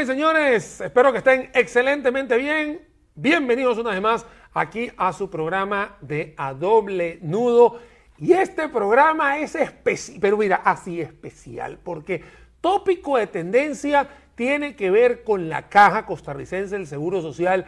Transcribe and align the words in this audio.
Y 0.00 0.06
señores, 0.06 0.80
espero 0.80 1.10
que 1.10 1.18
estén 1.18 1.50
excelentemente 1.54 2.36
bien. 2.36 2.86
Bienvenidos 3.16 3.78
una 3.78 3.90
vez 3.90 4.00
más 4.00 4.26
aquí 4.54 4.92
a 4.96 5.12
su 5.12 5.28
programa 5.28 5.96
de 6.00 6.34
A 6.36 6.54
Doble 6.54 7.18
Nudo. 7.20 7.80
Y 8.16 8.32
este 8.32 8.68
programa 8.68 9.38
es 9.40 9.56
especial, 9.56 10.18
pero 10.20 10.36
mira, 10.36 10.62
así 10.64 11.00
especial, 11.00 11.80
porque 11.82 12.22
tópico 12.60 13.16
de 13.16 13.26
tendencia 13.26 14.08
tiene 14.36 14.76
que 14.76 14.92
ver 14.92 15.24
con 15.24 15.48
la 15.48 15.68
caja 15.68 16.06
costarricense 16.06 16.76
del 16.76 16.86
Seguro 16.86 17.20
Social, 17.20 17.66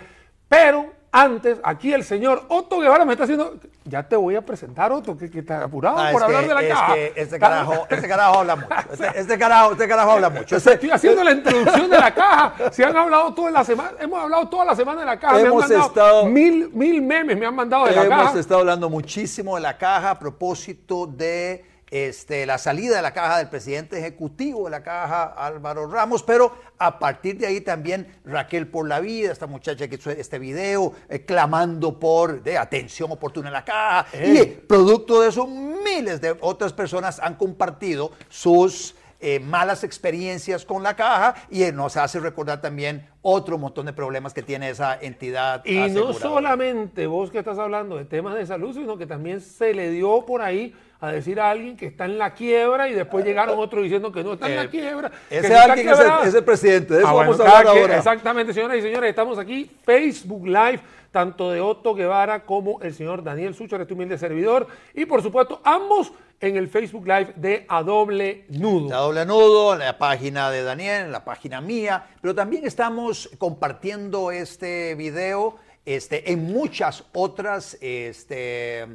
pero 0.48 0.92
antes, 1.12 1.58
aquí 1.64 1.92
el 1.92 2.04
señor 2.04 2.44
Otto 2.48 2.78
Guevara 2.78 3.04
me 3.04 3.12
está 3.12 3.24
haciendo. 3.24 3.56
Ya 3.84 4.02
te 4.06 4.14
voy 4.14 4.36
a 4.36 4.42
presentar, 4.42 4.92
Otto, 4.92 5.16
que, 5.16 5.28
que 5.30 5.40
está 5.40 5.64
apurado 5.64 5.98
Ah, 5.98 6.10
por 6.12 6.22
hablar 6.22 6.42
que- 6.42 6.48
de 6.48 6.54
la 6.54 6.62
es 6.62 6.68
caja. 6.68 6.94
que 6.94 7.12
este 7.16 7.38
carajo, 7.38 7.86
este 7.90 8.08
carajo 8.08 8.38
habla 8.38 8.56
mucho. 8.56 8.68
Este, 8.92 9.20
este 9.20 9.38
carajo, 9.38 9.72
este 9.72 9.88
carajo 9.88 10.10
habla 10.12 10.30
mucho. 10.30 10.56
Este- 10.56 10.74
Estoy 10.74 10.90
haciendo 10.90 11.24
la 11.24 11.32
introducción 11.32 11.90
de 11.90 11.98
la 11.98 12.14
caja. 12.14 12.54
Se 12.70 12.84
han 12.84 12.96
hablado 12.96 13.34
toda 13.34 13.50
la 13.50 13.64
semana, 13.64 13.92
hemos 13.98 14.20
hablado 14.22 14.48
toda 14.48 14.64
la 14.66 14.76
semana 14.76 15.00
de 15.00 15.06
la 15.06 15.18
caja. 15.18 15.40
Hemos 15.40 15.68
me 15.68 15.74
han 15.74 15.80
estado- 15.82 16.26
mil, 16.26 16.70
mil 16.72 17.02
memes, 17.02 17.36
me 17.36 17.46
han 17.46 17.54
mandado 17.56 17.86
de 17.86 17.92
la 17.96 18.04
Hemos 18.04 18.18
caja. 18.26 18.38
estado 18.38 18.60
hablando 18.60 18.88
muchísimo 18.88 19.56
de 19.56 19.62
la 19.62 19.76
caja 19.76 20.10
a 20.10 20.18
propósito 20.18 21.06
de 21.06 21.64
este, 21.90 22.46
la 22.46 22.58
salida 22.58 22.96
de 22.96 23.02
la 23.02 23.12
caja 23.12 23.38
del 23.38 23.48
presidente 23.48 23.98
ejecutivo 23.98 24.64
de 24.64 24.70
la 24.70 24.82
caja, 24.82 25.24
Álvaro 25.36 25.90
Ramos, 25.90 26.22
pero 26.22 26.54
a 26.78 26.98
partir 26.98 27.38
de 27.38 27.46
ahí 27.46 27.60
también 27.60 28.20
Raquel 28.24 28.68
por 28.68 28.86
la 28.86 29.00
vida, 29.00 29.32
esta 29.32 29.46
muchacha 29.46 29.88
que 29.88 29.96
hizo 29.96 30.10
este 30.10 30.38
video, 30.38 30.94
eh, 31.08 31.24
clamando 31.24 31.98
por 31.98 32.42
de 32.42 32.56
atención 32.56 33.10
oportuna 33.10 33.48
en 33.48 33.54
la 33.54 33.64
caja. 33.64 34.06
Y 34.24 34.44
producto 34.44 35.20
de 35.20 35.28
eso, 35.28 35.46
miles 35.46 36.20
de 36.20 36.36
otras 36.40 36.72
personas 36.72 37.18
han 37.18 37.34
compartido 37.34 38.12
sus 38.28 38.94
eh, 39.22 39.38
malas 39.38 39.84
experiencias 39.84 40.64
con 40.64 40.82
la 40.82 40.96
caja 40.96 41.34
y 41.50 41.64
eh, 41.64 41.72
nos 41.72 41.98
hace 41.98 42.20
recordar 42.20 42.62
también 42.62 43.06
otro 43.22 43.58
montón 43.58 43.86
de 43.86 43.92
problemas 43.92 44.32
que 44.32 44.42
tiene 44.42 44.70
esa 44.70 44.98
entidad. 45.00 45.62
Y 45.64 45.78
no 45.90 46.12
solamente 46.12 47.06
vos 47.06 47.30
que 47.30 47.38
estás 47.38 47.58
hablando 47.58 47.96
de 47.96 48.04
temas 48.06 48.34
de 48.34 48.46
salud, 48.46 48.74
sino 48.74 48.96
que 48.96 49.06
también 49.06 49.40
se 49.40 49.74
le 49.74 49.90
dio 49.90 50.24
por 50.26 50.40
ahí 50.42 50.74
a 51.02 51.12
decir 51.12 51.40
a 51.40 51.50
alguien 51.50 51.76
que 51.76 51.86
está 51.86 52.04
en 52.04 52.18
la 52.18 52.34
quiebra 52.34 52.88
y 52.88 52.94
después 52.94 53.24
llegaron 53.24 53.58
otros 53.58 53.82
diciendo 53.82 54.12
que 54.12 54.22
no 54.22 54.34
está 54.34 54.48
en 54.50 54.56
la 54.56 54.62
Eh, 54.64 54.68
quiebra. 54.68 55.10
Ese 55.30 55.54
alguien 55.56 55.88
es 55.88 55.98
el, 55.98 56.04
quebrada. 56.04 56.26
es 56.26 56.34
el 56.34 56.44
presidente, 56.44 56.94
de 56.94 57.00
eso 57.00 57.08
Ah, 57.08 57.12
vamos 57.14 57.36
bueno, 57.38 57.52
a 57.52 57.58
hablar 57.58 57.76
ahora. 57.78 57.96
Exactamente, 57.98 58.52
señoras 58.52 58.76
y 58.78 58.82
señores, 58.82 59.08
estamos 59.10 59.38
aquí, 59.38 59.70
Facebook 59.82 60.46
Live, 60.46 60.80
tanto 61.10 61.50
de 61.50 61.60
Otto 61.60 61.94
Guevara 61.94 62.44
como 62.44 62.80
el 62.82 62.92
señor 62.94 63.22
Daniel 63.24 63.54
Sucho, 63.54 63.76
este 63.76 63.94
humilde 63.94 64.18
servidor, 64.18 64.66
y 64.94 65.06
por 65.06 65.22
supuesto, 65.22 65.60
ambos 65.64 66.12
en 66.42 66.56
el 66.56 66.68
Facebook 66.68 67.06
Live 67.06 67.32
de 67.36 67.64
A 67.68 67.82
Doble 67.82 68.44
Nudo. 68.48 68.88
La 68.90 68.96
doble 68.98 69.26
nudo, 69.26 69.76
la 69.76 69.96
página 69.98 70.50
de 70.50 70.62
Daniel, 70.62 71.12
la 71.12 71.22
página 71.24 71.60
mía, 71.62 72.04
pero 72.20 72.34
también 72.34 72.66
estamos 72.66 73.09
compartiendo 73.38 74.30
este 74.30 74.94
video 74.94 75.56
este, 75.84 76.32
en 76.32 76.44
muchas 76.44 77.04
otras 77.12 77.76
este, 77.80 78.86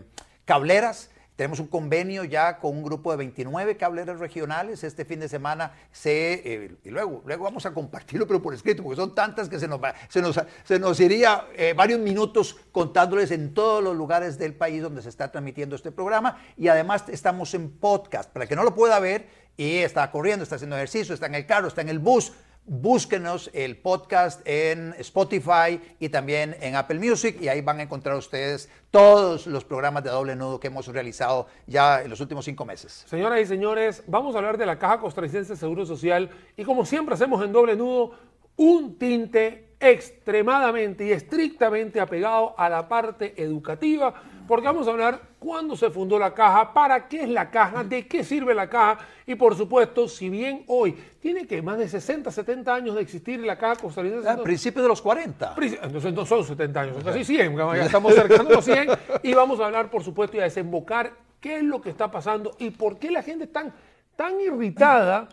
cableras. 0.46 1.10
Tenemos 1.36 1.60
un 1.60 1.68
convenio 1.68 2.24
ya 2.24 2.60
con 2.60 2.78
un 2.78 2.84
grupo 2.84 3.12
de 3.12 3.18
29 3.18 3.76
cableras 3.76 4.20
regionales. 4.20 4.86
Este 4.86 5.04
fin 5.04 5.20
de 5.20 5.28
semana 5.28 5.74
se, 5.92 6.34
eh, 6.46 6.76
y 6.86 6.90
luego, 6.90 7.24
luego 7.26 7.44
vamos 7.44 7.66
a 7.66 7.74
compartirlo, 7.74 8.26
pero 8.26 8.42
por 8.42 8.54
escrito, 8.54 8.82
porque 8.82 8.96
son 8.96 9.14
tantas 9.14 9.50
que 9.50 9.60
se 9.60 9.68
nos, 9.68 9.82
se 10.08 10.22
nos, 10.22 10.40
se 10.64 10.80
nos 10.80 10.98
iría 11.02 11.48
eh, 11.58 11.74
varios 11.76 12.00
minutos 12.00 12.56
contándoles 12.72 13.32
en 13.32 13.54
todos 13.54 13.84
los 13.84 13.98
lugares 13.98 14.38
del 14.38 14.54
país 14.54 14.82
donde 14.82 15.02
se 15.02 15.10
está 15.10 15.30
transmitiendo 15.30 15.76
este 15.76 15.92
programa. 15.92 16.42
Y 16.56 16.70
además 16.70 17.04
estamos 17.10 17.54
en 17.54 17.70
podcast, 17.70 18.32
para 18.32 18.48
que 18.48 18.56
no 18.56 18.64
lo 18.64 18.74
pueda 18.74 18.98
ver 19.00 19.28
y 19.58 19.78
está 19.78 20.10
corriendo, 20.12 20.44
está 20.44 20.56
haciendo 20.56 20.78
ejercicio, 20.78 21.14
está 21.14 21.26
en 21.26 21.36
el 21.36 21.46
carro, 21.46 21.68
está 21.68 21.82
en 21.82 21.90
el 21.90 22.00
bus. 22.00 22.32
Búsquenos 22.68 23.52
el 23.54 23.78
podcast 23.78 24.42
en 24.44 24.96
Spotify 24.98 25.80
y 26.00 26.10
también 26.10 26.56
en 26.60 26.76
Apple 26.76 26.98
Music 26.98 27.38
y 27.40 27.48
ahí 27.48 27.62
van 27.62 27.80
a 27.80 27.84
encontrar 27.84 28.16
ustedes 28.16 28.72
todos 28.90 29.46
los 29.46 29.64
programas 29.64 30.04
de 30.04 30.10
doble 30.10 30.36
nudo 30.36 30.60
que 30.60 30.68
hemos 30.68 30.88
realizado 30.88 31.46
ya 31.68 32.02
en 32.02 32.10
los 32.10 32.20
últimos 32.22 32.44
cinco 32.44 32.66
meses. 32.66 33.04
Señoras 33.08 33.40
y 33.40 33.46
señores, 33.46 34.04
vamos 34.08 34.34
a 34.34 34.40
hablar 34.40 34.58
de 34.58 34.66
la 34.66 34.80
Caja 34.80 35.00
Costarricense 35.00 35.54
de 35.54 35.60
Seguro 35.60 35.86
Social 35.86 36.32
y 36.58 36.64
como 36.64 36.86
siempre 36.86 37.14
hacemos 37.14 37.44
en 37.46 37.52
doble 37.52 37.76
nudo, 37.76 38.14
un 38.56 38.98
tinte 38.98 39.65
extremadamente 39.80 41.06
y 41.06 41.12
estrictamente 41.12 42.00
apegado 42.00 42.54
a 42.58 42.70
la 42.70 42.88
parte 42.88 43.34
educativa, 43.42 44.14
porque 44.48 44.68
vamos 44.68 44.88
a 44.88 44.92
hablar 44.92 45.20
cuándo 45.40 45.76
se 45.76 45.90
fundó 45.90 46.20
la 46.20 46.34
caja, 46.34 46.74
para 46.74 47.08
qué 47.08 47.24
es 47.24 47.30
la 47.30 47.50
caja, 47.50 47.84
de 47.84 48.08
qué 48.08 48.24
sirve 48.24 48.54
la 48.54 48.70
caja 48.70 49.00
y 49.26 49.36
por 49.36 49.56
supuesto, 49.56 50.08
si 50.08 50.30
bien 50.30 50.64
hoy 50.68 50.96
tiene 51.20 51.48
que 51.48 51.62
más 51.62 51.78
de 51.78 51.88
60, 51.88 52.32
70 52.32 52.74
años 52.74 52.96
de 52.96 53.02
existir 53.02 53.40
la 53.40 53.58
Caja 53.58 53.76
Costarricense 53.82 54.30
A 54.30 54.38
principios 54.44 54.84
de 54.84 54.90
los 54.90 55.02
40. 55.02 55.56
Pri- 55.56 55.78
Entonces 55.82 56.14
no 56.14 56.26
son 56.26 56.44
70 56.44 56.80
años, 56.80 56.96
son 56.96 57.04
casi 57.04 57.24
100, 57.24 57.56
ya 57.58 57.86
estamos 57.86 58.14
cercano 58.14 58.50
a 58.50 58.54
los 58.54 58.66
100 58.66 58.88
y 59.24 59.34
vamos 59.34 59.60
a 59.60 59.66
hablar, 59.66 59.90
por 59.90 60.04
supuesto, 60.04 60.38
y 60.38 60.42
a 60.42 60.44
desembocar 60.44 61.12
qué 61.42 61.58
es 61.58 61.64
lo 61.64 61.82
que 61.82 61.90
está 61.90 62.12
pasando 62.12 62.56
y 62.60 62.70
por 62.70 62.98
qué 63.00 63.10
la 63.12 63.24
gente 63.24 63.46
está 63.46 63.62
tan, 63.64 63.74
tan 64.16 64.40
irritada 64.40 65.28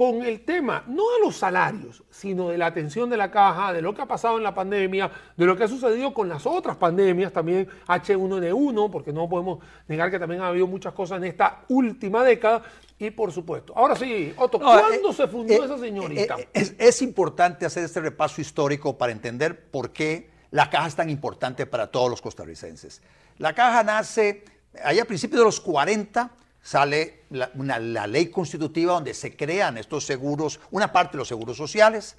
con 0.00 0.22
el 0.24 0.46
tema, 0.46 0.82
no 0.86 1.02
de 1.10 1.26
los 1.26 1.36
salarios, 1.36 2.02
sino 2.08 2.48
de 2.48 2.56
la 2.56 2.64
atención 2.64 3.10
de 3.10 3.18
la 3.18 3.30
caja, 3.30 3.70
de 3.74 3.82
lo 3.82 3.94
que 3.94 4.00
ha 4.00 4.06
pasado 4.06 4.38
en 4.38 4.42
la 4.42 4.54
pandemia, 4.54 5.10
de 5.36 5.44
lo 5.44 5.54
que 5.54 5.64
ha 5.64 5.68
sucedido 5.68 6.14
con 6.14 6.26
las 6.26 6.46
otras 6.46 6.78
pandemias, 6.78 7.30
también 7.34 7.68
H1N1, 7.86 8.90
porque 8.90 9.12
no 9.12 9.28
podemos 9.28 9.58
negar 9.88 10.10
que 10.10 10.18
también 10.18 10.40
ha 10.40 10.46
habido 10.46 10.66
muchas 10.66 10.94
cosas 10.94 11.18
en 11.18 11.24
esta 11.24 11.64
última 11.68 12.24
década, 12.24 12.62
y 12.98 13.10
por 13.10 13.30
supuesto. 13.30 13.74
Ahora 13.76 13.94
sí, 13.94 14.32
Otto, 14.38 14.58
No, 14.58 14.70
¿cuándo 14.70 15.10
eh, 15.10 15.12
se 15.12 15.28
fundó 15.28 15.52
eh, 15.52 15.60
esa 15.66 15.76
señorita? 15.76 16.36
eh, 16.38 16.48
es, 16.54 16.74
es 16.78 17.02
importante 17.02 17.66
hacer 17.66 17.84
este 17.84 18.00
repaso 18.00 18.40
histórico 18.40 18.96
para 18.96 19.12
entender 19.12 19.68
por 19.70 19.92
qué 19.92 20.30
la 20.50 20.70
caja 20.70 20.88
es 20.88 20.96
tan 20.96 21.10
importante 21.10 21.66
para 21.66 21.88
todos 21.88 22.08
los 22.08 22.22
costarricenses. 22.22 23.02
La 23.36 23.54
caja 23.54 23.82
nace 23.84 24.44
allá 24.82 25.02
a 25.02 25.04
principios 25.04 25.40
de 25.40 25.44
los 25.44 25.60
40, 25.60 26.30
sale 26.62 27.22
la, 27.30 27.50
una- 27.54 27.78
la 27.78 28.06
ley 28.06 28.26
constitutiva 28.30 28.94
donde 28.94 29.14
se 29.14 29.36
crean 29.36 29.78
estos 29.78 30.04
seguros, 30.04 30.60
una 30.70 30.92
parte 30.92 31.12
de 31.12 31.18
los 31.18 31.28
seguros 31.28 31.56
sociales. 31.56 32.16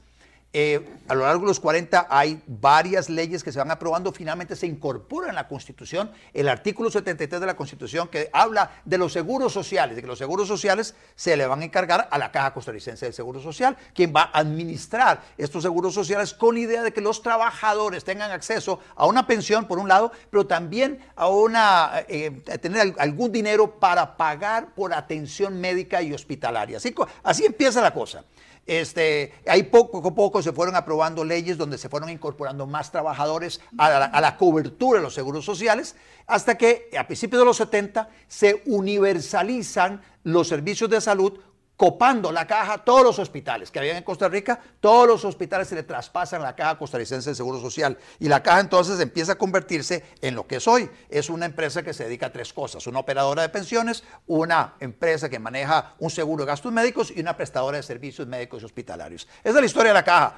Eh, 0.53 0.85
a 1.07 1.15
lo 1.15 1.21
largo 1.25 1.43
de 1.43 1.47
los 1.47 1.61
40 1.61 2.07
hay 2.09 2.41
varias 2.45 3.09
leyes 3.09 3.41
que 3.41 3.53
se 3.53 3.59
van 3.59 3.71
aprobando, 3.71 4.11
finalmente 4.11 4.57
se 4.57 4.67
incorpora 4.67 5.29
en 5.29 5.35
la 5.35 5.47
Constitución 5.47 6.11
el 6.33 6.49
artículo 6.49 6.91
73 6.91 7.39
de 7.39 7.47
la 7.47 7.55
Constitución 7.55 8.09
que 8.09 8.29
habla 8.33 8.69
de 8.83 8.97
los 8.97 9.13
seguros 9.13 9.53
sociales, 9.53 9.95
de 9.95 10.01
que 10.01 10.07
los 10.09 10.17
seguros 10.19 10.49
sociales 10.49 10.93
se 11.15 11.37
le 11.37 11.47
van 11.47 11.61
a 11.61 11.63
encargar 11.63 12.09
a 12.11 12.17
la 12.17 12.33
Caja 12.33 12.53
Costarricense 12.53 13.05
del 13.05 13.13
Seguro 13.13 13.39
Social, 13.39 13.77
quien 13.95 14.13
va 14.13 14.23
a 14.23 14.39
administrar 14.39 15.21
estos 15.37 15.63
seguros 15.63 15.93
sociales 15.93 16.33
con 16.33 16.55
la 16.55 16.59
idea 16.61 16.83
de 16.83 16.91
que 16.91 16.99
los 16.99 17.21
trabajadores 17.21 18.03
tengan 18.03 18.31
acceso 18.31 18.81
a 18.97 19.05
una 19.05 19.25
pensión, 19.25 19.67
por 19.67 19.79
un 19.79 19.87
lado, 19.87 20.11
pero 20.29 20.47
también 20.47 20.99
a, 21.15 21.29
una, 21.29 22.03
eh, 22.09 22.29
tener 22.61 22.81
al- 22.81 22.95
algún 22.99 23.31
dinero 23.31 23.79
para 23.79 24.17
pagar 24.17 24.73
por 24.75 24.93
atención 24.93 25.61
médica 25.61 26.01
y 26.01 26.11
hospitalaria. 26.13 26.75
Así, 26.75 26.93
así 27.23 27.45
empieza 27.45 27.79
la 27.81 27.93
cosa. 27.93 28.25
Este, 28.67 29.33
ahí 29.47 29.63
poco 29.63 30.07
a 30.07 30.15
poco 30.15 30.41
se 30.41 30.53
fueron 30.53 30.75
aprobando 30.75 31.23
leyes 31.23 31.57
donde 31.57 31.77
se 31.77 31.89
fueron 31.89 32.09
incorporando 32.09 32.67
más 32.67 32.91
trabajadores 32.91 33.59
a 33.77 33.89
la, 33.89 34.05
a 34.05 34.21
la 34.21 34.37
cobertura 34.37 34.99
de 34.99 35.03
los 35.03 35.13
seguros 35.13 35.43
sociales, 35.43 35.95
hasta 36.27 36.57
que 36.57 36.89
a 36.97 37.07
principios 37.07 37.41
de 37.41 37.45
los 37.45 37.57
70 37.57 38.09
se 38.27 38.61
universalizan 38.67 40.01
los 40.23 40.47
servicios 40.47 40.89
de 40.89 41.01
salud 41.01 41.39
copando 41.81 42.31
la 42.31 42.45
caja 42.45 42.77
todos 42.77 43.03
los 43.03 43.17
hospitales 43.17 43.71
que 43.71 43.79
habían 43.79 43.97
en 43.97 44.03
Costa 44.03 44.29
Rica, 44.29 44.59
todos 44.79 45.07
los 45.07 45.25
hospitales 45.25 45.67
se 45.67 45.73
le 45.73 45.81
traspasan 45.81 46.39
la 46.43 46.55
caja 46.55 46.77
costarricense 46.77 47.31
de 47.31 47.35
Seguro 47.35 47.59
Social 47.59 47.97
y 48.19 48.27
la 48.27 48.43
caja 48.43 48.59
entonces 48.59 48.99
empieza 48.99 49.31
a 49.31 49.35
convertirse 49.35 50.03
en 50.21 50.35
lo 50.35 50.45
que 50.45 50.57
es 50.57 50.67
hoy. 50.67 50.87
Es 51.09 51.31
una 51.31 51.47
empresa 51.47 51.81
que 51.81 51.95
se 51.95 52.03
dedica 52.03 52.27
a 52.27 52.31
tres 52.31 52.53
cosas, 52.53 52.85
una 52.85 52.99
operadora 52.99 53.41
de 53.41 53.49
pensiones, 53.49 54.03
una 54.27 54.75
empresa 54.79 55.27
que 55.27 55.39
maneja 55.39 55.95
un 55.97 56.11
seguro 56.11 56.43
de 56.45 56.51
gastos 56.51 56.71
médicos 56.71 57.11
y 57.15 57.19
una 57.19 57.35
prestadora 57.35 57.77
de 57.77 57.81
servicios 57.83 58.27
médicos 58.27 58.61
y 58.61 58.65
hospitalarios. 58.65 59.27
Esa 59.43 59.49
es 59.49 59.55
la 59.55 59.65
historia 59.65 59.89
de 59.89 59.95
la 59.95 60.03
caja. 60.05 60.35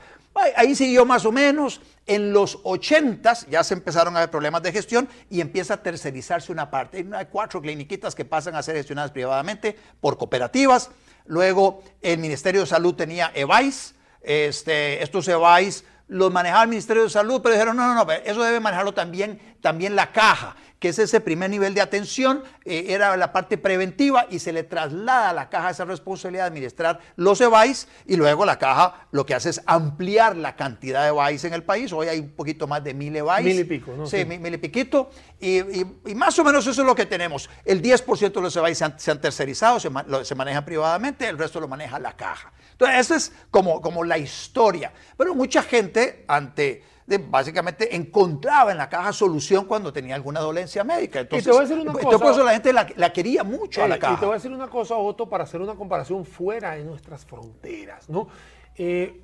Ahí- 0.55 0.73
siguió 0.75 1.05
más 1.05 1.25
o 1.25 1.31
menos. 1.33 1.81
En 2.07 2.31
los 2.33 2.57
80 2.63 3.33
ya 3.49 3.63
se 3.65 3.73
empezaron 3.73 4.15
a 4.15 4.21
ver 4.21 4.31
problemas 4.31 4.63
de 4.63 4.71
gestión 4.71 5.07
y 5.29 5.41
empieza 5.41 5.73
a 5.75 5.83
tercerizarse 5.83 6.51
una 6.53 6.71
parte. 6.71 7.05
Hay 7.13 7.25
cuatro 7.25 7.61
cliniquitas 7.61 8.15
que 8.15 8.23
pasan 8.25 8.55
a 8.55 8.63
ser 8.63 8.75
gestionadas 8.77 9.11
privadamente 9.11 9.77
por 10.01 10.17
cooperativas. 10.17 10.89
Luego 11.25 11.83
el 12.01 12.17
Ministerio 12.19 12.61
de 12.61 12.67
Salud 12.67 12.95
tenía 12.95 13.31
EVAIS. 13.33 13.95
Este, 14.21 15.03
estos 15.03 15.27
EVAIS 15.27 15.83
los 16.07 16.31
manejaba 16.31 16.63
el 16.63 16.69
Ministerio 16.69 17.03
de 17.03 17.09
Salud, 17.09 17.41
pero 17.41 17.55
dijeron, 17.55 17.75
no, 17.75 17.93
no, 17.93 18.05
no, 18.05 18.11
eso 18.11 18.43
debe 18.43 18.59
manejarlo 18.59 18.93
también, 18.93 19.57
también 19.61 19.95
la 19.95 20.11
caja, 20.11 20.55
que 20.83 20.89
es 20.89 20.99
ese 20.99 21.21
primer 21.21 21.49
nivel 21.49 21.73
de 21.73 21.79
atención, 21.79 22.43
eh, 22.65 22.87
era 22.89 23.15
la 23.15 23.31
parte 23.31 23.57
preventiva 23.57 24.27
y 24.29 24.39
se 24.39 24.51
le 24.51 24.63
traslada 24.63 25.29
a 25.29 25.33
la 25.33 25.47
caja 25.47 25.69
esa 25.69 25.85
responsabilidad 25.85 26.43
de 26.43 26.47
administrar 26.49 26.99
los 27.15 27.39
EVAIS 27.39 27.87
y 28.05 28.17
luego 28.17 28.45
la 28.45 28.59
caja 28.59 29.07
lo 29.11 29.25
que 29.25 29.33
hace 29.33 29.51
es 29.51 29.61
ampliar 29.65 30.35
la 30.35 30.57
cantidad 30.57 31.03
de 31.03 31.07
EVAIS 31.07 31.45
en 31.45 31.53
el 31.53 31.63
país. 31.63 31.93
Hoy 31.93 32.09
hay 32.09 32.19
un 32.19 32.31
poquito 32.31 32.67
más 32.67 32.83
de 32.83 32.93
mil 32.93 33.15
EVAIS. 33.15 33.45
Mil 33.45 33.59
y 33.59 33.63
pico, 33.63 33.93
¿no? 33.95 34.05
Sí, 34.05 34.17
sí. 34.17 34.25
Mil, 34.25 34.53
y 34.53 34.57
piquito. 34.57 35.09
Y, 35.39 35.59
y, 35.59 35.85
y, 36.07 36.15
más 36.15 36.37
o 36.37 36.43
menos 36.43 36.67
eso 36.67 36.81
es 36.81 36.85
lo 36.85 36.95
que 36.95 37.05
tenemos. 37.05 37.49
El 37.63 37.81
10% 37.81 38.33
de 38.33 38.41
los 38.41 38.53
EVAIS 38.53 38.77
se 38.77 38.83
han, 38.83 38.99
se 38.99 39.09
han 39.09 39.21
tercerizado, 39.21 39.79
se, 39.79 39.89
lo, 39.89 40.25
se 40.25 40.35
manejan 40.35 40.65
privadamente, 40.65 41.29
el 41.29 41.37
resto 41.37 41.61
lo 41.61 41.69
maneja 41.69 41.97
la 41.97 42.17
caja. 42.17 42.51
Entonces, 42.73 42.99
esa 42.99 43.15
es 43.15 43.31
como, 43.51 43.79
como 43.79 44.03
la 44.03 44.17
historia. 44.17 44.91
Pero 45.15 45.33
mucha 45.33 45.63
gente 45.63 46.25
ante 46.27 46.83
de, 47.05 47.17
básicamente 47.17 47.95
encontraba 47.95 48.71
en 48.71 48.77
la 48.77 48.89
caja 48.89 49.11
solución 49.13 49.65
cuando 49.65 49.91
tenía 49.91 50.15
alguna 50.15 50.39
dolencia 50.39 50.83
médica. 50.83 51.19
Entonces, 51.21 51.45
y 51.45 51.49
te 51.49 51.51
voy 51.51 51.59
a 51.59 51.67
decir 51.67 51.79
una 51.79 51.93
cosa. 51.93 52.03
Entonces, 52.05 52.31
eso 52.31 52.43
la 52.43 52.51
gente 52.53 52.73
la, 52.73 52.87
la 52.95 53.13
quería 53.13 53.43
mucho 53.43 53.81
eh, 53.81 53.83
a 53.83 53.87
la 53.87 53.99
caja. 53.99 54.13
Y 54.13 54.17
te 54.17 54.25
voy 54.25 54.33
a 54.33 54.37
decir 54.37 54.51
una 54.51 54.67
cosa, 54.67 54.95
Otto, 54.95 55.27
para 55.27 55.43
hacer 55.43 55.61
una 55.61 55.75
comparación 55.75 56.25
fuera 56.25 56.75
de 56.75 56.83
nuestras 56.83 57.25
fronteras. 57.25 58.09
¿no? 58.09 58.27
Eh, 58.75 59.21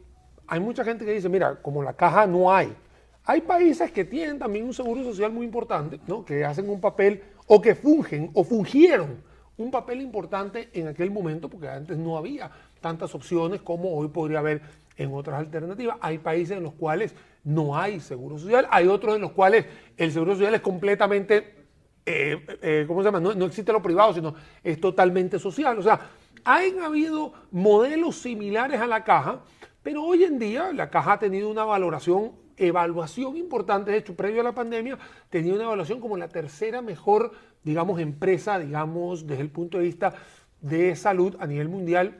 hay 0.47 0.59
mucha 0.59 0.83
gente 0.83 1.05
que 1.05 1.13
dice, 1.13 1.29
mira, 1.29 1.61
como 1.61 1.83
la 1.83 1.93
caja 1.93 2.27
no 2.27 2.53
hay. 2.53 2.75
Hay 3.25 3.41
países 3.41 3.91
que 3.91 4.05
tienen 4.05 4.39
también 4.39 4.65
un 4.65 4.73
seguro 4.73 5.03
social 5.03 5.31
muy 5.31 5.45
importante, 5.45 5.99
¿no? 6.07 6.25
que 6.25 6.43
hacen 6.43 6.69
un 6.69 6.81
papel 6.81 7.23
o 7.47 7.61
que 7.61 7.75
fungen 7.75 8.31
o 8.33 8.43
fungieron 8.43 9.21
un 9.57 9.71
papel 9.71 10.01
importante 10.01 10.69
en 10.73 10.87
aquel 10.87 11.11
momento, 11.11 11.49
porque 11.49 11.67
antes 11.67 11.97
no 11.97 12.17
había 12.17 12.49
tantas 12.79 13.13
opciones 13.13 13.61
como 13.61 13.93
hoy 13.93 14.07
podría 14.07 14.39
haber 14.39 14.61
en 14.97 15.13
otras 15.13 15.37
alternativas. 15.39 15.97
Hay 16.01 16.17
países 16.17 16.57
en 16.57 16.63
los 16.63 16.73
cuales 16.73 17.13
no 17.49 17.75
hay 17.75 17.99
seguro 17.99 18.37
social, 18.37 18.67
hay 18.69 18.87
otros 18.87 19.15
en 19.15 19.21
los 19.21 19.31
cuales 19.31 19.65
el 19.97 20.11
seguro 20.11 20.33
social 20.33 20.53
es 20.53 20.61
completamente, 20.61 21.55
eh, 22.05 22.45
eh, 22.61 22.85
¿cómo 22.87 23.01
se 23.01 23.05
llama? 23.05 23.19
No, 23.19 23.33
no, 23.33 23.45
existe 23.45 23.73
lo 23.73 23.81
privado, 23.81 24.13
sino 24.13 24.35
es 24.63 24.79
totalmente 24.79 25.39
social. 25.39 25.77
O 25.79 25.81
sea, 25.81 25.99
han 26.43 26.79
habido 26.79 27.33
modelos 27.51 28.17
similares 28.17 28.79
a 28.79 28.85
la 28.85 29.03
caja, 29.03 29.41
pero 29.81 30.03
hoy 30.03 30.23
en 30.25 30.37
día 30.37 30.71
la 30.73 30.91
caja 30.91 31.13
ha 31.13 31.19
tenido 31.19 31.49
una 31.49 31.65
valoración, 31.65 32.33
evaluación 32.55 33.35
importante. 33.35 33.91
De 33.91 33.97
hecho, 33.97 34.15
previo 34.15 34.41
a 34.41 34.43
la 34.43 34.53
pandemia, 34.53 34.99
tenía 35.31 35.55
una 35.55 35.63
evaluación 35.63 35.99
como 35.99 36.17
la 36.17 36.29
tercera 36.29 36.83
mejor, 36.83 37.31
digamos, 37.63 37.99
empresa, 37.99 38.59
digamos, 38.59 39.25
desde 39.25 39.41
el 39.41 39.49
punto 39.49 39.79
de 39.79 39.85
vista 39.85 40.13
de 40.61 40.95
salud 40.95 41.35
a 41.39 41.47
nivel 41.47 41.67
mundial, 41.67 42.19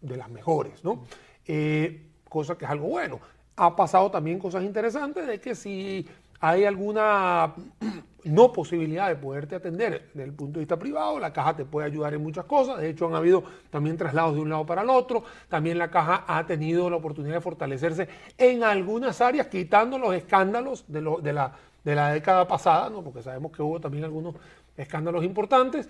de 0.00 0.16
las 0.16 0.30
mejores, 0.30 0.82
¿no? 0.82 1.04
Eh, 1.46 2.08
cosa 2.28 2.56
que 2.56 2.64
es 2.64 2.70
algo 2.70 2.88
bueno. 2.88 3.20
Ha 3.56 3.76
pasado 3.76 4.10
también 4.10 4.38
cosas 4.38 4.64
interesantes 4.64 5.26
de 5.26 5.40
que 5.40 5.54
si 5.54 6.06
hay 6.42 6.64
alguna 6.64 7.54
no 8.24 8.52
posibilidad 8.52 9.08
de 9.08 9.16
poderte 9.16 9.54
atender 9.54 10.10
desde 10.12 10.24
el 10.24 10.34
punto 10.34 10.54
de 10.54 10.60
vista 10.60 10.76
privado, 10.76 11.20
la 11.20 11.32
caja 11.32 11.54
te 11.54 11.64
puede 11.64 11.86
ayudar 11.86 12.14
en 12.14 12.22
muchas 12.22 12.44
cosas. 12.46 12.78
De 12.78 12.90
hecho, 12.90 13.06
han 13.06 13.14
habido 13.14 13.44
también 13.70 13.96
traslados 13.96 14.34
de 14.34 14.40
un 14.40 14.50
lado 14.50 14.66
para 14.66 14.82
el 14.82 14.90
otro. 14.90 15.22
También 15.48 15.78
la 15.78 15.90
caja 15.90 16.24
ha 16.26 16.44
tenido 16.44 16.90
la 16.90 16.96
oportunidad 16.96 17.36
de 17.36 17.40
fortalecerse 17.40 18.08
en 18.36 18.64
algunas 18.64 19.20
áreas, 19.20 19.46
quitando 19.46 19.98
los 19.98 20.14
escándalos 20.14 20.84
de, 20.88 21.00
la 21.32 22.12
década 22.12 22.46
pasada, 22.48 22.90
¿no? 22.90 23.02
porque 23.02 23.22
sabemos 23.22 23.52
que 23.52 23.62
hubo 23.62 23.80
también 23.80 24.02
algunos 24.02 24.34
escándalos 24.76 25.24
importantes. 25.24 25.88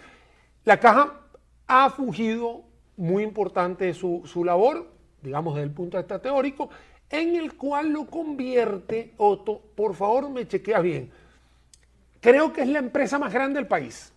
La 0.64 0.78
caja 0.78 1.14
ha 1.66 1.88
fungido 1.88 2.62
muy 2.98 3.22
importante 3.22 3.94
su, 3.94 4.22
su 4.26 4.44
labor, 4.44 4.86
digamos 5.22 5.54
desde 5.54 5.64
el 5.64 5.72
punto 5.72 5.96
de 5.96 6.02
vista 6.02 6.20
teórico, 6.20 6.68
en 7.12 7.36
el 7.36 7.54
cual 7.54 7.90
lo 7.90 8.06
convierte, 8.06 9.12
Otto, 9.18 9.60
por 9.76 9.94
favor 9.94 10.30
me 10.30 10.48
chequeas 10.48 10.82
bien, 10.82 11.10
creo 12.20 12.52
que 12.52 12.62
es 12.62 12.68
la 12.68 12.80
empresa 12.80 13.18
más 13.18 13.32
grande 13.32 13.60
del 13.60 13.68
país. 13.68 14.12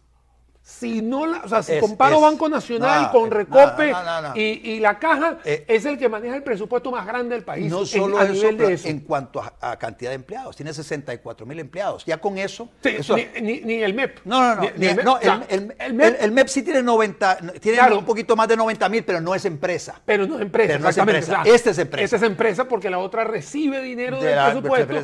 Si 0.67 0.99
no 1.03 1.27
la, 1.27 1.41
o 1.43 1.47
sea, 1.47 1.61
si 1.61 1.73
Es- 1.73 1.79
comparo 1.79 2.15
es- 2.15 2.21
Banco 2.23 2.49
Nacional 2.49 3.11
con 3.11 3.29
no, 3.29 3.35
Recope. 3.35 3.93
Y, 4.33 4.41
y 4.71 4.79
la 4.79 4.97
caja, 4.97 5.37
Eh, 5.45 5.63
es 5.67 5.85
el 5.85 5.95
que 5.95 6.09
maneja 6.09 6.35
el 6.35 6.41
presupuesto 6.41 6.89
más 6.89 7.05
grande 7.05 7.35
del 7.35 7.43
país. 7.45 7.71
No 7.71 7.81
en- 7.81 7.85
solo 7.85 8.17
a 8.17 8.23
eso, 8.23 8.51
de 8.51 8.73
eso. 8.73 8.87
en 8.87 9.01
cuanto 9.01 9.39
a, 9.43 9.53
a 9.61 9.77
cantidad 9.77 10.09
de 10.09 10.15
empleados, 10.15 10.55
tiene 10.55 10.73
64 10.73 11.45
mil 11.45 11.59
empleados. 11.59 12.03
Ya 12.05 12.17
con 12.17 12.39
eso. 12.39 12.67
Sí, 12.81 12.89
eso- 12.97 13.15
ni, 13.15 13.27
ni- 13.41 13.61
ni 13.61 13.83
el 13.83 13.93
MEP. 13.93 14.21
no, 14.25 14.41
no, 14.41 14.55
no. 14.55 14.61
Ni- 14.63 14.87
MEP. 14.87 14.99
el, 15.21 15.31
el- 15.31 15.43
el 15.49 15.75
el- 15.77 15.93
MEP, 15.93 16.17
el 16.23 16.31
MEP 16.31 16.47
sí 16.47 16.63
tiene 16.63 16.81
90, 16.81 17.37
tiene 17.61 17.77
Claro. 17.77 17.99
un 17.99 18.05
poquito 18.05 18.35
más 18.35 18.47
de 18.47 18.57
90 18.57 18.89
mil, 18.89 19.03
pero 19.03 19.21
no 19.21 19.35
es 19.35 19.45
empresa. 19.45 20.01
pero 20.03 20.25
no 20.25 20.35
es 20.37 20.41
empresa. 20.41 20.67
Pero 20.73 20.79
no 20.83 20.89
es 20.89 20.97
empresa. 20.97 21.41
O 21.41 21.45
sea, 21.45 21.53
Esta 21.53 21.69
es 21.69 21.77
empresa. 21.77 22.03
Esta 22.05 22.15
es 22.17 22.23
empresa 22.23 22.65
porque 22.67 22.89
la 22.89 22.97
otra 22.97 23.23
recibe 23.23 23.83
dinero 23.83 24.19
De 24.19 24.29
del 24.29 24.35
la- 24.35 24.59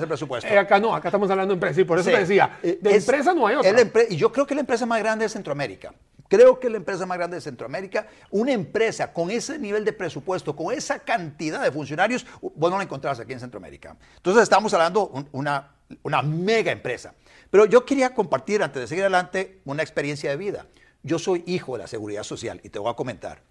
presupuesto. 0.08 0.48
Eh, 0.50 0.58
acá 0.58 0.80
no, 0.80 0.96
acá 0.96 1.10
estamos 1.10 1.30
hablando 1.30 1.52
de 1.54 1.58
empresa. 1.58 1.82
Y 1.82 1.84
por 1.84 2.00
eso 2.00 2.10
Sí. 2.10 2.16
te 2.16 2.22
decía, 2.22 2.58
Eh, 2.64 2.80
de 2.82 2.96
es- 2.96 3.08
empresa 3.08 3.36
no 3.36 3.46
hay 3.46 3.58
otra. 3.58 3.70
es 3.70 4.12
y 4.12 4.16
yo 4.16 4.32
creo 4.32 4.48
que 4.48 4.56
la 4.56 4.62
empresa 4.62 4.88
más 4.88 4.98
grande 5.00 5.26
de 5.26 5.30
Centroamérica. 5.52 5.94
Creo 6.30 6.60
que 6.60 6.70
la 6.70 6.78
empresa 6.78 7.06
más 7.06 7.18
grande 7.18 7.36
de 7.36 7.42
Centroamérica, 7.42 8.08
una 8.30 8.54
empresa 8.54 9.12
con 9.12 9.30
ese 9.30 9.60
nivel 9.60 9.84
de 9.84 9.92
presupuesto, 9.92 10.56
con 10.56 10.74
esa 10.74 11.00
cantidad 11.00 11.62
de 11.62 11.72
funcionarios, 11.72 12.26
vos 12.42 12.72
no 12.72 12.78
la 12.78 12.84
encontrás 12.84 13.20
aquí 13.20 13.34
en 13.34 13.42
Centroamérica. 13.42 13.98
Entonces 14.16 14.44
estamos 14.44 14.74
hablando 14.74 15.12
de 15.14 15.26
una, 15.34 16.22
mega 16.24 16.72
empresa. 16.72 17.14
Pero 17.50 17.66
yo 17.66 17.86
quería 17.86 18.14
compartir, 18.14 18.64
antes 18.64 18.82
de 18.82 18.88
seguir 18.88 19.04
adelante, 19.04 19.60
una 19.66 19.84
experiencia 19.84 20.30
de 20.30 20.38
vida. 20.38 20.68
Yo 21.04 21.20
soy 21.20 21.44
hijo 21.46 21.74
de 21.74 21.80
la 21.80 21.88
Seguridad 21.88 22.24
Social 22.24 22.62
y 22.64 22.70
te 22.70 22.80
voy 22.80 22.90
a 22.90 22.96
comentar. 22.96 23.42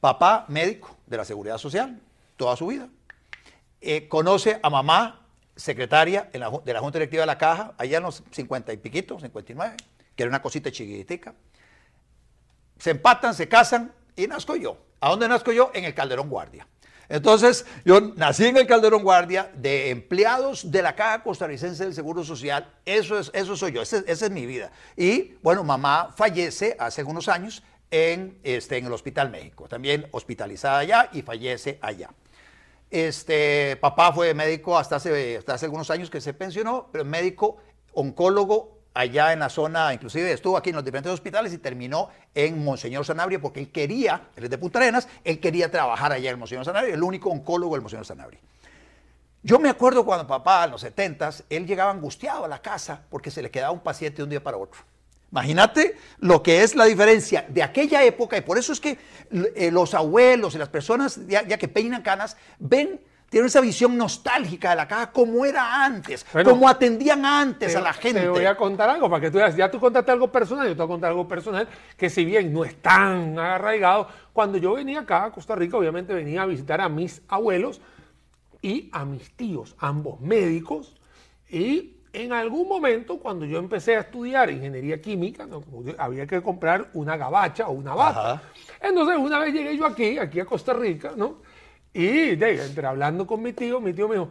Papá 0.00 0.44
médico 0.48 0.94
de 1.06 1.16
la 1.16 1.24
Seguridad 1.24 1.56
Social, 1.56 1.98
toda 2.36 2.56
su 2.56 2.66
vida 2.66 2.90
eh, 3.80 4.06
conoce 4.06 4.60
a 4.62 4.68
mamá, 4.68 5.24
secretaria 5.56 6.28
de 6.30 6.38
la 6.38 6.80
Junta 6.80 6.98
Directiva 6.98 7.22
de 7.22 7.26
la 7.26 7.38
Caja, 7.38 7.72
allá 7.78 7.96
en 7.96 8.02
los 8.02 8.22
50 8.32 8.72
y 8.74 8.76
piquito, 8.76 9.18
59, 9.18 9.76
que 10.18 10.24
era 10.24 10.30
una 10.30 10.42
cosita 10.42 10.72
chiquitica. 10.72 11.32
Se 12.76 12.90
empatan, 12.90 13.34
se 13.34 13.48
casan 13.48 13.92
y 14.16 14.26
nazco 14.26 14.56
yo. 14.56 14.76
¿A 14.98 15.10
dónde 15.10 15.28
nazco 15.28 15.52
yo? 15.52 15.70
En 15.72 15.84
el 15.84 15.94
Calderón 15.94 16.28
Guardia. 16.28 16.66
Entonces, 17.08 17.64
yo 17.84 18.00
nací 18.00 18.46
en 18.46 18.56
el 18.56 18.66
Calderón 18.66 19.04
Guardia 19.04 19.52
de 19.54 19.90
empleados 19.90 20.72
de 20.72 20.82
la 20.82 20.96
Caja 20.96 21.22
Costarricense 21.22 21.84
del 21.84 21.94
Seguro 21.94 22.24
Social. 22.24 22.68
Eso, 22.84 23.16
es, 23.16 23.30
eso 23.32 23.54
soy 23.54 23.70
yo, 23.70 23.82
esa 23.82 24.02
es 24.08 24.30
mi 24.32 24.44
vida. 24.44 24.72
Y 24.96 25.34
bueno, 25.40 25.62
mamá 25.62 26.12
fallece 26.16 26.76
hace 26.80 27.02
algunos 27.02 27.28
años 27.28 27.62
en, 27.92 28.40
este, 28.42 28.76
en 28.76 28.86
el 28.86 28.92
Hospital 28.92 29.30
México, 29.30 29.68
también 29.68 30.08
hospitalizada 30.10 30.78
allá 30.78 31.10
y 31.12 31.22
fallece 31.22 31.78
allá. 31.80 32.10
Este, 32.90 33.76
papá 33.76 34.12
fue 34.12 34.34
médico 34.34 34.76
hasta 34.76 34.96
hace, 34.96 35.36
hasta 35.36 35.54
hace 35.54 35.66
algunos 35.66 35.90
años 35.90 36.10
que 36.10 36.20
se 36.20 36.34
pensionó, 36.34 36.88
pero 36.90 37.04
médico 37.04 37.58
oncólogo 37.92 38.77
allá 38.98 39.32
en 39.32 39.38
la 39.38 39.48
zona, 39.48 39.94
inclusive 39.94 40.32
estuvo 40.32 40.56
aquí 40.56 40.70
en 40.70 40.76
los 40.76 40.84
diferentes 40.84 41.12
hospitales 41.12 41.52
y 41.52 41.58
terminó 41.58 42.08
en 42.34 42.64
Monseñor 42.64 43.04
Sanabria 43.04 43.40
porque 43.40 43.60
él 43.60 43.70
quería, 43.70 44.30
él 44.34 44.44
es 44.44 44.50
de 44.50 44.58
Punta 44.58 44.80
Arenas, 44.80 45.06
él 45.22 45.38
quería 45.38 45.70
trabajar 45.70 46.10
allá 46.10 46.32
en 46.32 46.38
Monseñor 46.38 46.64
Sanabria, 46.64 46.94
el 46.94 47.02
único 47.04 47.30
oncólogo 47.30 47.76
del 47.76 47.82
Monseñor 47.82 48.04
Sanabria. 48.04 48.40
Yo 49.44 49.60
me 49.60 49.68
acuerdo 49.68 50.04
cuando 50.04 50.26
papá, 50.26 50.64
en 50.64 50.72
los 50.72 50.80
70 50.80 51.30
él 51.48 51.64
llegaba 51.64 51.92
angustiado 51.92 52.44
a 52.44 52.48
la 52.48 52.60
casa 52.60 53.00
porque 53.08 53.30
se 53.30 53.40
le 53.40 53.52
quedaba 53.52 53.70
un 53.70 53.80
paciente 53.80 54.16
de 54.16 54.24
un 54.24 54.30
día 54.30 54.42
para 54.42 54.56
otro. 54.56 54.80
Imagínate 55.30 55.96
lo 56.18 56.42
que 56.42 56.64
es 56.64 56.74
la 56.74 56.84
diferencia 56.84 57.46
de 57.48 57.62
aquella 57.62 58.02
época 58.02 58.36
y 58.36 58.40
por 58.40 58.58
eso 58.58 58.72
es 58.72 58.80
que 58.80 58.98
eh, 59.54 59.70
los 59.70 59.94
abuelos 59.94 60.56
y 60.56 60.58
las 60.58 60.70
personas 60.70 61.24
ya, 61.28 61.46
ya 61.46 61.56
que 61.56 61.68
peinan 61.68 62.02
canas 62.02 62.36
ven, 62.58 63.00
tienen 63.28 63.46
esa 63.46 63.60
visión 63.60 63.96
nostálgica 63.96 64.70
de 64.70 64.76
la 64.76 64.88
caja 64.88 65.10
como 65.12 65.44
era 65.44 65.84
antes, 65.84 66.24
Bueno, 66.32 66.50
como 66.50 66.68
atendían 66.68 67.24
antes 67.26 67.72
Te- 67.72 67.78
a 67.78 67.80
la 67.80 67.92
gente. 67.92 68.20
Te 68.20 68.28
voy 68.28 68.44
a 68.46 68.56
contar 68.56 68.88
algo 68.88 69.08
para 69.10 69.20
que 69.20 69.30
tú 69.30 69.38
veas. 69.38 69.54
Ya 69.54 69.70
tú 69.70 69.78
contaste 69.78 70.10
algo 70.10 70.32
personal, 70.32 70.66
yo 70.66 70.72
te 70.72 70.78
voy 70.78 70.86
a 70.86 70.88
contar 70.88 71.10
algo 71.10 71.28
personal 71.28 71.68
que 71.96 72.08
si 72.08 72.24
bien 72.24 72.52
no 72.52 72.64
es 72.64 72.80
tan 72.80 73.38
arraigado, 73.38 74.08
cuando 74.32 74.56
yo 74.58 74.74
venía 74.74 75.00
acá 75.00 75.24
a 75.24 75.30
Costa 75.32 75.54
Rica, 75.54 75.76
obviamente 75.76 76.14
venía 76.14 76.42
a 76.42 76.46
visitar 76.46 76.80
a 76.80 76.88
mis 76.88 77.22
abuelos 77.28 77.80
y 78.62 78.88
a 78.92 79.04
mis 79.04 79.30
tíos, 79.36 79.76
ambos 79.78 80.20
médicos, 80.20 80.96
y 81.48 81.94
en 82.12 82.32
algún 82.32 82.66
momento 82.68 83.18
cuando 83.18 83.44
yo 83.44 83.58
empecé 83.58 83.96
a 83.96 84.00
estudiar 84.00 84.50
ingeniería 84.50 85.00
química, 85.00 85.46
¿no? 85.46 85.62
había 85.98 86.26
que 86.26 86.42
comprar 86.42 86.88
una 86.94 87.16
gabacha 87.16 87.68
o 87.68 87.72
una 87.72 87.94
bata. 87.94 88.32
Ajá. 88.32 88.42
Entonces 88.80 89.16
una 89.18 89.38
vez 89.38 89.52
llegué 89.52 89.76
yo 89.76 89.86
aquí, 89.86 90.18
aquí 90.18 90.40
a 90.40 90.46
Costa 90.46 90.72
Rica, 90.72 91.12
¿no? 91.14 91.36
Y 92.00 92.36
de, 92.36 92.64
entre 92.64 92.86
hablando 92.86 93.26
con 93.26 93.42
mi 93.42 93.52
tío, 93.52 93.80
mi 93.80 93.92
tío 93.92 94.06
me 94.06 94.14
dijo, 94.14 94.28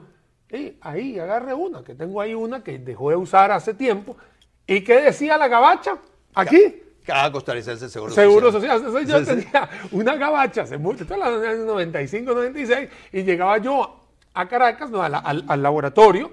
"Ey, 0.48 0.78
ahí 0.80 1.20
agarre 1.20 1.54
una, 1.54 1.84
que 1.84 1.96
tengo 1.96 2.22
ahí 2.22 2.34
una 2.34 2.64
que 2.64 2.80
dejó 2.80 3.10
de 3.10 3.18
usar 3.18 3.52
hace 3.52 3.74
tiempo. 3.74 4.16
¿Y 4.66 4.82
qué 4.86 5.02
decía 5.02 5.38
la 5.38 5.50
gabacha? 5.50 5.98
Aquí. 6.34 6.82
Caja 7.06 7.30
costarricense 7.32 7.90
Seguro, 7.90 8.14
Seguro 8.14 8.52
Social. 8.54 8.80
social. 8.82 9.06
Yo 9.06 9.26
tenía 9.26 9.70
una 9.92 10.16
gabacha 10.16 10.62
hace 10.62 10.78
mucho, 10.78 11.06
hablando 11.12 11.42
de 11.42 11.48
años 11.50 11.66
95, 11.66 12.34
96, 12.34 12.90
y 13.12 13.24
llegaba 13.24 13.58
yo 13.58 14.00
a 14.34 14.48
Caracas, 14.48 14.90
no, 14.90 15.02
a 15.04 15.10
la- 15.10 15.20
al, 15.20 15.44
al 15.48 15.62
laboratorio, 15.62 16.32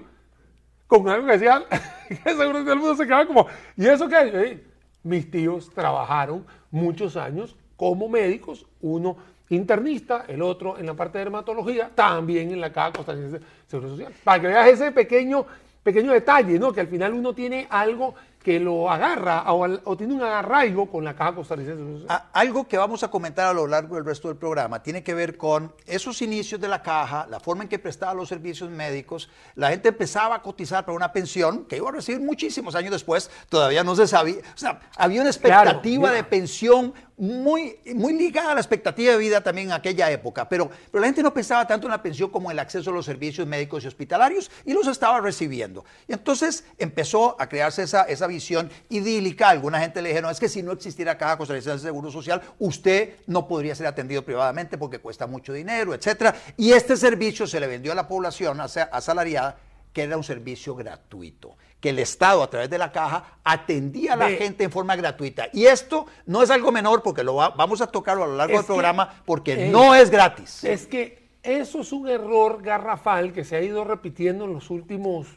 con 0.87 1.09
algo 1.09 1.27
que 1.27 1.33
decía, 1.33 1.63
que 2.23 2.29
seguro 2.29 2.59
todo 2.61 2.71
el 2.73 2.79
mundo 2.79 2.95
se 2.95 3.03
quedaba 3.05 3.25
como, 3.25 3.47
¿y 3.75 3.87
eso 3.87 4.07
qué? 4.07 4.31
Yo, 4.31 4.39
"Ey, 4.39 4.65
mis 5.03 5.29
tíos 5.29 5.69
trabajaron 5.73 6.45
muchos 6.71 7.17
años 7.17 7.57
como 7.75 8.07
médicos, 8.07 8.65
uno 8.79 9.17
internista, 9.49 10.25
el 10.27 10.41
otro 10.41 10.77
en 10.77 10.85
la 10.85 10.93
parte 10.93 11.17
de 11.17 11.25
dermatología, 11.25 11.89
también 11.93 12.51
en 12.51 12.61
la 12.61 12.71
Caja 12.71 12.93
Costarricense 12.93 13.39
de 13.39 13.45
Seguro 13.67 13.89
Social. 13.89 14.13
Para 14.23 14.41
que 14.41 14.47
veas 14.47 14.67
ese 14.67 14.91
pequeño, 14.91 15.45
pequeño 15.83 16.11
detalle, 16.11 16.57
¿no? 16.59 16.73
Que 16.73 16.81
al 16.81 16.87
final 16.87 17.13
uno 17.13 17.33
tiene 17.33 17.67
algo 17.69 18.15
que 18.45 18.59
lo 18.59 18.91
agarra 18.91 19.51
o, 19.53 19.65
o 19.85 19.97
tiene 19.97 20.13
un 20.13 20.21
arraigo 20.21 20.85
con 20.85 21.03
la 21.03 21.15
Caja 21.15 21.33
Costarricense. 21.33 22.05
A- 22.09 22.27
algo 22.31 22.67
que 22.67 22.77
vamos 22.77 23.01
a 23.01 23.07
comentar 23.09 23.47
a 23.47 23.53
lo 23.53 23.65
largo 23.65 23.95
del 23.95 24.05
resto 24.05 24.27
del 24.27 24.37
programa 24.37 24.83
tiene 24.83 25.01
que 25.01 25.15
ver 25.15 25.35
con 25.35 25.73
esos 25.87 26.21
inicios 26.21 26.61
de 26.61 26.67
la 26.67 26.83
caja, 26.83 27.25
la 27.27 27.39
forma 27.39 27.63
en 27.63 27.69
que 27.69 27.79
prestaba 27.79 28.13
los 28.13 28.29
servicios 28.29 28.69
médicos. 28.69 29.29
La 29.55 29.69
gente 29.71 29.89
empezaba 29.89 30.35
a 30.35 30.41
cotizar 30.43 30.85
para 30.85 30.95
una 30.95 31.11
pensión 31.11 31.65
que 31.65 31.77
iba 31.77 31.89
a 31.89 31.93
recibir 31.93 32.21
muchísimos 32.21 32.75
años 32.75 32.91
después, 32.91 33.31
todavía 33.49 33.83
no 33.83 33.95
se 33.95 34.05
sabía. 34.05 34.41
O 34.53 34.57
sea, 34.57 34.79
había 34.95 35.21
una 35.21 35.31
expectativa 35.31 36.01
Claro, 36.03 36.15
de 36.15 36.23
pensión 36.23 36.93
muy, 37.17 37.79
muy 37.95 38.13
ligada 38.13 38.51
a 38.51 38.55
la 38.55 38.59
expectativa 38.59 39.13
de 39.13 39.17
vida 39.17 39.41
también 39.41 39.67
en 39.67 39.73
aquella 39.73 40.11
época, 40.11 40.49
pero, 40.49 40.69
pero 40.91 41.01
la 41.01 41.07
gente 41.07 41.23
no 41.23 41.33
pensaba 41.33 41.65
tanto 41.65 41.87
en 41.87 41.91
la 41.91 42.01
pensión 42.01 42.29
como 42.29 42.49
en 42.51 42.55
el 42.55 42.59
acceso 42.59 42.89
a 42.89 42.93
los 42.93 43.05
servicios 43.05 43.47
médicos 43.47 43.83
y 43.83 43.87
hospitalarios 43.87 44.51
y 44.65 44.73
los 44.73 44.87
estaba 44.87 45.21
recibiendo. 45.21 45.85
Y 46.07 46.13
entonces 46.13 46.65
empezó 46.77 47.39
a 47.39 47.47
crearse 47.47 47.83
esa, 47.83 48.03
esa 48.03 48.27
visión 48.27 48.69
idílica. 48.89 49.49
Alguna 49.49 49.79
gente 49.79 50.01
le 50.01 50.09
dijeron, 50.09 50.29
es 50.29 50.39
que 50.39 50.49
si 50.49 50.61
no 50.61 50.71
existiera 50.73 51.17
Caja 51.17 51.37
Costarricense 51.37 51.77
de 51.85 51.89
Seguro 51.89 52.11
Social, 52.11 52.41
usted 52.59 53.15
no 53.27 53.47
podría 53.47 53.75
ser 53.75 53.87
atendido 53.87 54.23
privadamente 54.25 54.77
porque 54.77 54.99
cuesta 54.99 55.25
mucho 55.27 55.53
dinero, 55.53 55.93
etcétera. 55.93 56.35
Y 56.57 56.73
este 56.73 56.97
servicio 56.97 57.47
se 57.47 57.59
le 57.59 57.67
vendió 57.67 57.91
a 57.91 57.95
la 57.95 58.07
población 58.07 58.59
asa- 58.59 58.89
asalariada 58.91 59.57
que 59.95 60.03
era 60.03 60.17
un 60.17 60.25
servicio 60.25 60.75
gratuito, 60.75 61.55
que 61.79 61.91
el 61.91 61.99
Estado 61.99 62.43
a 62.43 62.49
través 62.49 62.69
de 62.69 62.77
la 62.77 62.91
caja 62.91 63.37
atendía 63.45 64.11
a 64.13 64.15
la 64.17 64.29
gente 64.29 64.65
en 64.65 64.69
forma 64.71 64.93
gratuita. 64.97 65.47
Y 65.53 65.67
esto 65.67 66.05
no 66.25 66.43
es 66.43 66.49
algo 66.49 66.69
menor 66.69 67.01
porque 67.01 67.23
lo 67.23 67.35
va- 67.35 67.51
vamos 67.51 67.79
a 67.79 67.87
tocarlo 67.87 68.25
a 68.25 68.27
lo 68.27 68.35
largo 68.35 68.57
del 68.57 68.63
que- 68.63 68.67
programa 68.67 69.21
porque 69.25 69.67
eh, 69.67 69.69
no 69.71 69.95
es 69.95 70.09
gratis. 70.09 70.65
Es 70.65 70.85
que 70.85 71.29
eso 71.41 71.79
es 71.79 71.93
un 71.93 72.09
error 72.09 72.61
garrafal 72.61 73.31
que 73.31 73.45
se 73.45 73.55
ha 73.55 73.61
ido 73.61 73.85
repitiendo 73.85 74.43
en 74.43 74.51
los 74.51 74.69
últimos, 74.69 75.27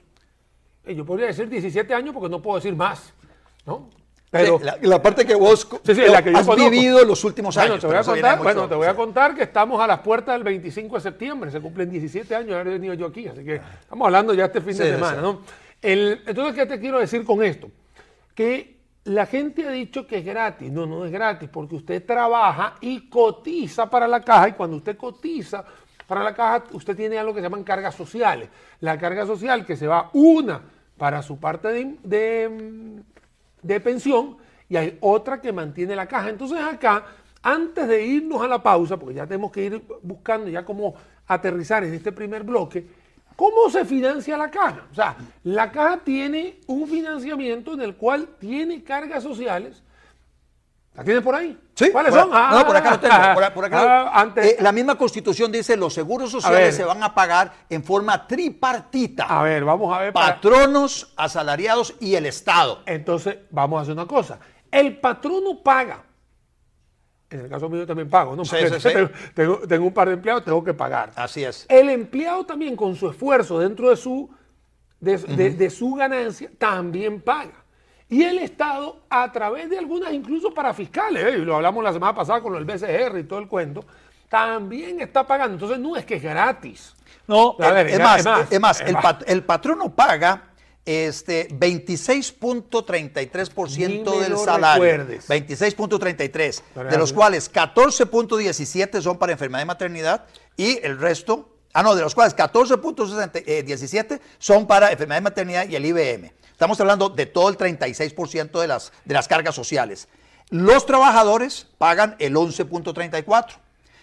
eh, 0.85 0.97
yo 0.97 1.07
podría 1.07 1.29
decir 1.29 1.49
17 1.49 1.95
años 1.95 2.13
porque 2.13 2.29
no 2.29 2.43
puedo 2.43 2.57
decir 2.57 2.75
más, 2.75 3.15
¿no? 3.65 3.89
Pero 4.31 4.59
Sí, 4.59 4.65
la, 4.65 4.77
la 4.83 5.03
parte 5.03 5.25
que 5.25 5.35
vos 5.35 5.67
Sí, 5.85 5.95
sí, 5.95 6.03
la 6.07 6.23
que 6.23 6.31
yo 6.33 6.39
has 6.39 6.47
conozco. 6.47 6.71
vivido 6.71 7.03
los 7.05 7.25
últimos 7.25 7.55
Bueno, 7.55 7.73
años. 7.73 7.81
te 7.81 7.87
voy 7.87 7.97
a 7.97 8.03
contar, 8.05 8.31
mucho- 8.37 8.43
bueno, 8.43 8.69
te 8.69 8.75
voy 8.75 8.87
a 8.87 8.95
contar 8.95 9.35
que 9.35 9.43
estamos 9.45 9.81
a 9.81 9.87
las 9.87 10.01
puertas 10.01 10.35
del 10.35 10.45
25 10.45 10.97
de 10.97 11.01
septiembre, 11.01 11.51
se 11.51 11.61
cumplen 11.61 11.89
17 11.91 12.35
años 12.35 12.49
de 12.51 12.55
haber 12.57 12.73
venido 12.75 12.93
yo 12.95 13.07
aquí, 13.07 13.27
así 13.27 13.43
que 13.45 13.55
estamos 13.81 14.05
hablando 14.05 14.35
ya 14.35 14.45
este 14.47 14.61
fin 14.61 14.77
de 14.77 14.93
semana. 14.95 15.21
¿no? 15.23 15.41
El- 15.81 16.23
entonces, 16.27 16.55
¿qué 16.55 16.67
te 16.67 16.79
quiero 16.79 16.99
decir 16.99 17.25
con 17.25 17.43
esto? 17.43 17.71
Que 18.35 18.77
la 19.05 19.25
gente 19.25 19.67
ha 19.67 19.71
dicho 19.71 20.07
que 20.07 20.19
es 20.19 20.25
gratis, 20.27 20.71
no, 20.71 20.85
no 20.85 21.07
es 21.07 21.11
gratis, 21.13 21.49
porque 21.51 21.77
usted 21.77 22.05
trabaja 22.05 22.75
y 22.83 23.09
cotiza 23.09 23.89
para 23.89 24.07
la 24.07 24.21
caja, 24.21 24.51
y 24.51 24.53
cuando 24.53 24.77
usted 24.77 24.97
cotiza 24.99 25.65
para 26.07 26.23
la 26.23 26.35
caja, 26.35 26.65
usted 26.73 26.95
tiene 26.95 27.19
algo 27.19 27.33
que 27.33 27.41
se 27.41 27.45
llaman 27.45 27.65
cargas 27.65 27.95
sociales. 27.95 28.51
La 28.81 28.99
carga 28.99 29.25
social 29.25 29.65
que 29.65 29.77
se 29.77 29.87
va 29.87 30.11
una 30.13 30.61
para 30.99 31.23
su 31.23 31.39
parte 31.39 31.69
de, 31.69 31.95
de, 32.03 33.03
de 33.63 33.81
pensión 33.81 34.37
y 34.69 34.77
hay 34.77 34.99
otra 35.01 35.41
que 35.41 35.53
mantiene 35.53 35.97
la 35.97 36.07
caja. 36.07 36.29
Entonces 36.29 36.61
acá, 36.61 37.05
antes 37.43 37.89
de 37.89 38.05
irnos 38.05 38.43
a 38.43 38.49
la 38.49 38.63
pausa, 38.63 38.97
porque 38.97 39.17
ya 39.17 39.27
tenemos 39.27 39.51
que 39.51 39.65
ir 39.65 39.83
buscando 40.03 40.49
ya 40.49 40.65
cómo 40.65 40.95
aterrizar 41.27 41.85
en 41.85 41.95
este 41.95 42.13
primer 42.13 42.43
bloque, 42.43 42.87
¿cómo 43.37 43.71
se 43.71 43.85
financia 43.85 44.37
la 44.37 44.51
caja? 44.51 44.87
O 44.91 44.95
sea, 44.95 45.17
la 45.45 45.71
caja 45.71 46.01
tiene 46.05 46.59
un 46.67 46.87
financiamiento 46.89 47.75
en 47.75 47.83
el 47.83 47.97
cual 47.97 48.29
tiene 48.39 48.83
cargas 48.83 49.23
sociales. 49.23 49.83
¿La 50.99 51.05
tiene 51.05 51.21
por 51.21 51.33
ahí? 51.35 51.57
Sí, 51.75 51.91
¿Cuáles 51.93 52.13
por- 52.13 52.23
son? 52.23 52.31
No, 52.31 52.67
por 52.67 52.77
acá 52.77 52.91
lo 52.91 52.99
tengo. 53.01 53.15
Por, 53.35 53.53
por 53.53 53.65
acá. 53.67 53.83
ah, 54.09 54.21
antes, 54.21 54.45
Eh, 54.47 54.57
la 54.61 54.73
misma 54.73 54.97
constitución 54.97 55.53
dice 55.53 55.77
los 55.77 55.95
seguros 55.95 56.29
sociales 56.31 56.75
se 56.75 56.83
van 56.85 57.01
a 57.05 57.15
pagar 57.15 57.53
en 57.71 57.85
forma 57.85 58.27
tripartita. 58.27 59.25
a 59.27 59.45
ver, 59.45 59.65
vamos 59.65 59.97
a 59.97 60.01
ver. 60.01 60.13
para- 60.13 60.35
Patronos, 60.35 61.13
asalariados 61.17 61.95
y 62.01 62.17
el 62.17 62.27
Estado. 62.27 62.83
Entonces, 62.85 63.37
vamos 63.51 63.79
a 63.79 63.83
hacer 63.83 63.93
una 63.95 64.07
cosa. 64.07 64.41
El 64.73 64.99
patrono 64.99 65.63
paga. 65.63 66.03
En 67.31 67.41
el 67.43 67.49
caso 67.49 67.69
mío 67.69 67.87
también 67.87 68.11
pago, 68.11 68.35
¿no? 68.35 68.45
Sí, 68.45 68.57
sí, 68.69 68.81
sí. 68.81 68.89
Tengo, 69.35 69.87
un 69.87 69.93
par 69.95 70.09
de 70.09 70.15
empleados, 70.15 70.45
tengo 70.45 70.65
que 70.65 70.75
pagar. 70.75 71.13
Así 71.15 71.45
es. 71.45 71.65
El 71.69 71.91
empleado 71.91 72.45
también 72.45 72.75
con 72.75 72.97
su 72.97 73.09
esfuerzo 73.09 73.61
dentro 73.61 73.91
de 73.91 73.97
su, 73.97 74.29
de, 74.99 75.17
de- 75.19 75.51
de 75.51 75.71
su 75.71 75.95
ganancia 75.95 76.51
también 76.59 77.21
paga. 77.21 77.58
Y 78.11 78.23
el 78.23 78.39
Estado, 78.39 79.01
a 79.11 79.31
través 79.33 79.69
de 79.69 79.79
algunas, 79.79 80.13
incluso 80.15 80.55
para 80.55 80.73
fiscales, 80.73 81.25
¿eh? 81.25 81.31
y 81.39 81.45
lo 81.45 81.57
hablamos 81.57 81.85
la 81.85 81.93
semana 81.93 82.15
pasada 82.15 82.41
con 82.41 82.55
el 82.55 82.65
BCR 82.65 83.19
y 83.19 83.25
todo 83.25 83.39
el 83.39 83.49
cuento, 83.49 83.85
también 84.31 85.01
está 85.01 85.27
pagando. 85.27 85.55
Entonces 85.55 85.79
no 85.79 85.95
es 85.97 86.05
que 86.07 86.15
es 86.17 86.23
gratis. 86.23 86.95
No, 87.27 87.55
A 87.61 87.71
ver, 87.73 87.89
es, 87.89 87.99
más, 88.01 88.19
es 88.21 88.25
más, 88.25 88.53
es 88.53 88.61
más, 88.61 88.81
es 88.81 88.87
el, 88.89 88.93
más. 88.95 89.03
pat- 89.03 89.25
el 89.29 89.43
patrono 89.45 89.95
paga 89.95 90.45
este 90.87 91.49
26.33% 91.51 93.79
Ni 93.79 94.05
me 94.05 94.21
del 94.25 94.39
salario. 94.39 94.83
recuerdes. 94.83 95.29
26.33, 95.29 96.63
Pero 96.75 96.91
de 96.91 96.97
los 96.99 97.13
cuales 97.13 97.53
14.17 97.53 99.01
son 99.03 99.19
para 99.19 99.33
enfermedad 99.33 99.63
y 99.63 99.67
maternidad 99.67 100.25
y 100.57 100.79
el 100.83 100.99
resto, 100.99 101.58
ah 101.73 101.83
no, 101.83 101.95
de 101.95 102.03
los 102.03 102.15
cuales 102.15 102.35
14.17 102.37 104.21
son 104.39 104.67
para 104.67 104.91
enfermedad 104.93 105.21
y 105.21 105.25
maternidad 105.25 105.69
y 105.69 105.77
el 105.77 105.87
IBM. 105.87 106.33
Estamos 106.51 106.81
hablando 106.81 107.09
de 107.09 107.27
todo 107.27 107.49
el 107.49 107.57
36% 107.57 108.61
de 108.61 108.67
las, 108.67 108.93
de 109.05 109.15
las 109.15 109.29
cargas 109.29 109.55
sociales. 109.55 110.09
Los 110.51 110.87
trabajadores 110.87 111.67
pagan 111.79 112.17
el 112.19 112.35
11.34 112.35 113.47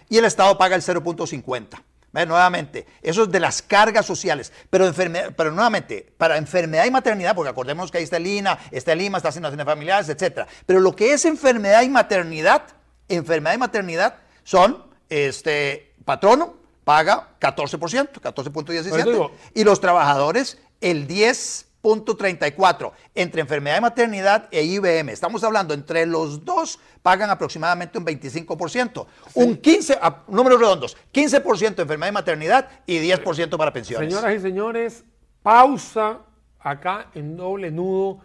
y 0.10 0.18
el 0.18 0.26
Estado 0.26 0.58
paga 0.58 0.76
el 0.76 0.82
0.50. 0.82 1.68
Ve, 2.14 2.26
Nuevamente, 2.26 2.88
eso 3.02 3.24
es 3.24 3.30
de 3.32 3.42
las 3.42 3.62
cargas 3.62 4.06
sociales, 4.06 4.54
pero, 4.70 4.88
enferme- 4.88 5.34
pero 5.36 5.52
nuevamente, 5.52 6.14
para 6.18 6.38
enfermedad 6.38 6.86
y 6.86 6.92
maternidad, 6.92 7.36
porque 7.36 7.50
acordémonos 7.50 7.92
que 7.92 7.98
ahí 7.98 8.06
está 8.06 8.16
el 8.18 8.28
INA, 8.28 8.58
está 8.72 8.94
el 8.94 9.02
IMA, 9.02 9.18
está 9.18 9.30
asignaciones 9.30 9.66
familiares, 9.66 10.08
etcétera. 10.08 10.48
Pero 10.66 10.80
lo 10.80 10.96
que 10.96 11.12
es 11.12 11.26
enfermedad 11.26 11.82
y 11.82 11.90
maternidad, 11.90 12.68
enfermedad 13.10 13.56
y 13.56 13.58
maternidad 13.58 14.16
son, 14.46 14.86
este, 15.10 15.94
patrono 16.06 16.56
paga 16.86 17.32
14%, 17.42 17.78
Por 17.78 17.90
eso 17.90 18.22
14.17, 18.22 19.04
digo- 19.04 19.32
y 19.54 19.64
los 19.66 19.82
trabajadores 19.82 20.58
el 20.80 21.08
10.34 21.08 22.92
entre 23.16 23.42
enfermedad 23.42 23.78
y 23.78 23.82
maternidad 23.82 24.48
e 24.52 24.64
IBM. 24.64 25.10
Estamos 25.12 25.44
hablando 25.44 25.74
entre 25.74 26.06
los 26.06 26.46
dos 26.46 26.80
pagan 27.02 27.30
aproximadamente 27.30 27.98
un 27.98 28.06
25%. 28.06 29.06
Un 29.34 29.58
15, 29.58 29.98
a- 30.02 30.24
números 30.28 30.60
redondos, 30.60 30.96
15% 31.12 31.82
enfermedad 31.82 32.12
y 32.12 32.14
maternidad 32.14 32.70
y 32.86 33.00
10% 33.00 33.58
para 33.58 33.74
pensiones. 33.74 34.14
Señoras 34.14 34.36
y 34.36 34.40
señores, 34.40 35.04
pausa 35.44 36.20
acá 36.60 37.08
en 37.14 37.36
doble 37.38 37.72
nudo. 37.72 38.20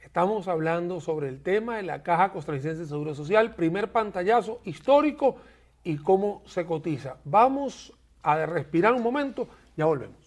Estamos 0.00 0.46
hablando 0.48 1.00
sobre 1.00 1.28
el 1.28 1.42
tema 1.42 1.76
de 1.78 1.82
la 1.82 2.02
Caja 2.04 2.32
Costarricense 2.32 2.82
de 2.82 2.86
Seguro 2.86 3.14
Social, 3.16 3.54
primer 3.56 3.90
pantallazo 3.90 4.60
histórico 4.64 5.36
y 5.82 5.96
cómo 5.98 6.42
se 6.46 6.64
cotiza. 6.66 7.16
Vamos 7.24 7.92
a 8.24 8.46
respirar 8.46 8.94
un 8.94 9.02
momento, 9.02 9.48
ya 9.76 9.84
volvemos. 9.84 10.23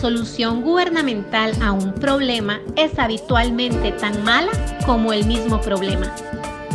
Solución 0.00 0.62
gubernamental 0.62 1.52
a 1.62 1.72
un 1.72 1.92
problema 1.92 2.60
es 2.74 2.98
habitualmente 2.98 3.92
tan 3.92 4.24
mala 4.24 4.50
como 4.86 5.12
el 5.12 5.26
mismo 5.26 5.60
problema. 5.60 6.10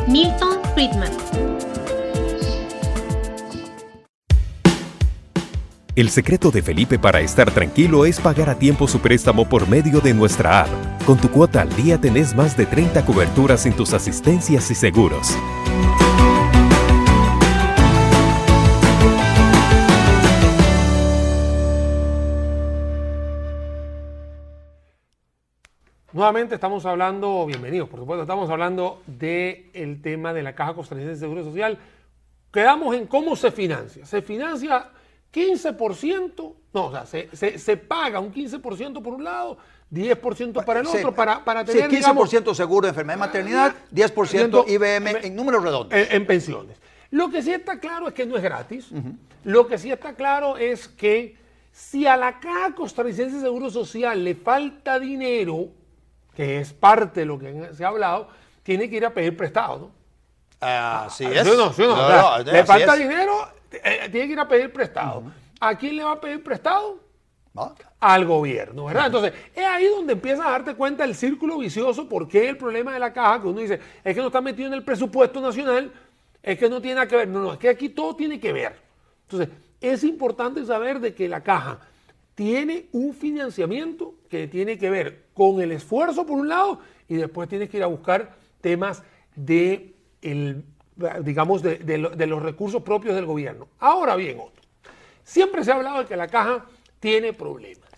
Milton 0.07 0.59
Friedman. 0.75 1.11
El 5.95 6.09
secreto 6.09 6.51
de 6.51 6.61
Felipe 6.61 6.99
para 6.99 7.21
estar 7.21 7.49
tranquilo 7.51 8.05
es 8.05 8.19
pagar 8.19 8.49
a 8.49 8.59
tiempo 8.59 8.87
su 8.87 8.99
préstamo 8.99 9.47
por 9.47 9.67
medio 9.67 10.01
de 10.01 10.13
nuestra 10.13 10.61
app. 10.61 10.69
Con 11.05 11.17
tu 11.17 11.31
cuota 11.31 11.61
al 11.61 11.73
día 11.75 11.97
tenés 11.99 12.35
más 12.35 12.55
de 12.57 12.65
30 12.65 13.05
coberturas 13.05 13.65
en 13.65 13.73
tus 13.73 13.93
asistencias 13.93 14.69
y 14.69 14.75
seguros. 14.75 15.35
Nuevamente 26.15 26.55
estamos 26.55 26.85
hablando, 26.85 27.45
bienvenidos, 27.45 27.89
por 27.89 27.99
supuesto, 27.99 28.21
estamos 28.21 28.49
hablando 28.49 29.01
del 29.05 30.01
tema 30.01 30.31
de 30.31 30.43
la 30.43 30.55
Caja 30.55 30.73
Costarricense 30.73 31.15
de 31.15 31.19
Seguro 31.19 31.43
Social. 31.43 31.77
Quedamos 32.53 32.95
en 32.95 33.05
cómo 33.05 33.35
se 33.35 33.51
financia. 33.51 34.05
Se 34.05 34.21
financia 34.21 34.91
15%, 35.33 36.53
no, 36.71 36.85
o 36.85 36.91
sea, 36.91 37.05
se, 37.05 37.59
se, 37.59 37.75
paga 37.75 38.21
un 38.21 38.33
15% 38.33 39.01
por 39.01 39.13
un 39.13 39.25
lado, 39.25 39.57
10% 39.91 40.63
para 40.63 40.79
el 40.79 40.87
otro, 40.87 41.13
para, 41.13 41.43
para 41.43 41.65
tener. 41.65 41.89
Sí, 41.89 41.97
15% 41.97 42.55
seguro 42.55 42.85
de 42.85 42.91
enfermedad 42.91 43.17
y 43.17 43.19
maternidad, 43.19 43.75
10% 43.93 44.69
IBM 44.69 45.25
en, 45.27 45.35
números 45.35 45.63
redondos. 45.63 45.99
En, 45.99 46.25
pensiones. 46.25 46.77
Lo 47.11 47.29
que 47.29 47.41
sí 47.41 47.51
está 47.51 47.77
claro 47.81 48.07
es 48.07 48.13
que 48.13 48.25
no 48.25 48.37
es 48.37 48.41
gratis. 48.41 48.89
Lo 49.43 49.67
que 49.67 49.77
sí 49.77 49.91
está 49.91 50.13
claro 50.13 50.55
es 50.55 50.87
que 50.87 51.35
si 51.73 52.07
a 52.07 52.15
la 52.15 52.39
Caja 52.39 52.73
Costarricense 52.73 53.35
de 53.35 53.41
Seguro 53.41 53.69
Social 53.69 54.23
le 54.23 54.33
falta 54.35 54.97
dinero, 54.97 55.71
que 56.35 56.59
es 56.59 56.73
parte 56.73 57.21
de 57.21 57.25
lo 57.25 57.39
que 57.39 57.73
se 57.73 57.85
ha 57.85 57.87
hablado, 57.87 58.27
tiene 58.63 58.89
que 58.89 58.97
ir 58.97 59.05
a 59.05 59.13
pedir 59.13 59.35
prestado, 59.37 59.79
¿no? 59.79 59.91
Así 60.59 61.25
es. 61.25 61.45
le 62.45 62.65
falta 62.65 62.95
dinero, 62.95 63.47
eh, 63.71 64.09
tiene 64.11 64.27
que 64.27 64.33
ir 64.33 64.39
a 64.39 64.47
pedir 64.47 64.71
prestado. 64.71 65.23
¿A 65.59 65.75
quién 65.75 65.95
le 65.95 66.03
va 66.03 66.13
a 66.13 66.21
pedir 66.21 66.43
prestado? 66.43 66.99
Al 67.99 68.25
gobierno, 68.25 68.85
¿verdad? 68.85 69.05
Entonces, 69.07 69.33
es 69.55 69.65
ahí 69.65 69.87
donde 69.87 70.13
empiezas 70.13 70.45
a 70.45 70.51
darte 70.51 70.75
cuenta 70.75 71.03
del 71.03 71.15
círculo 71.15 71.57
vicioso, 71.57 72.07
porque 72.09 72.49
el 72.49 72.57
problema 72.57 72.93
de 72.93 72.99
la 72.99 73.13
caja, 73.13 73.41
que 73.41 73.47
uno 73.47 73.61
dice, 73.61 73.79
es 74.03 74.13
que 74.13 74.21
no 74.21 74.27
está 74.27 74.41
metido 74.41 74.67
en 74.67 74.73
el 74.73 74.83
presupuesto 74.83 75.39
nacional, 75.39 75.91
es 76.43 76.59
que 76.59 76.69
no 76.69 76.81
tiene 76.81 76.95
nada 76.95 77.07
que 77.07 77.15
ver. 77.15 77.27
No, 77.27 77.39
no, 77.39 77.53
es 77.53 77.59
que 77.59 77.69
aquí 77.69 77.89
todo 77.89 78.15
tiene 78.15 78.39
que 78.39 78.51
ver. 78.51 78.75
Entonces, 79.23 79.49
es 79.79 80.03
importante 80.03 80.65
saber 80.65 80.99
de 80.99 81.13
que 81.13 81.29
la 81.29 81.41
caja 81.41 81.79
tiene 82.35 82.87
un 82.91 83.13
financiamiento 83.13 84.15
que 84.29 84.47
tiene 84.47 84.77
que 84.77 84.89
ver 84.89 85.25
con 85.33 85.61
el 85.61 85.71
esfuerzo 85.71 86.25
por 86.25 86.37
un 86.37 86.49
lado 86.49 86.79
y 87.07 87.15
después 87.15 87.47
tienes 87.47 87.69
que 87.69 87.77
ir 87.77 87.83
a 87.83 87.87
buscar 87.87 88.35
temas 88.61 89.03
de, 89.35 89.95
el, 90.21 90.63
digamos, 91.21 91.61
de, 91.61 92.27
los 92.27 92.43
recursos 92.43 92.81
propios 92.83 93.15
del 93.15 93.25
gobierno. 93.25 93.69
Ahora 93.79 94.15
bien, 94.15 94.39
otro. 94.39 94.63
Siempre 95.23 95.63
se 95.63 95.71
ha 95.71 95.75
hablado 95.75 95.99
de 95.99 96.05
que 96.05 96.17
la 96.17 96.27
caja 96.27 96.65
tiene 96.99 97.33
problemas. 97.33 97.89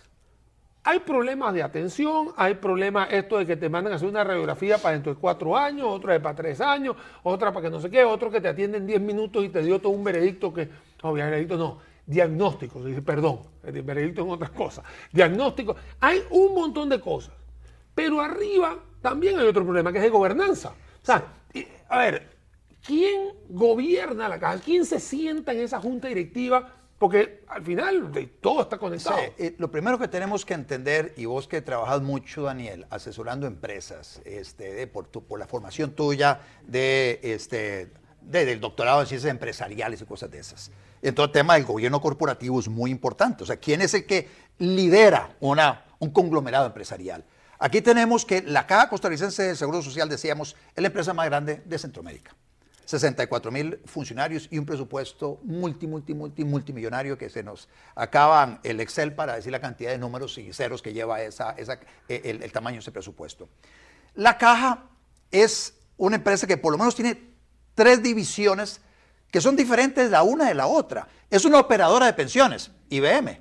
Hay 0.84 1.00
problemas 1.00 1.52
de 1.52 1.62
atención, 1.62 2.28
hay 2.36 2.54
problemas 2.54 3.08
esto 3.12 3.36
de 3.38 3.44
que 3.44 3.56
te 3.56 3.68
mandan 3.68 3.92
a 3.92 3.96
hacer 3.96 4.08
una 4.08 4.24
radiografía 4.24 4.78
para 4.78 4.94
dentro 4.94 5.12
de 5.12 5.20
cuatro 5.20 5.56
años, 5.56 5.86
otra 5.86 6.14
de 6.14 6.20
para 6.20 6.34
tres 6.34 6.60
años, 6.60 6.96
otra 7.22 7.52
para 7.52 7.64
que 7.64 7.70
no 7.70 7.80
sé 7.80 7.90
qué, 7.90 8.04
otro 8.04 8.30
que 8.30 8.40
te 8.40 8.48
atienden 8.48 8.86
diez 8.86 9.00
minutos 9.00 9.44
y 9.44 9.50
te 9.50 9.62
dio 9.62 9.80
todo 9.80 9.92
un 9.92 10.04
veredicto 10.04 10.54
que, 10.54 10.70
veredicto 11.02 11.58
no, 11.58 11.78
diagnóstico, 12.08 12.80
perdón, 13.04 13.42
el 13.62 13.82
veredicto 13.82 14.24
es 14.24 14.32
otra 14.32 14.48
cosa, 14.48 14.82
diagnóstico, 15.12 15.76
hay 16.00 16.22
un 16.30 16.54
montón 16.54 16.88
de 16.88 17.00
cosas, 17.00 17.34
pero 17.94 18.20
arriba 18.20 18.78
también 19.02 19.38
hay 19.38 19.46
otro 19.46 19.62
problema 19.62 19.92
que 19.92 19.98
es 19.98 20.04
de 20.04 20.10
gobernanza. 20.10 20.70
O 20.70 21.06
sea, 21.06 21.32
a 21.88 21.98
ver, 21.98 22.30
¿quién 22.84 23.34
gobierna 23.50 24.28
la 24.28 24.38
caja? 24.38 24.58
¿Quién 24.58 24.86
se 24.86 25.00
sienta 25.00 25.52
en 25.52 25.60
esa 25.60 25.80
junta 25.80 26.08
directiva? 26.08 26.74
Porque 26.98 27.44
al 27.46 27.62
final 27.62 28.10
todo 28.40 28.62
está 28.62 28.78
conectado. 28.78 29.18
Eh, 29.36 29.54
lo 29.58 29.70
primero 29.70 29.98
que 29.98 30.08
tenemos 30.08 30.44
que 30.44 30.54
entender, 30.54 31.12
y 31.16 31.26
vos 31.26 31.46
que 31.46 31.60
trabajas 31.60 32.00
mucho, 32.00 32.42
Daniel, 32.42 32.86
asesorando 32.90 33.46
empresas, 33.46 34.20
este, 34.24 34.86
por, 34.86 35.08
por 35.08 35.38
la 35.38 35.46
formación 35.46 35.92
tuya 35.92 36.40
de, 36.66 37.20
este, 37.22 37.92
del 38.22 38.60
doctorado 38.60 39.02
en 39.02 39.06
ciencias 39.06 39.30
empresariales 39.30 40.00
y 40.00 40.06
cosas 40.06 40.30
de 40.30 40.38
esas. 40.38 40.72
Entonces 41.02 41.28
el 41.28 41.32
tema 41.32 41.54
del 41.54 41.64
gobierno 41.64 42.00
corporativo 42.00 42.60
es 42.60 42.68
muy 42.68 42.90
importante. 42.90 43.44
O 43.44 43.46
sea, 43.46 43.56
¿quién 43.56 43.80
es 43.80 43.94
el 43.94 44.06
que 44.06 44.28
lidera 44.58 45.36
una, 45.40 45.84
un 45.98 46.10
conglomerado 46.10 46.66
empresarial? 46.66 47.24
Aquí 47.58 47.80
tenemos 47.80 48.24
que 48.24 48.42
la 48.42 48.66
Caja 48.66 48.88
Costarricense 48.88 49.42
de 49.42 49.56
Seguro 49.56 49.82
Social, 49.82 50.08
decíamos, 50.08 50.54
es 50.74 50.80
la 50.80 50.86
empresa 50.86 51.12
más 51.12 51.26
grande 51.26 51.62
de 51.64 51.78
Centroamérica. 51.78 52.34
64 52.84 53.50
mil 53.50 53.80
funcionarios 53.84 54.48
y 54.50 54.56
un 54.56 54.64
presupuesto 54.64 55.40
multi, 55.42 55.86
multi, 55.86 56.14
multi, 56.14 56.42
multimillonario 56.42 57.18
que 57.18 57.28
se 57.28 57.42
nos 57.42 57.68
acaban 57.94 58.60
el 58.62 58.80
Excel 58.80 59.12
para 59.12 59.34
decir 59.34 59.52
la 59.52 59.60
cantidad 59.60 59.90
de 59.90 59.98
números 59.98 60.38
y 60.38 60.54
ceros 60.54 60.80
que 60.80 60.94
lleva 60.94 61.20
esa, 61.20 61.50
esa, 61.50 61.78
el, 62.08 62.42
el 62.42 62.50
tamaño 62.52 62.76
de 62.76 62.80
ese 62.80 62.92
presupuesto. 62.92 63.48
La 64.14 64.38
caja 64.38 64.84
es 65.30 65.74
una 65.98 66.16
empresa 66.16 66.46
que 66.46 66.56
por 66.56 66.72
lo 66.72 66.78
menos 66.78 66.94
tiene 66.94 67.20
tres 67.74 68.02
divisiones 68.02 68.80
que 69.30 69.40
son 69.40 69.56
diferentes 69.56 70.10
la 70.10 70.22
una 70.22 70.46
de 70.46 70.54
la 70.54 70.66
otra. 70.66 71.06
Es 71.30 71.44
una 71.44 71.58
operadora 71.58 72.06
de 72.06 72.12
pensiones, 72.14 72.70
IBM. 72.88 73.40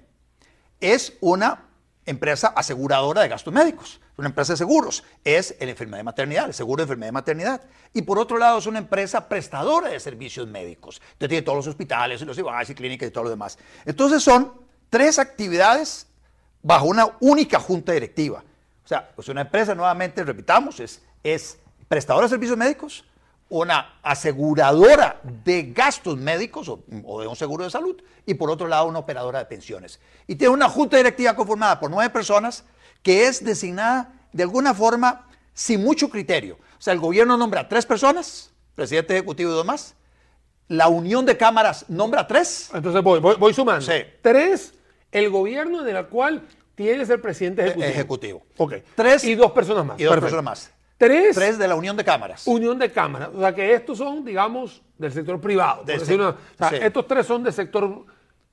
Es 0.80 1.13
una 1.21 1.63
empresa 2.06 2.47
aseguradora 2.56 3.21
de 3.21 3.28
gastos 3.28 3.54
médicos, 3.54 4.00
una 4.17 4.30
empresa 4.30 4.54
de 4.54 4.58
seguros. 4.58 5.04
Es 5.23 5.56
el 5.60 5.69
enfermedad 5.69 5.97
de 5.97 6.04
maternidad, 6.04 6.45
el 6.45 6.54
seguro 6.54 6.82
de 6.82 6.84
enfermedad 6.84 7.08
de 7.08 7.13
maternidad. 7.13 7.62
Y 7.93 8.02
por 8.02 8.19
otro 8.19 8.38
lado, 8.38 8.58
es 8.60 8.65
una 8.65 8.80
empresa 8.80 9.28
prestadora 9.28 9.89
de 9.89 10.00
servicios 10.00 10.47
médicos. 10.47 11.02
Entonces 11.13 11.30
tiene 11.30 11.41
todos 11.43 11.58
los 11.58 11.67
hospitales, 11.67 12.21
y 12.21 12.26
los 12.26 12.38
IBAs 12.38 12.69
y 12.69 12.76
clínicas 12.76 13.10
y 13.10 13.12
todo 13.12 13.26
lo 13.26 13.30
demás. 13.30 13.58
Entonces 13.86 14.23
son 14.23 14.54
tres 14.89 15.19
actividades 15.19 16.08
bajo 16.62 16.86
una 16.86 17.17
única 17.19 17.60
junta 17.60 17.91
directiva. 17.91 18.43
O 18.84 18.88
sea, 18.88 19.10
pues 19.15 19.28
una 19.28 19.41
empresa, 19.41 19.76
nuevamente, 19.76 20.23
repitamos, 20.23 20.80
es, 20.80 21.02
es 21.23 21.58
prestadora 21.88 22.26
de 22.26 22.30
servicios 22.30 22.58
médicos, 22.58 23.04
una 23.49 23.99
aseguradora 24.03 25.21
de 25.23 25.71
gastos 25.71 26.17
médicos 26.17 26.69
o, 26.69 27.21
de 27.21 27.27
un 27.27 27.36
seguro 27.36 27.63
de 27.63 27.69
salud 27.69 27.95
y 28.25 28.33
por 28.33 28.49
otro 28.49 28.67
lado 28.67 28.88
una 28.88 28.99
operadora 28.99 29.39
de 29.39 29.45
pensiones. 29.45 29.99
Y 30.27 30.36
tiene 30.36 30.53
una 30.53 30.69
junta 30.69 30.97
directiva 30.97 31.36
conformada 31.36 31.79
por 31.79 31.89
nueve 31.89 32.10
personas 32.10 32.65
que 33.01 33.27
es 33.27 33.43
designada 33.43 34.13
de 34.33 34.43
alguna 34.43 34.73
forma 34.73 35.27
sin 35.53 35.83
mucho 35.83 36.10
criterio. 36.10 36.55
O 36.77 36.81
sea, 36.81 36.93
el 36.93 36.99
gobierno 36.99 37.38
nombra 37.38 37.67
tres 37.67 37.86
personas, 37.86 38.51
presidente 38.75 39.13
ejecutivo 39.13 39.51
y 39.51 39.53
dos 39.53 39.65
más. 39.65 39.95
La 40.67 40.89
unión 40.89 41.25
de 41.25 41.38
cámaras 41.38 41.86
nombra 41.88 42.27
tres. 42.27 42.69
Entonces 42.73 43.01
voy, 43.01 43.19
voy, 43.19 43.53
sumando. 43.53 43.86
Sí. 43.86 44.03
Tres, 44.21 44.73
el 45.12 45.29
gobierno 45.29 45.83
de 45.83 45.93
la 45.93 46.03
cual 46.07 46.45
tienes 46.75 47.10
el 47.10 47.21
presidente 47.21 47.62
ejecutivo. 47.62 47.89
Ejecutivo. 47.89 48.43
Ok. 48.57 48.73
Tres. 48.93 49.23
Y 49.23 49.36
dos 49.36 49.53
personas 49.53 49.86
más. 49.86 49.99
Y 49.99 50.03
dos 50.03 50.19
personas 50.19 50.43
más. 50.43 50.71
Tres, 50.97 51.36
Tres 51.36 51.57
de 51.57 51.67
la 51.67 51.75
Unión 51.75 51.95
de 51.95 52.03
Cámaras. 52.03 52.47
Unión 52.47 52.79
de 52.79 52.91
Cámaras. 52.91 53.29
O 53.33 53.39
sea 53.39 53.53
que 53.53 53.73
estos 53.73 53.99
son, 53.99 54.25
digamos, 54.25 54.81
del 54.97 55.12
sector 55.12 55.39
privado. 55.39 55.86
Estos 55.88 57.07
tres 57.07 57.25
son 57.25 57.43
del 57.43 57.53
sector 57.53 58.05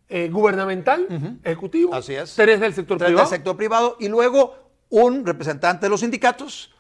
eh, 0.09 0.29
gubernamental, 0.31 1.07
ejecutivo. 1.43 1.95
Así 1.95 2.15
es. 2.15 2.35
Tres 2.35 2.61
del 2.61 2.75
sector 2.75 2.99
tres 2.99 3.09
privado. 3.09 3.29
del 3.29 3.37
sector 3.39 3.57
privado. 3.57 3.97
Y 3.99 4.09
luego 4.09 4.55
un 4.91 5.25
representante 5.25 5.87
de 5.87 5.91
los 5.91 6.01
sindicatos, 6.01 6.71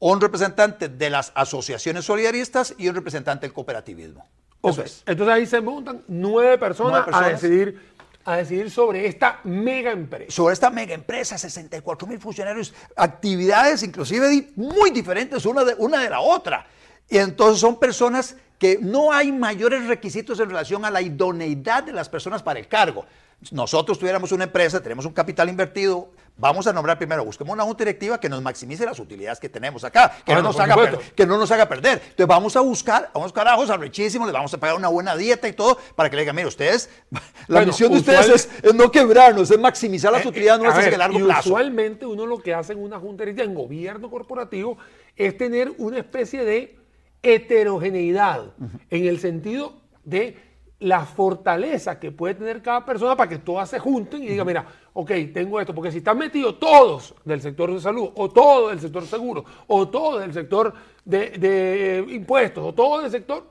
un 0.00 0.20
representante 0.20 0.88
de 0.88 1.10
las 1.10 1.30
asociaciones 1.36 2.04
solidaristas 2.04 2.74
y 2.76 2.88
un 2.88 2.96
representante 2.96 3.46
del 3.46 3.52
cooperativismo. 3.52 4.26
Entonces 4.64 5.28
ahí 5.28 5.46
se 5.46 5.60
montan 5.60 6.02
nueve 6.06 6.56
personas, 6.56 6.92
nueve 6.92 7.04
personas. 7.06 7.28
a 7.28 7.32
decidir 7.32 7.91
a 8.24 8.36
decidir 8.36 8.70
sobre 8.70 9.06
esta 9.06 9.40
mega 9.44 9.90
empresa. 9.90 10.30
Sobre 10.30 10.54
esta 10.54 10.70
mega 10.70 10.94
empresa, 10.94 11.36
64 11.36 12.06
mil 12.06 12.18
funcionarios, 12.18 12.72
actividades 12.96 13.82
inclusive 13.82 14.48
muy 14.56 14.90
diferentes 14.90 15.44
una 15.46 15.64
de, 15.64 15.74
una 15.78 16.00
de 16.00 16.10
la 16.10 16.20
otra. 16.20 16.66
Y 17.08 17.18
entonces 17.18 17.60
son 17.60 17.78
personas 17.78 18.36
que 18.58 18.78
no 18.80 19.12
hay 19.12 19.32
mayores 19.32 19.86
requisitos 19.86 20.38
en 20.38 20.48
relación 20.48 20.84
a 20.84 20.90
la 20.90 21.02
idoneidad 21.02 21.82
de 21.82 21.92
las 21.92 22.08
personas 22.08 22.42
para 22.42 22.60
el 22.60 22.68
cargo. 22.68 23.04
Nosotros 23.50 23.98
tuviéramos 23.98 24.30
una 24.30 24.44
empresa, 24.44 24.80
tenemos 24.80 25.04
un 25.04 25.12
capital 25.12 25.48
invertido, 25.48 26.12
Vamos 26.36 26.66
a 26.66 26.72
nombrar 26.72 26.98
primero, 26.98 27.24
busquemos 27.24 27.52
una 27.52 27.62
junta 27.62 27.84
directiva 27.84 28.18
que 28.18 28.28
nos 28.28 28.42
maximice 28.42 28.86
las 28.86 28.98
utilidades 28.98 29.38
que 29.38 29.48
tenemos 29.48 29.84
acá, 29.84 30.16
que, 30.24 30.34
no, 30.34 30.42
nos 30.42 30.58
haga 30.58 30.98
que 31.14 31.26
no 31.26 31.36
nos 31.36 31.50
haga 31.50 31.68
perder. 31.68 32.00
Entonces 32.02 32.26
vamos 32.26 32.56
a 32.56 32.60
buscar, 32.60 33.10
vamos 33.12 33.26
a 33.26 33.26
buscar 33.26 33.48
a 33.48 33.54
ojos 33.54 33.70
arrechísimos, 33.70 34.26
les 34.26 34.32
vamos 34.32 34.52
a 34.52 34.58
pagar 34.58 34.76
una 34.76 34.88
buena 34.88 35.14
dieta 35.14 35.46
y 35.46 35.52
todo, 35.52 35.78
para 35.94 36.08
que 36.08 36.16
le 36.16 36.22
digan, 36.22 36.34
mire, 36.34 36.48
ustedes, 36.48 36.88
la 37.48 37.64
misión 37.64 37.92
de 37.92 37.98
ustedes 37.98 38.50
es, 38.62 38.74
no 38.74 38.90
quebrarnos, 38.90 39.50
es 39.50 39.58
maximizar 39.58 40.10
las 40.10 40.24
eh, 40.24 40.28
utilidades 40.28 40.62
nuestras 40.62 40.86
en 40.86 40.92
el 40.94 40.98
largo 40.98 41.18
plazo. 41.18 41.50
Usualmente 41.50 42.06
uno 42.06 42.24
lo 42.26 42.38
que 42.38 42.54
hace 42.54 42.72
en 42.72 42.82
una 42.82 42.98
junta 42.98 43.24
directiva, 43.24 43.44
en 43.44 43.54
gobierno 43.54 44.10
corporativo, 44.10 44.78
es 45.16 45.36
tener 45.36 45.70
una 45.76 45.98
especie 45.98 46.44
de 46.44 46.76
heterogeneidad, 47.22 48.46
en 48.90 49.06
el 49.06 49.20
sentido 49.20 49.74
de 50.04 50.51
la 50.82 51.04
fortaleza 51.06 52.00
que 52.00 52.10
puede 52.10 52.34
tener 52.34 52.60
cada 52.60 52.84
persona 52.84 53.16
para 53.16 53.28
que 53.28 53.38
todas 53.38 53.70
se 53.70 53.78
junten 53.78 54.22
y 54.24 54.26
digan, 54.26 54.46
mira, 54.46 54.66
ok, 54.92 55.10
tengo 55.32 55.60
esto, 55.60 55.72
porque 55.72 55.92
si 55.92 55.98
están 55.98 56.18
metidos 56.18 56.58
todos 56.58 57.14
del 57.24 57.40
sector 57.40 57.72
de 57.72 57.80
salud, 57.80 58.10
o 58.16 58.28
todo 58.28 58.70
del 58.70 58.80
sector 58.80 59.06
seguro, 59.06 59.44
o 59.68 59.88
todo 59.88 60.18
del 60.18 60.32
sector 60.32 60.74
de, 61.04 62.04
impuestos, 62.08 62.64
o 62.64 62.74
todo 62.74 63.00
del 63.00 63.12
sector, 63.12 63.48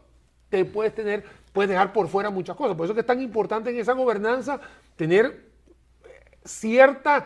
te 0.49 0.65
puedes 0.65 0.93
tener, 0.93 1.23
puedes 1.53 1.69
dejar 1.69 1.93
por 1.93 2.09
fuera 2.09 2.29
muchas 2.29 2.55
cosas. 2.57 2.75
Por 2.75 2.85
eso 2.85 2.93
que 2.93 2.99
es 2.99 3.05
tan 3.05 3.21
importante 3.21 3.69
en 3.69 3.77
esa 3.77 3.93
gobernanza 3.93 4.59
tener 4.97 5.51
cierta 6.43 7.25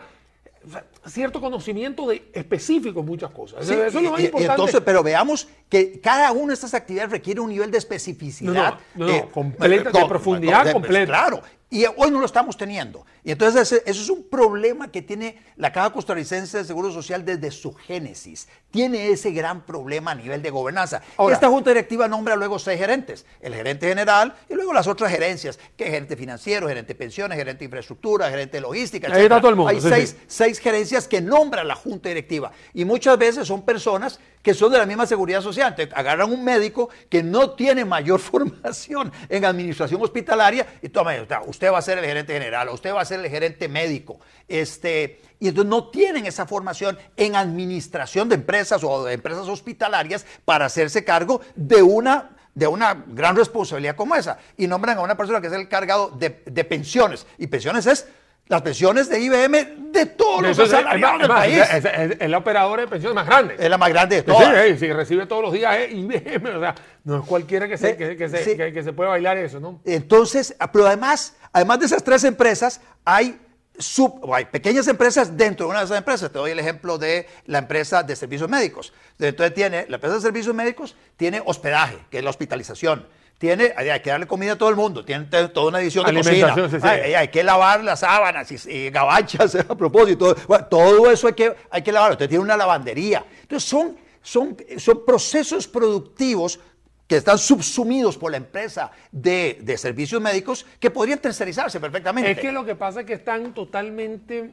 cierto 1.06 1.40
conocimiento 1.40 2.06
de 2.08 2.30
específico 2.32 3.00
en 3.00 3.06
muchas 3.06 3.30
cosas. 3.30 3.68
Eso 3.68 3.84
es 3.84 3.94
lo 3.94 4.10
más 4.10 4.20
importante. 4.20 4.52
Entonces, 4.52 4.80
pero 4.84 5.02
veamos 5.02 5.48
que 5.68 6.00
cada 6.00 6.32
una 6.32 6.48
de 6.48 6.54
estas 6.54 6.74
actividades 6.74 7.10
requiere 7.10 7.40
un 7.40 7.50
nivel 7.50 7.70
de 7.70 7.78
especificidad. 7.78 8.78
No, 8.94 9.06
no, 9.06 9.12
eh, 9.12 9.28
completa, 9.32 9.90
de 9.90 10.06
profundidad 10.06 10.72
completa. 10.72 11.06
Claro, 11.06 11.42
Y 11.68 11.84
hoy 11.84 12.12
no 12.12 12.20
lo 12.20 12.26
estamos 12.26 12.56
teniendo. 12.56 13.04
Y 13.24 13.32
entonces 13.32 13.72
ese, 13.72 13.82
eso 13.90 14.00
es 14.00 14.08
un 14.08 14.22
problema 14.28 14.92
que 14.92 15.02
tiene 15.02 15.42
la 15.56 15.72
Caja 15.72 15.92
Costarricense 15.92 16.58
de 16.58 16.64
Seguro 16.64 16.92
Social 16.92 17.24
desde 17.24 17.50
su 17.50 17.74
génesis. 17.74 18.46
Tiene 18.70 19.08
ese 19.08 19.32
gran 19.32 19.66
problema 19.66 20.12
a 20.12 20.14
nivel 20.14 20.42
de 20.42 20.50
gobernanza. 20.50 21.02
Ahora- 21.16 21.34
Esta 21.34 21.48
Junta 21.48 21.70
Directiva 21.70 22.06
nombra 22.06 22.36
luego 22.36 22.60
seis 22.60 22.78
gerentes. 22.78 23.26
El 23.40 23.52
gerente 23.52 23.88
general 23.88 24.32
y 24.48 24.54
luego 24.54 24.72
las 24.72 24.86
otras 24.86 25.10
gerencias, 25.10 25.58
que 25.76 25.84
es 25.86 25.90
gerente 25.90 26.16
financiero, 26.16 26.68
gerente 26.68 26.92
de 26.94 26.98
pensiones, 26.98 27.36
gerente 27.36 27.60
de 27.60 27.64
infraestructura, 27.64 28.30
gerente 28.30 28.58
de 28.58 28.60
logística, 28.60 29.08
Ahí 29.08 29.12
está 29.12 29.18
etcétera. 29.22 29.40
todo 29.40 29.50
el 29.50 29.56
mundo, 29.56 29.70
Hay 29.70 29.80
sí, 29.80 29.88
seis, 29.88 30.10
sí. 30.10 30.24
seis 30.28 30.60
gerencias 30.60 31.08
que 31.08 31.20
nombra 31.20 31.64
la 31.64 31.74
Junta 31.74 32.08
Directiva. 32.08 32.52
Y 32.74 32.84
muchas 32.84 33.18
veces 33.18 33.48
son 33.48 33.62
personas 33.62 34.20
que 34.46 34.54
son 34.54 34.70
de 34.70 34.78
la 34.78 34.86
misma 34.86 35.08
seguridad 35.08 35.40
social. 35.40 35.70
Entonces, 35.70 35.92
agarran 35.92 36.30
un 36.30 36.44
médico 36.44 36.88
que 37.08 37.20
no 37.20 37.50
tiene 37.50 37.84
mayor 37.84 38.20
formación 38.20 39.10
en 39.28 39.44
administración 39.44 40.00
hospitalaria 40.00 40.64
y 40.80 40.88
toma, 40.88 41.14
usted 41.46 41.72
va 41.72 41.78
a 41.78 41.82
ser 41.82 41.98
el 41.98 42.04
gerente 42.04 42.32
general, 42.32 42.68
usted 42.68 42.94
va 42.94 43.00
a 43.00 43.04
ser 43.04 43.18
el 43.18 43.28
gerente 43.28 43.66
médico. 43.66 44.20
Este, 44.46 45.20
y 45.40 45.48
entonces 45.48 45.68
no 45.68 45.88
tienen 45.88 46.26
esa 46.26 46.46
formación 46.46 46.96
en 47.16 47.34
administración 47.34 48.28
de 48.28 48.36
empresas 48.36 48.84
o 48.84 49.04
de 49.04 49.14
empresas 49.14 49.48
hospitalarias 49.48 50.24
para 50.44 50.66
hacerse 50.66 51.04
cargo 51.04 51.40
de 51.56 51.82
una 51.82 52.30
de 52.54 52.68
una 52.68 53.04
gran 53.08 53.34
responsabilidad 53.34 53.96
como 53.96 54.14
esa. 54.14 54.38
Y 54.56 54.68
nombran 54.68 54.96
a 54.96 55.00
una 55.00 55.16
persona 55.16 55.40
que 55.40 55.48
es 55.48 55.52
el 55.52 55.68
cargado 55.68 56.10
de, 56.10 56.44
de 56.46 56.64
pensiones. 56.64 57.26
Y 57.36 57.48
pensiones 57.48 57.84
es 57.86 58.06
las 58.48 58.62
pensiones 58.62 59.08
de 59.08 59.18
IBM 59.20 59.90
de 59.92 60.06
todos 60.06 60.42
los 60.42 60.50
Eso 60.52 60.62
es- 60.64 60.72
asalariados 60.72 61.18
del 61.20 61.28
país. 61.28 61.58
Es, 61.58 61.84
es- 61.84 62.16
es 62.20 62.30
la 62.30 62.38
operadora 62.38 62.82
de 62.82 62.88
pensiones 62.88 63.14
más 63.14 63.26
grande. 63.26 63.56
Es 63.58 63.68
la 63.68 63.76
más 63.78 63.88
grande 63.88 64.16
de 64.16 64.22
todas. 64.22 64.66
sí, 64.68 64.78
sí, 64.78 64.92
recibe 64.92 65.26
todos 65.26 65.42
los 65.42 65.52
días 65.52 65.74
eh, 65.76 65.90
IBM, 65.92 66.50
o 66.56 66.60
sea, 66.60 66.74
no 67.04 67.18
es 67.20 67.26
cualquiera 67.26 67.66
que 67.68 67.76
se, 67.76 67.96
que, 67.96 68.16
que 68.16 68.28
se, 68.28 68.44
sí. 68.44 68.56
que- 68.56 68.72
que 68.72 68.82
se 68.84 68.92
pueda 68.92 69.10
bailar 69.10 69.36
eso, 69.36 69.58
¿no? 69.58 69.80
Entonces, 69.84 70.54
pero 70.72 70.86
además, 70.86 71.34
además 71.52 71.80
de 71.80 71.86
esas 71.86 72.04
tres 72.04 72.22
empresas, 72.24 72.80
hay, 73.04 73.40
sub, 73.78 74.18
o 74.22 74.34
hay 74.34 74.44
pequeñas 74.44 74.86
empresas 74.88 75.36
dentro 75.36 75.66
de 75.66 75.70
una 75.70 75.80
de 75.80 75.86
esas 75.86 75.98
empresas. 75.98 76.30
Te 76.30 76.38
doy 76.38 76.52
el 76.52 76.58
ejemplo 76.58 76.98
de 76.98 77.26
la 77.46 77.58
empresa 77.58 78.02
de 78.04 78.14
servicios 78.16 78.48
médicos. 78.48 78.92
Entonces 79.18 79.54
tiene, 79.54 79.86
la 79.88 79.96
empresa 79.96 80.14
de 80.16 80.20
servicios 80.22 80.54
médicos 80.54 80.94
tiene 81.16 81.42
hospedaje, 81.44 81.98
que 82.10 82.18
es 82.18 82.24
la 82.24 82.30
hospitalización. 82.30 83.06
Tiene, 83.38 83.74
hay 83.76 84.00
que 84.00 84.08
darle 84.08 84.26
comida 84.26 84.52
a 84.52 84.56
todo 84.56 84.70
el 84.70 84.76
mundo, 84.76 85.04
tiene 85.04 85.26
toda 85.26 85.68
una 85.68 85.78
división 85.78 86.06
de 86.06 86.14
cocina. 86.14 86.52
Alimentación, 86.52 86.70
sí, 86.70 86.80
sí. 86.80 86.86
Hay, 86.86 87.12
hay 87.12 87.28
que 87.28 87.44
lavar 87.44 87.84
las 87.84 88.00
sábanas 88.00 88.50
y, 88.50 88.70
y 88.70 88.90
gabachas 88.90 89.54
a 89.68 89.76
propósito. 89.76 90.34
Bueno, 90.48 90.64
todo 90.66 91.10
eso 91.10 91.26
hay 91.26 91.34
que, 91.34 91.54
hay 91.70 91.82
que 91.82 91.92
lavarlo. 91.92 92.14
Usted 92.14 92.30
tiene 92.30 92.42
una 92.42 92.56
lavandería. 92.56 93.24
Entonces 93.42 93.68
son, 93.68 93.96
son, 94.22 94.56
son 94.78 95.04
procesos 95.04 95.68
productivos 95.68 96.58
que 97.06 97.18
están 97.18 97.36
subsumidos 97.36 98.16
por 98.16 98.30
la 98.30 98.38
empresa 98.38 98.90
de, 99.12 99.58
de 99.60 99.76
servicios 99.76 100.20
médicos 100.20 100.64
que 100.80 100.90
podrían 100.90 101.18
tercerizarse 101.18 101.78
perfectamente. 101.78 102.30
Es 102.30 102.38
que 102.38 102.50
lo 102.50 102.64
que 102.64 102.74
pasa 102.74 103.00
es 103.00 103.06
que 103.06 103.12
están 103.12 103.52
totalmente 103.52 104.50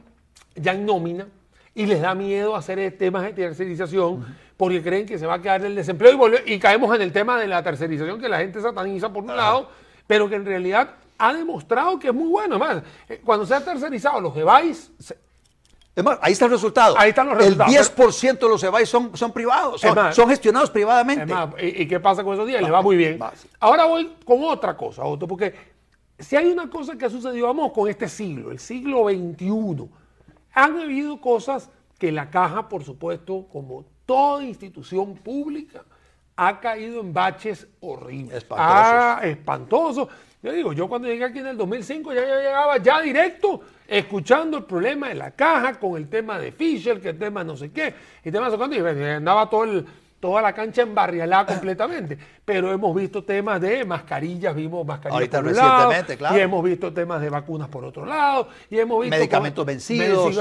ya 0.54 0.72
en 0.72 0.84
nómina 0.84 1.26
y 1.74 1.86
les 1.86 2.00
da 2.00 2.14
miedo 2.14 2.54
hacer 2.56 2.96
temas 2.96 3.22
de 3.24 3.32
tercerización 3.32 4.24
porque 4.56 4.82
creen 4.82 5.06
que 5.06 5.18
se 5.18 5.26
va 5.26 5.34
a 5.34 5.42
quedar 5.42 5.64
el 5.64 5.74
desempleo 5.74 6.12
y, 6.12 6.16
volve- 6.16 6.42
y 6.46 6.58
caemos 6.58 6.94
en 6.94 7.02
el 7.02 7.12
tema 7.12 7.38
de 7.40 7.48
la 7.48 7.62
tercerización 7.62 8.20
que 8.20 8.28
la 8.28 8.38
gente 8.38 8.60
sataniza 8.60 9.12
por 9.12 9.24
un 9.24 9.36
lado, 9.36 9.68
pero 10.06 10.28
que 10.28 10.36
en 10.36 10.44
realidad 10.46 10.90
ha 11.18 11.32
demostrado 11.32 11.98
que 11.98 12.08
es 12.08 12.14
muy 12.14 12.28
bueno. 12.28 12.56
Además, 12.56 12.84
eh, 13.08 13.20
cuando 13.24 13.44
se 13.46 13.54
ha 13.54 13.64
tercerizado 13.64 14.20
los 14.20 14.36
EVAIS, 14.36 14.92
se- 14.98 15.18
Es 15.96 16.02
más, 16.04 16.18
ahí 16.22 16.32
está 16.32 16.44
el 16.46 16.50
resultado. 16.52 16.96
Ahí 16.98 17.10
están 17.10 17.28
los 17.28 17.36
resultados. 17.38 17.72
El 17.72 17.78
10% 17.80 18.38
de 18.46 18.48
los 18.48 18.62
EVAIS 18.64 18.88
son, 18.88 19.16
son 19.16 19.32
privados, 19.32 19.80
son, 19.80 19.90
Es 19.90 19.96
más, 19.96 20.14
son 20.16 20.28
gestionados 20.28 20.70
privadamente. 20.70 21.32
¿y, 21.60 21.82
y 21.82 21.88
qué 21.88 22.00
pasa 22.00 22.22
con 22.24 22.34
esos 22.34 22.46
días? 22.48 22.62
Les 22.62 22.72
va 22.72 22.82
muy 22.82 22.96
bien. 22.96 23.18
Ahora 23.60 23.84
voy 23.86 24.12
con 24.24 24.42
otra 24.44 24.76
cosa, 24.76 25.04
Otto, 25.04 25.26
porque 25.28 25.54
si 26.18 26.34
hay 26.36 26.46
una 26.50 26.68
cosa 26.70 26.96
que 26.96 27.04
ha 27.06 27.10
sucedido, 27.10 27.46
vamos 27.46 27.72
con 27.72 27.88
este 27.88 28.08
siglo, 28.08 28.50
el 28.50 28.58
siglo 28.58 29.04
XXI, 29.08 29.88
han 30.54 30.78
habido 30.78 31.20
cosas 31.20 31.70
que 31.98 32.12
la 32.12 32.30
caja, 32.30 32.68
por 32.68 32.84
supuesto, 32.84 33.46
como 33.52 33.84
toda 34.06 34.42
institución 34.44 35.14
pública, 35.14 35.84
ha 36.36 36.60
caído 36.60 37.00
en 37.00 37.12
baches 37.12 37.66
horribles. 37.80 38.38
Espantosos. 38.38 38.92
Ah, 38.94 39.20
espantosos. 39.22 40.08
Yo 40.42 40.52
digo, 40.52 40.72
yo 40.72 40.88
cuando 40.88 41.08
llegué 41.08 41.24
aquí 41.24 41.38
en 41.38 41.46
el 41.46 41.56
2005 41.56 42.12
ya, 42.12 42.20
ya 42.26 42.36
llegaba 42.36 42.76
ya 42.78 43.00
directo 43.00 43.60
escuchando 43.88 44.58
el 44.58 44.64
problema 44.64 45.08
de 45.08 45.14
la 45.14 45.30
caja 45.30 45.78
con 45.78 45.96
el 45.96 46.08
tema 46.08 46.38
de 46.38 46.52
Fisher, 46.52 47.00
que 47.00 47.10
el 47.10 47.18
tema 47.18 47.44
no 47.44 47.56
sé 47.56 47.70
qué, 47.70 47.94
y 48.22 48.30
tema 48.30 48.46
no 48.46 48.50
sé 48.50 48.56
cuánto, 48.58 48.76
y 48.76 48.80
andaba 48.80 49.48
todo 49.48 49.64
el- 49.64 49.86
toda 50.24 50.40
la 50.40 50.54
cancha 50.54 50.80
embarrialada 50.80 51.44
completamente. 51.44 52.16
Pero 52.46 52.72
hemos 52.72 52.96
visto 52.96 53.22
temas 53.24 53.60
de 53.60 53.84
mascarillas, 53.84 54.54
vimos 54.56 54.86
mascarillas 54.86 55.12
Ahorita 55.16 55.38
por 55.42 55.48
un 55.48 55.54
lado, 55.54 55.68
recientemente, 55.90 56.16
claro. 56.16 56.38
y 56.38 56.40
hemos 56.40 56.64
visto 56.64 56.94
temas 56.94 57.20
de 57.20 57.28
vacunas 57.28 57.68
por 57.68 57.84
otro 57.84 58.06
lado, 58.06 58.48
y 58.70 58.78
hemos 58.78 59.02
visto 59.02 59.14
Medicamentos 59.18 59.66
vencidos, 59.66 60.34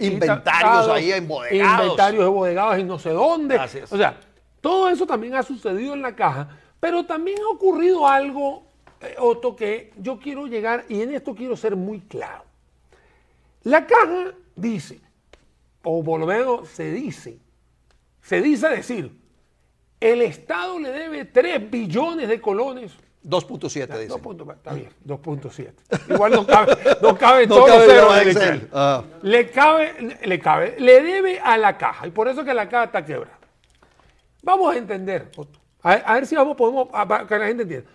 inventarios 0.00 0.86
ta- 0.88 0.94
ahí 0.94 1.12
embodegados. 1.12 1.82
Inventarios 1.84 2.26
embodegados 2.26 2.78
y 2.80 2.82
no 2.82 2.98
sé 2.98 3.10
dónde. 3.10 3.60
O 3.88 3.96
sea, 3.96 4.18
todo 4.60 4.88
eso 4.88 5.06
también 5.06 5.36
ha 5.36 5.44
sucedido 5.44 5.94
en 5.94 6.02
la 6.02 6.16
caja, 6.16 6.48
pero 6.80 7.06
también 7.06 7.38
ha 7.48 7.54
ocurrido 7.54 8.08
algo, 8.08 8.64
eh, 9.00 9.14
Otto, 9.20 9.54
que 9.54 9.92
yo 9.98 10.18
quiero 10.18 10.48
llegar, 10.48 10.84
y 10.88 11.00
en 11.00 11.14
esto 11.14 11.32
quiero 11.32 11.56
ser 11.56 11.76
muy 11.76 12.00
claro. 12.00 12.42
La 13.62 13.86
caja 13.86 14.32
dice, 14.56 14.98
o 15.84 16.02
por 16.02 16.18
lo 16.18 16.26
menos 16.26 16.68
se 16.70 16.90
dice, 16.90 17.38
se 18.26 18.42
dice 18.42 18.68
decir, 18.68 19.16
el 20.00 20.20
Estado 20.22 20.78
le 20.80 20.90
debe 20.90 21.24
3 21.24 21.70
billones 21.70 22.28
de 22.28 22.40
colones. 22.40 22.92
2.7 23.24 23.86
dice. 23.86 24.06
Dos 24.08 24.20
puntos, 24.20 24.48
está 24.48 24.72
bien, 24.72 24.88
2.7. 25.04 25.72
Igual 26.10 26.32
no 26.32 26.46
cabe, 26.46 26.76
no 27.02 27.16
cabe 27.16 27.46
No 27.46 27.54
todo 27.56 27.66
cabe 27.66 27.84
cero 27.88 28.16
Excel. 28.16 28.68
Ah. 28.72 29.02
Le 29.22 29.50
cabe, 29.50 30.18
le 30.24 30.38
cabe, 30.38 30.76
le 30.78 31.02
debe 31.02 31.40
a 31.40 31.56
la 31.56 31.76
caja, 31.78 32.06
y 32.06 32.10
por 32.10 32.28
eso 32.28 32.44
que 32.44 32.52
la 32.54 32.68
caja 32.68 32.84
está 32.84 33.04
quebrada. 33.04 33.38
Vamos 34.42 34.74
a 34.74 34.78
entender, 34.78 35.30
a, 35.82 35.92
a 35.92 36.14
ver 36.14 36.26
si 36.26 36.36
vamos, 36.36 36.56
podemos, 36.56 36.88
a- 36.92 37.06
para 37.06 37.26
que 37.26 37.38
la 37.38 37.46
gente 37.46 37.62
entienda. 37.64 37.90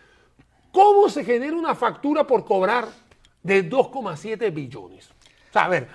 ¿Cómo 0.71 1.09
se 1.09 1.23
genera 1.25 1.55
una 1.55 1.75
factura 1.75 2.25
por 2.25 2.43
cobrar 2.45 2.87
de 3.43 3.69
2,7 3.69 4.53
billones? 4.53 5.09
O 5.09 5.53
sea, 5.53 5.65
a 5.65 5.69
ver, 5.69 5.87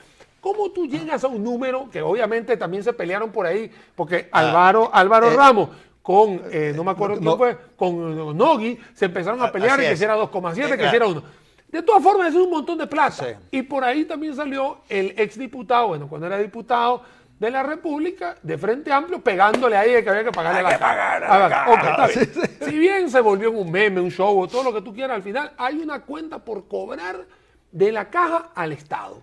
¿cómo 0.47 0.71
tú 0.71 0.87
llegas 0.87 1.25
a 1.25 1.27
un 1.27 1.43
número 1.43 1.89
que 1.91 2.01
obviamente 2.03 2.57
también 2.57 2.85
se 2.85 2.93
pelearon 2.93 3.33
por 3.33 3.47
ahí? 3.47 3.69
Porque 3.97 4.29
Álvaro, 4.31 4.89
Álvaro 4.93 5.33
eh, 5.33 5.35
Ramos 5.35 5.71
con, 6.03 6.41
eh, 6.53 6.73
no 6.77 6.85
me 6.85 6.93
acuerdo 6.93 7.17
no- 7.17 7.37
quién 7.37 7.37
fue, 7.57 7.59
con 7.77 7.95
eh, 8.13 8.33
Nogui, 8.35 8.79
se 8.95 9.07
empezaron 9.07 9.43
a 9.43 9.51
pelear 9.51 9.73
Así 9.81 9.87
y 9.87 9.91
que 9.91 9.97
si 9.97 10.05
era 10.05 10.17
2,7, 10.17 10.75
Eh, 10.75 10.79
que 10.79 10.89
si 10.89 10.95
era 10.97 11.07
1. 11.09 11.23
De 11.69 11.83
todas 11.83 12.01
formas, 12.01 12.29
es 12.29 12.37
un 12.37 12.49
montón 12.49 12.79
de 12.79 12.87
plata. 12.87 13.11
Sí. 13.11 13.27
Y 13.51 13.63
por 13.63 13.83
ahí 13.83 14.05
también 14.05 14.37
salió 14.37 14.79
el 14.89 15.15
exdiputado, 15.19 15.89
bueno, 15.89 16.09
cuando 16.09 16.29
era 16.29 16.39
diputado 16.39 17.03
de 17.41 17.51
la 17.51 17.65
República, 17.65 18.37
de 18.41 18.57
Frente 18.57 18.93
Amplio, 18.93 19.21
pegándole 19.21 19.77
ahí 19.77 19.91
de 19.95 20.05
que 20.05 20.11
había 20.11 20.23
que 20.25 20.31
pagarle 20.31 20.63
la 20.63 20.79
caja. 20.79 21.17
A 21.27 21.39
la- 21.41 21.49
está 21.91 22.07
bien. 22.07 22.31
Si 22.71 22.79
bien 22.79 23.11
se 23.11 23.21
volvió 23.21 23.51
un 23.51 23.69
meme, 23.71 24.01
un 24.01 24.11
show, 24.13 24.47
todo 24.47 24.63
lo 24.63 24.73
que 24.73 24.81
tú 24.81 24.95
quieras, 24.95 25.17
al 25.17 25.23
final 25.25 25.51
hay 25.59 25.79
una 25.81 26.03
cuenta 26.03 26.39
por 26.39 26.69
cobrar 26.69 27.27
de 27.73 27.91
la 27.93 28.09
caja 28.11 28.51
al 28.55 28.71
Estado. 28.73 29.23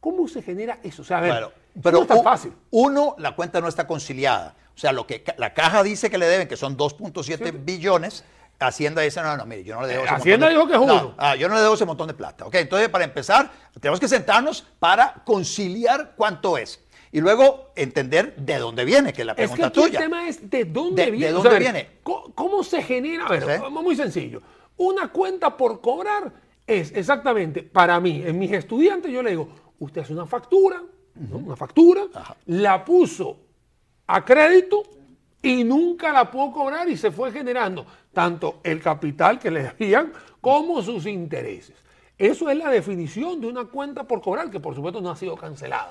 ¿Cómo 0.00 0.26
se 0.28 0.42
genera 0.42 0.78
eso? 0.82 1.02
O 1.02 1.04
sea, 1.04 1.18
a 1.18 1.20
ver, 1.20 1.48
pero 1.82 1.98
no 1.98 2.02
es 2.02 2.08
tan 2.08 2.22
fácil. 2.24 2.52
uno, 2.70 3.14
la 3.18 3.34
cuenta 3.36 3.60
no 3.60 3.68
está 3.68 3.86
conciliada. 3.86 4.54
O 4.74 4.78
sea, 4.78 4.92
lo 4.92 5.06
que 5.06 5.22
la 5.36 5.52
caja 5.52 5.82
dice 5.82 6.08
que 6.10 6.16
le 6.18 6.26
deben, 6.26 6.48
que 6.48 6.56
son 6.56 6.76
2.7 6.76 7.52
billones, 7.64 8.24
Hacienda 8.58 9.00
dice, 9.02 9.22
no, 9.22 9.36
no, 9.38 9.46
mire, 9.46 9.64
yo 9.64 9.74
no 9.74 9.82
le 9.82 9.88
debo 9.88 10.04
ese 10.04 10.12
Eh, 10.12 10.16
Hacienda 10.16 10.46
montón 10.50 10.68
de- 10.68 10.74
dijo 10.74 10.86
que 10.88 10.92
es 10.94 11.02
No, 11.02 11.14
ah, 11.18 11.34
yo 11.36 11.48
no 11.48 11.54
le 11.54 11.60
debo 11.62 11.74
ese 11.74 11.84
montón 11.86 12.08
de 12.08 12.14
plata. 12.14 12.44
Ok, 12.46 12.54
entonces 12.56 12.88
para 12.90 13.04
empezar, 13.04 13.50
tenemos 13.80 13.98
que 14.00 14.08
sentarnos 14.08 14.66
para 14.78 15.14
conciliar 15.24 16.12
cuánto 16.16 16.58
es. 16.58 16.80
Y 17.12 17.20
luego 17.20 17.72
entender 17.74 18.36
de 18.36 18.58
dónde 18.58 18.84
viene, 18.84 19.12
que 19.12 19.22
es 19.22 19.26
la 19.26 19.32
Es 19.32 19.50
que 19.50 19.56
pregunta 19.56 19.70
tuya. 19.72 19.98
el 19.98 20.04
tema 20.04 20.28
es 20.28 20.48
de 20.48 20.64
dónde 20.66 21.06
De- 21.06 21.10
viene. 21.10 21.26
de 21.26 21.32
O 21.32 21.36
dónde 21.36 21.50
sea, 21.50 21.58
viene. 21.58 21.88
¿Cómo, 22.02 22.34
cómo 22.34 22.62
se 22.62 22.82
genera? 22.82 23.26
A 23.26 23.30
ver, 23.30 23.60
Sí. 23.64 23.70
muy 23.70 23.96
sencillo. 23.96 24.42
Una 24.76 25.08
cuenta 25.08 25.56
por 25.56 25.80
cobrar 25.80 26.30
es 26.66 26.92
exactamente, 26.94 27.62
para 27.62 27.98
mí, 27.98 28.22
en 28.24 28.38
mis 28.38 28.52
estudiantes, 28.52 29.10
yo 29.10 29.22
le 29.22 29.30
digo, 29.30 29.48
usted 29.80 30.02
hace 30.02 30.12
una 30.12 30.26
factura, 30.26 30.82
¿no? 31.14 31.36
una 31.38 31.56
factura, 31.56 32.02
la 32.46 32.84
puso 32.84 33.36
a 34.06 34.24
crédito 34.24 34.82
y 35.42 35.64
nunca 35.64 36.12
la 36.12 36.30
pudo 36.30 36.52
cobrar 36.52 36.88
y 36.88 36.96
se 36.96 37.10
fue 37.10 37.32
generando 37.32 37.84
tanto 38.12 38.60
el 38.62 38.80
capital 38.80 39.38
que 39.38 39.50
le 39.50 39.64
debían 39.64 40.12
como 40.40 40.82
sus 40.82 41.06
intereses. 41.06 41.76
Eso 42.16 42.50
es 42.50 42.58
la 42.58 42.68
definición 42.68 43.40
de 43.40 43.46
una 43.46 43.64
cuenta 43.64 44.04
por 44.04 44.20
cobrar, 44.20 44.50
que 44.50 44.60
por 44.60 44.74
supuesto 44.74 45.00
no 45.00 45.10
ha 45.10 45.16
sido 45.16 45.36
cancelada. 45.36 45.88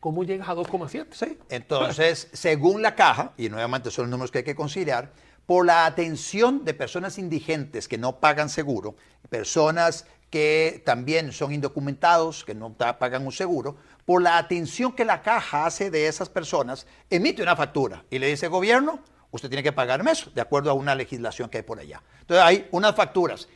¿Cómo 0.00 0.24
llegas 0.24 0.48
a 0.48 0.54
2,7? 0.54 1.06
Sí. 1.10 1.38
Entonces, 1.50 2.30
según 2.32 2.80
la 2.80 2.94
caja, 2.94 3.32
y 3.36 3.48
nuevamente 3.50 3.90
son 3.90 4.04
los 4.04 4.10
números 4.10 4.30
que 4.30 4.38
hay 4.38 4.44
que 4.44 4.54
conciliar, 4.54 5.12
por 5.44 5.66
la 5.66 5.86
atención 5.86 6.64
de 6.64 6.74
personas 6.74 7.18
indigentes 7.18 7.88
que 7.88 7.98
no 7.98 8.20
pagan 8.20 8.48
seguro, 8.48 8.96
personas 9.28 10.06
que 10.36 10.82
también 10.84 11.32
son 11.32 11.50
indocumentados, 11.54 12.44
que 12.44 12.54
no 12.54 12.74
pagan 12.74 13.24
un 13.24 13.32
seguro, 13.32 13.76
por 14.04 14.20
la 14.20 14.36
atención 14.36 14.92
que 14.92 15.06
la 15.06 15.22
caja 15.22 15.64
hace 15.64 15.90
de 15.90 16.08
esas 16.08 16.28
personas, 16.28 16.86
emite 17.08 17.42
una 17.42 17.56
factura 17.56 18.04
y 18.10 18.18
le 18.18 18.26
dice, 18.26 18.48
gobierno, 18.48 19.00
usted 19.30 19.48
tiene 19.48 19.62
que 19.62 19.72
pagarme 19.72 20.10
eso, 20.10 20.30
de 20.34 20.42
acuerdo 20.42 20.70
a 20.70 20.74
una 20.74 20.94
legislación 20.94 21.48
que 21.48 21.56
hay 21.56 21.62
por 21.62 21.78
allá. 21.78 22.02
Entonces 22.20 22.44
hay 22.44 22.68
unas 22.70 22.94
facturas. 22.94 23.48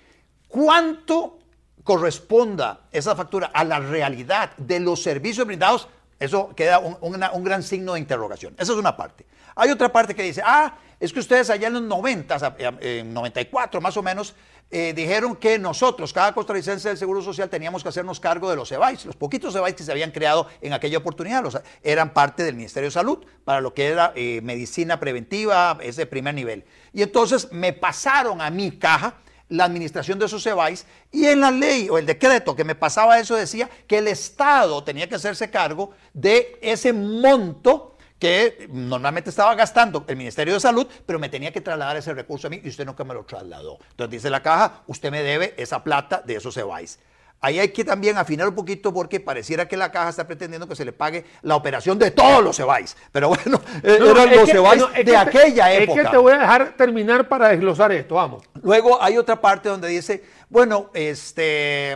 ¿Cuánto 0.48 1.38
corresponda 1.84 2.88
esa 2.92 3.14
factura 3.14 3.50
a 3.52 3.62
la 3.62 3.78
realidad 3.80 4.56
de 4.56 4.80
los 4.80 5.02
servicios 5.02 5.46
brindados, 5.46 5.86
eso 6.18 6.54
queda 6.56 6.78
un, 6.78 6.96
una- 7.02 7.32
un 7.32 7.44
gran 7.44 7.62
signo 7.62 7.92
de 7.92 8.00
interrogación. 8.00 8.54
Esa 8.58 8.72
es 8.72 8.78
una 8.78 8.96
parte. 8.96 9.26
Hay 9.54 9.70
otra 9.70 9.90
parte 9.92 10.14
que 10.14 10.22
dice, 10.22 10.40
ah, 10.44 10.78
es 11.00 11.12
que 11.12 11.20
ustedes 11.20 11.48
allá 11.48 11.68
en 11.68 11.72
los 11.74 11.82
90, 11.82 12.36
o 12.36 12.38
sea, 12.38 12.56
en 12.58 13.12
94 13.12 13.80
más 13.80 13.96
o 13.96 14.02
menos, 14.02 14.34
eh, 14.70 14.92
dijeron 14.94 15.34
que 15.34 15.58
nosotros, 15.58 16.12
cada 16.12 16.32
costarricense 16.32 16.88
del 16.88 16.98
Seguro 16.98 17.22
Social, 17.22 17.48
teníamos 17.48 17.82
que 17.82 17.88
hacernos 17.88 18.20
cargo 18.20 18.48
de 18.48 18.54
los 18.54 18.70
EBAIS, 18.70 19.06
los 19.06 19.16
poquitos 19.16 19.54
EBAIS 19.56 19.74
que 19.74 19.82
se 19.82 19.90
habían 19.90 20.12
creado 20.12 20.46
en 20.60 20.74
aquella 20.74 20.98
oportunidad, 20.98 21.64
eran 21.82 22.12
parte 22.12 22.44
del 22.44 22.54
Ministerio 22.54 22.88
de 22.88 22.92
Salud 22.92 23.18
para 23.44 23.60
lo 23.60 23.74
que 23.74 23.86
era 23.86 24.12
eh, 24.14 24.40
medicina 24.42 25.00
preventiva, 25.00 25.76
ese 25.80 26.06
primer 26.06 26.34
nivel. 26.34 26.64
Y 26.92 27.02
entonces 27.02 27.50
me 27.50 27.72
pasaron 27.72 28.40
a 28.40 28.50
mi 28.50 28.70
caja 28.72 29.14
la 29.48 29.64
administración 29.64 30.18
de 30.18 30.26
esos 30.26 30.46
EBAIS 30.46 30.86
y 31.10 31.26
en 31.26 31.40
la 31.40 31.50
ley 31.50 31.88
o 31.88 31.98
el 31.98 32.06
decreto 32.06 32.54
que 32.54 32.62
me 32.62 32.76
pasaba 32.76 33.18
eso 33.18 33.34
decía 33.34 33.68
que 33.88 33.98
el 33.98 34.06
Estado 34.06 34.84
tenía 34.84 35.08
que 35.08 35.16
hacerse 35.16 35.50
cargo 35.50 35.90
de 36.14 36.58
ese 36.62 36.92
monto 36.92 37.96
que 38.20 38.68
normalmente 38.70 39.30
estaba 39.30 39.54
gastando 39.56 40.04
el 40.06 40.14
Ministerio 40.16 40.54
de 40.54 40.61
Salud, 40.61 40.87
pero 41.06 41.18
me 41.18 41.28
tenía 41.30 41.50
que 41.52 41.61
trasladar 41.62 41.96
ese 41.96 42.12
recurso 42.14 42.46
a 42.46 42.50
mí 42.50 42.61
y 42.62 42.68
usted 42.68 42.85
nunca 42.85 43.02
me 43.02 43.14
lo 43.14 43.24
trasladó. 43.24 43.78
Entonces 43.90 44.11
dice 44.11 44.30
la 44.30 44.42
caja, 44.42 44.83
usted 44.87 45.11
me 45.11 45.22
debe 45.22 45.54
esa 45.56 45.83
plata 45.83 46.22
de 46.24 46.37
esos 46.37 46.56
EBAIS. 46.56 47.00
Ahí 47.42 47.59
hay 47.59 47.70
que 47.70 47.83
también 47.87 48.18
afinar 48.18 48.46
un 48.46 48.54
poquito 48.54 48.92
porque 48.92 49.18
pareciera 49.18 49.66
que 49.66 49.74
la 49.78 49.90
caja 49.90 50.11
está 50.11 50.26
pretendiendo 50.26 50.68
que 50.68 50.76
se 50.76 50.85
le 50.85 50.92
pague 50.92 51.24
la 51.40 51.56
operación 51.56 51.98
de 51.98 52.11
todos 52.11 52.44
los 52.44 52.61
EBAIS. 52.61 52.94
Pero 53.11 53.28
bueno, 53.30 53.62
eh, 53.83 53.96
No, 53.98 54.11
eran 54.11 54.37
los 54.37 54.46
que- 54.50 54.54
no, 54.54 54.92
que 54.92 54.98
de 54.98 55.04
te- 55.04 55.16
aquella 55.16 55.72
época. 55.72 56.00
Es 56.02 56.06
que 56.06 56.11
te 56.12 56.16
voy 56.18 56.33
a 56.35 56.38
dejar 56.40 56.76
terminar 56.76 57.26
para 57.26 57.48
desglosar 57.48 57.90
esto, 57.92 58.16
vamos. 58.16 58.42
Luego 58.62 59.02
hay 59.02 59.16
otra 59.16 59.40
parte 59.40 59.70
donde 59.70 59.88
dice, 59.88 60.22
bueno, 60.50 60.90
este, 60.92 61.92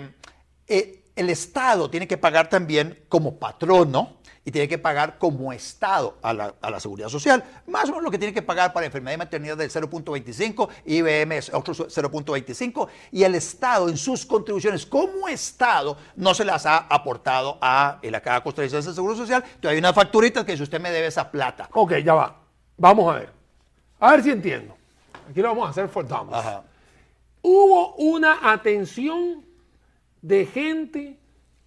eh, 0.66 1.02
el 1.14 1.28
Estado 1.28 1.90
tiene 1.90 2.08
que 2.08 2.16
pagar 2.16 2.48
también 2.48 3.04
como 3.10 3.38
patrono 3.38 4.16
y 4.44 4.50
tiene 4.50 4.68
que 4.68 4.78
pagar 4.78 5.18
como 5.18 5.52
Estado 5.52 6.18
a 6.22 6.34
la, 6.34 6.54
a 6.60 6.70
la 6.70 6.80
seguridad 6.80 7.08
social, 7.08 7.42
más 7.66 7.84
o 7.84 7.88
menos 7.88 8.02
lo 8.02 8.10
que 8.10 8.18
tiene 8.18 8.34
que 8.34 8.42
pagar 8.42 8.72
para 8.72 8.86
enfermedad 8.86 9.14
y 9.14 9.18
maternidad 9.18 9.56
del 9.56 9.70
0.25, 9.70 10.68
IBM 10.84 11.32
es 11.32 11.52
otro 11.52 11.74
0.25, 11.74 12.88
y 13.12 13.22
el 13.22 13.34
Estado 13.34 13.88
en 13.88 13.96
sus 13.96 14.26
contribuciones 14.26 14.84
como 14.84 15.28
Estado 15.28 15.96
no 16.16 16.34
se 16.34 16.44
las 16.44 16.66
ha 16.66 16.78
aportado 16.78 17.58
a 17.60 17.98
la 18.02 18.20
Caja 18.20 18.42
Costarricense 18.42 18.90
de 18.90 18.94
Seguro 18.94 19.16
Social, 19.16 19.42
entonces 19.44 19.70
hay 19.70 19.78
una 19.78 19.92
facturita 19.92 20.44
que 20.44 20.52
dice 20.52 20.64
usted 20.64 20.80
me 20.80 20.90
debe 20.90 21.06
esa 21.06 21.30
plata. 21.30 21.68
Ok, 21.72 21.94
ya 22.04 22.14
va. 22.14 22.40
Vamos 22.76 23.14
a 23.14 23.18
ver. 23.18 23.32
A 24.00 24.10
ver 24.12 24.22
si 24.22 24.30
entiendo. 24.30 24.76
Aquí 25.30 25.40
lo 25.40 25.48
vamos 25.48 25.66
a 25.68 25.70
hacer 25.70 25.88
for. 25.88 26.06
Ajá. 26.10 26.64
Hubo 27.40 27.94
una 27.96 28.52
atención 28.52 29.44
de 30.20 30.46
gente 30.46 31.18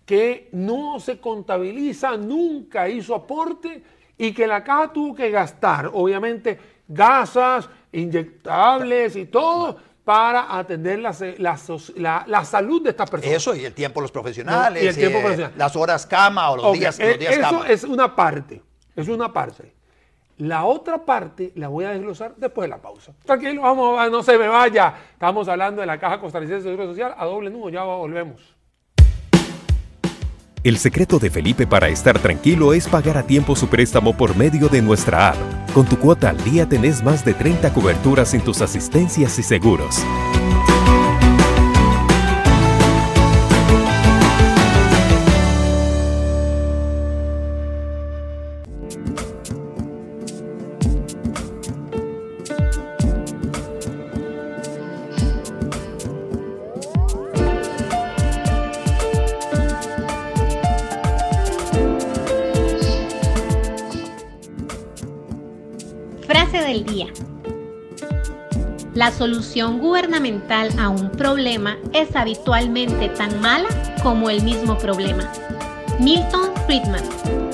que 0.08 0.48
no 0.54 1.00
se 1.02 1.20
contabiliza, 1.20 2.16
nunca 2.18 2.88
hizo 2.90 3.14
aporte 3.14 3.84
y 4.18 4.34
que 4.34 4.48
la 4.48 4.64
caja 4.64 4.92
tuvo 4.94 5.14
que 5.14 5.30
gastar, 5.30 5.92
obviamente, 5.94 6.58
gasas, 6.88 7.70
inyectables 7.92 9.16
y 9.18 9.26
todo 9.26 9.78
para 10.06 10.58
atender 10.58 11.00
la, 11.00 11.14
la 11.40 11.60
la- 11.98 12.24
la 12.26 12.46
salud 12.46 12.82
de 12.82 12.92
estas 12.92 13.10
personas. 13.10 13.36
Eso 13.36 13.54
y 13.54 13.66
el 13.66 13.74
tiempo 13.74 14.00
de 14.00 14.04
los 14.06 14.12
profesionales, 14.12 14.82
y 14.82 14.88
el 14.88 14.96
tiempo 14.96 15.18
eh, 15.18 15.22
profesional. 15.22 15.54
las 15.58 15.76
horas 15.76 16.06
cama 16.06 16.50
o 16.52 16.56
los 16.58 16.74
días, 16.74 16.98
eh, 17.02 17.10
los 17.10 17.20
días 17.20 17.34
eso 17.34 17.42
cama. 17.42 17.68
es 17.68 17.84
una 17.84 18.16
parte, 18.16 18.62
es 18.96 19.08
una 19.10 19.34
parte. 19.34 19.74
La 20.38 20.64
otra 20.66 21.04
parte 21.04 21.52
la 21.56 21.68
voy 21.68 21.84
a 21.84 21.90
desglosar 21.90 22.36
después 22.38 22.66
de 22.70 22.76
la 22.76 22.82
pausa. 22.82 23.12
Tranquilo, 23.26 23.64
vamos, 23.64 24.10
no 24.12 24.24
se 24.24 24.38
me 24.38 24.48
vaya. 24.48 24.94
Estamos 25.12 25.48
hablando 25.50 25.82
de 25.82 25.88
la 25.88 26.00
Caja 26.00 26.20
Costarricense 26.22 26.64
de 26.70 26.76
Seguro 26.76 26.88
Social 26.92 27.14
a 27.18 27.26
doble 27.26 27.50
nudo, 27.50 27.70
ya 27.70 27.84
volvemos. 27.84 28.56
El 30.68 30.78
secreto 30.78 31.18
de 31.18 31.30
Felipe 31.30 31.66
para 31.66 31.88
estar 31.88 32.20
tranquilo 32.20 32.74
es 32.74 32.90
pagar 32.90 33.18
a 33.18 33.24
tiempo 33.24 33.56
su 33.56 33.70
préstamo 33.70 34.18
por 34.18 34.36
medio 34.36 34.68
de 34.68 34.82
nuestra 34.82 35.30
app. 35.30 35.38
Con 35.74 35.86
tu 35.86 35.98
cuota 35.98 36.30
al 36.30 36.44
día 36.44 36.68
tenés 36.68 37.02
más 37.02 37.24
de 37.24 37.34
30 37.34 37.74
coberturas 37.74 38.34
en 38.34 38.42
tus 38.42 38.62
asistencias 38.62 39.40
y 39.40 39.44
seguros. 39.44 40.04
Frase 66.28 66.58
del 66.58 66.86
día. 66.86 67.08
La 68.94 69.12
solución 69.12 69.80
gubernamental 69.80 70.78
a 70.78 70.90
un 70.90 71.10
problema 71.10 71.78
es 71.94 72.14
habitualmente 72.18 73.08
tan 73.08 73.40
mala 73.40 73.70
como 74.04 74.30
el 74.30 74.44
mismo 74.44 74.78
problema. 74.78 75.32
Milton 76.02 76.52
Friedman. 76.66 77.47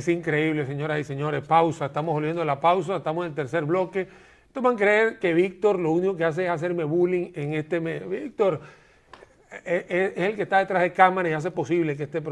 Es 0.00 0.08
increíble, 0.08 0.64
señoras 0.64 0.98
y 0.98 1.04
señores. 1.04 1.46
Pausa, 1.46 1.84
estamos 1.84 2.14
volviendo 2.14 2.40
a 2.40 2.44
la 2.46 2.58
pausa, 2.58 2.96
estamos 2.96 3.26
en 3.26 3.32
el 3.32 3.34
tercer 3.34 3.66
bloque. 3.66 4.08
Ustedes 4.46 4.64
van 4.64 4.74
a 4.74 4.78
creer 4.78 5.18
que 5.18 5.34
Víctor 5.34 5.78
lo 5.78 5.92
único 5.92 6.16
que 6.16 6.24
hace 6.24 6.44
es 6.44 6.50
hacerme 6.50 6.84
bullying 6.84 7.32
en 7.34 7.52
este 7.52 7.80
mes. 7.80 8.08
Víctor 8.08 8.62
eh, 9.52 9.84
eh, 9.90 10.12
es 10.16 10.22
el 10.30 10.36
que 10.36 10.44
está 10.44 10.56
detrás 10.56 10.80
de 10.80 10.92
cámara 10.94 11.28
y 11.28 11.34
hace 11.34 11.50
posible 11.50 11.98
que 11.98 12.04
este, 12.04 12.22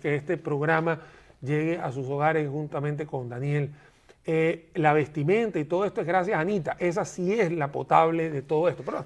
que 0.00 0.14
este 0.14 0.38
programa 0.38 0.98
llegue 1.42 1.76
a 1.76 1.92
sus 1.92 2.08
hogares 2.08 2.48
juntamente 2.48 3.04
con 3.04 3.28
Daniel. 3.28 3.68
Eh, 4.24 4.70
la 4.76 4.94
vestimenta 4.94 5.58
y 5.58 5.66
todo 5.66 5.84
esto 5.84 6.00
es 6.00 6.06
gracias 6.06 6.38
a 6.38 6.40
Anita. 6.40 6.78
Esa 6.78 7.04
sí 7.04 7.38
es 7.38 7.52
la 7.52 7.70
potable 7.70 8.30
de 8.30 8.40
todo 8.40 8.66
esto. 8.66 8.82
Pero 8.82 9.04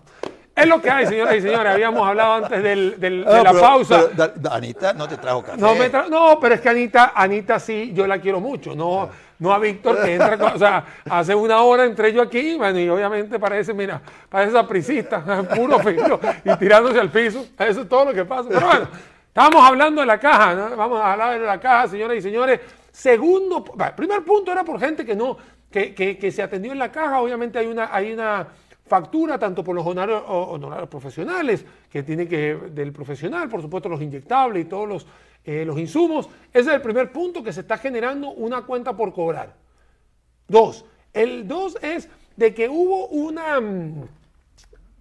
es 0.56 0.66
lo 0.68 0.80
que 0.80 0.90
hay, 0.90 1.06
señoras 1.06 1.34
y 1.36 1.40
señores. 1.40 1.72
Habíamos 1.72 2.06
hablado 2.06 2.34
antes 2.34 2.62
del- 2.62 3.00
del- 3.00 3.24
de 3.24 3.42
la 3.42 3.50
pero- 3.50 3.60
pausa. 3.60 4.00
pero, 4.10 4.10
Da- 4.14 4.32
Da- 4.34 4.54
Anita 4.56 4.92
no 4.92 5.08
te 5.08 5.16
trajo 5.16 5.42
café. 5.42 5.60
No, 5.60 5.74
me 5.74 5.90
tra- 5.90 6.08
no, 6.08 6.38
pero 6.40 6.54
es 6.54 6.60
que 6.60 6.68
Anita, 6.68 7.12
Anita 7.14 7.58
sí, 7.58 7.92
yo 7.94 8.06
la 8.06 8.18
quiero 8.20 8.40
mucho. 8.40 8.74
No, 8.74 9.08
no 9.38 9.52
a 9.52 9.58
Víctor 9.58 10.00
que 10.02 10.14
entra, 10.14 10.38
con- 10.38 10.52
o 10.52 10.58
sea, 10.58 10.84
hace 11.10 11.34
una 11.34 11.60
hora 11.62 11.84
entré 11.84 12.12
yo 12.12 12.22
aquí, 12.22 12.56
bueno, 12.56 12.78
y 12.78 12.88
obviamente 12.88 13.38
parece, 13.38 13.74
mira, 13.74 14.00
parece 14.28 14.52
sapricista, 14.52 15.22
puro 15.56 15.78
filo, 15.80 16.20
y 16.44 16.56
tirándose 16.56 17.00
al 17.00 17.10
piso. 17.10 17.44
Eso 17.58 17.80
es 17.82 17.88
todo 17.88 18.04
lo 18.06 18.12
que 18.14 18.24
pasa. 18.24 18.48
Pero 18.48 18.66
bueno, 18.66 18.88
estamos 19.26 19.62
hablando 19.64 20.00
de 20.02 20.06
la 20.06 20.18
caja, 20.20 20.54
¿no? 20.54 20.76
vamos 20.76 21.00
a 21.00 21.12
hablar 21.12 21.40
de 21.40 21.44
la 21.46 21.58
caja, 21.58 21.88
señoras 21.88 22.16
y 22.18 22.22
señores. 22.22 22.60
Segundo, 22.92 23.64
primer 23.96 24.22
punto 24.22 24.52
era 24.52 24.62
por 24.62 24.78
gente 24.78 25.04
que 25.04 25.16
no, 25.16 25.36
que, 25.68 25.92
que- 25.92 26.16
que 26.16 26.30
se 26.30 26.40
atendió 26.44 26.70
en 26.70 26.78
la 26.78 26.92
caja. 26.92 27.20
Obviamente 27.20 27.58
hay 27.58 27.66
una, 27.66 27.90
hay 27.92 28.12
una 28.12 28.46
factura 28.86 29.38
tanto 29.38 29.64
por 29.64 29.74
los 29.74 29.86
honorarios, 29.86 30.22
honorarios 30.26 30.88
profesionales, 30.88 31.64
que 31.90 32.02
tiene 32.02 32.28
que 32.28 32.54
del 32.70 32.92
profesional, 32.92 33.48
por 33.48 33.62
supuesto 33.62 33.88
los 33.88 34.02
inyectables 34.02 34.64
y 34.64 34.68
todos 34.68 34.88
los, 34.88 35.06
eh, 35.44 35.64
los 35.64 35.78
insumos. 35.78 36.28
Ese 36.52 36.70
es 36.70 36.76
el 36.76 36.82
primer 36.82 37.10
punto 37.10 37.42
que 37.42 37.52
se 37.52 37.60
está 37.60 37.78
generando 37.78 38.30
una 38.30 38.62
cuenta 38.62 38.94
por 38.96 39.12
cobrar. 39.12 39.54
Dos. 40.48 40.84
El 41.12 41.48
dos 41.48 41.78
es 41.80 42.08
de 42.36 42.52
que 42.52 42.68
hubo 42.68 43.06
una... 43.08 43.60
mm, 43.60 44.08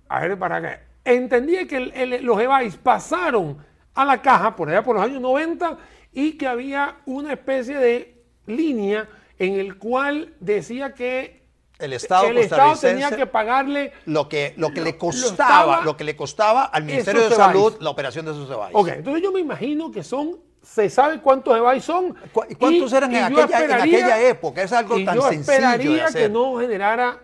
A 0.09 0.21
ver, 0.21 0.37
para 0.37 0.61
qué. 0.61 0.79
Entendí 1.05 1.67
que 1.67 1.79
los 2.21 2.39
EVAIS 2.39 2.77
pasaron 2.77 3.57
a 3.93 4.05
la 4.05 4.21
caja 4.21 4.55
por 4.55 4.69
allá 4.69 4.83
por 4.83 4.95
los 4.95 5.03
años 5.03 5.19
90 5.21 5.77
y 6.13 6.33
que 6.37 6.47
había 6.47 6.97
una 7.05 7.33
especie 7.33 7.77
de 7.77 8.15
línea 8.47 9.09
en 9.37 9.55
el 9.59 9.77
cual 9.77 10.33
decía 10.39 10.93
que 10.93 11.42
El 11.83 11.93
Estado 11.93 12.27
el 12.27 12.37
Estado 12.37 12.75
tenía 12.77 13.11
que 13.15 13.25
pagarle 13.27 13.91
lo 14.05 14.27
que, 14.29 14.53
lo 14.57 14.71
que 14.71 14.81
le 14.81 14.91
lo 14.93 14.97
costaba, 14.97 15.31
estaba- 15.31 15.81
lo 15.83 15.97
que 15.97 16.03
le 16.03 16.15
costaba 16.15 16.63
al 16.65 16.83
Ministerio 16.83 17.27
de 17.29 17.35
Salud 17.35 17.75
la 17.79 17.89
operación 17.89 18.25
de 18.25 18.31
esos 18.31 18.49
EBAIS. 18.49 18.75
Ok, 18.75 18.87
entonces 18.89 19.21
yo 19.23 19.31
me 19.31 19.39
imagino 19.39 19.91
que 19.91 20.03
son, 20.03 20.39
se 20.61 20.89
sabe 20.89 21.19
cuántos 21.19 21.55
EVAIS 21.57 21.83
son. 21.83 22.13
¿Cu- 22.31 22.45
y 22.49 22.55
cuántos 22.55 22.93
eran 22.93 23.13
en 23.13 23.33
yo 23.33 23.41
aquella- 23.43 23.65
en 23.65 23.71
aquella 23.73 24.21
época? 24.21 24.63
Es 24.63 24.71
algo 24.71 24.97
y 24.97 25.05
tan 25.05 25.15
yo 25.15 25.21
sencillo 25.23 25.45
de 25.45 25.53
esperaría 25.57 26.05
hacer. 26.05 26.21
que 26.23 26.29
no 26.29 26.57
generara, 26.59 27.19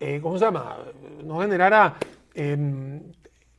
eh, 0.00 0.20
¿cómo 0.22 0.38
se 0.38 0.44
llama? 0.44 0.76
No 1.24 1.40
generara, 1.40 1.94
em, 2.34 3.02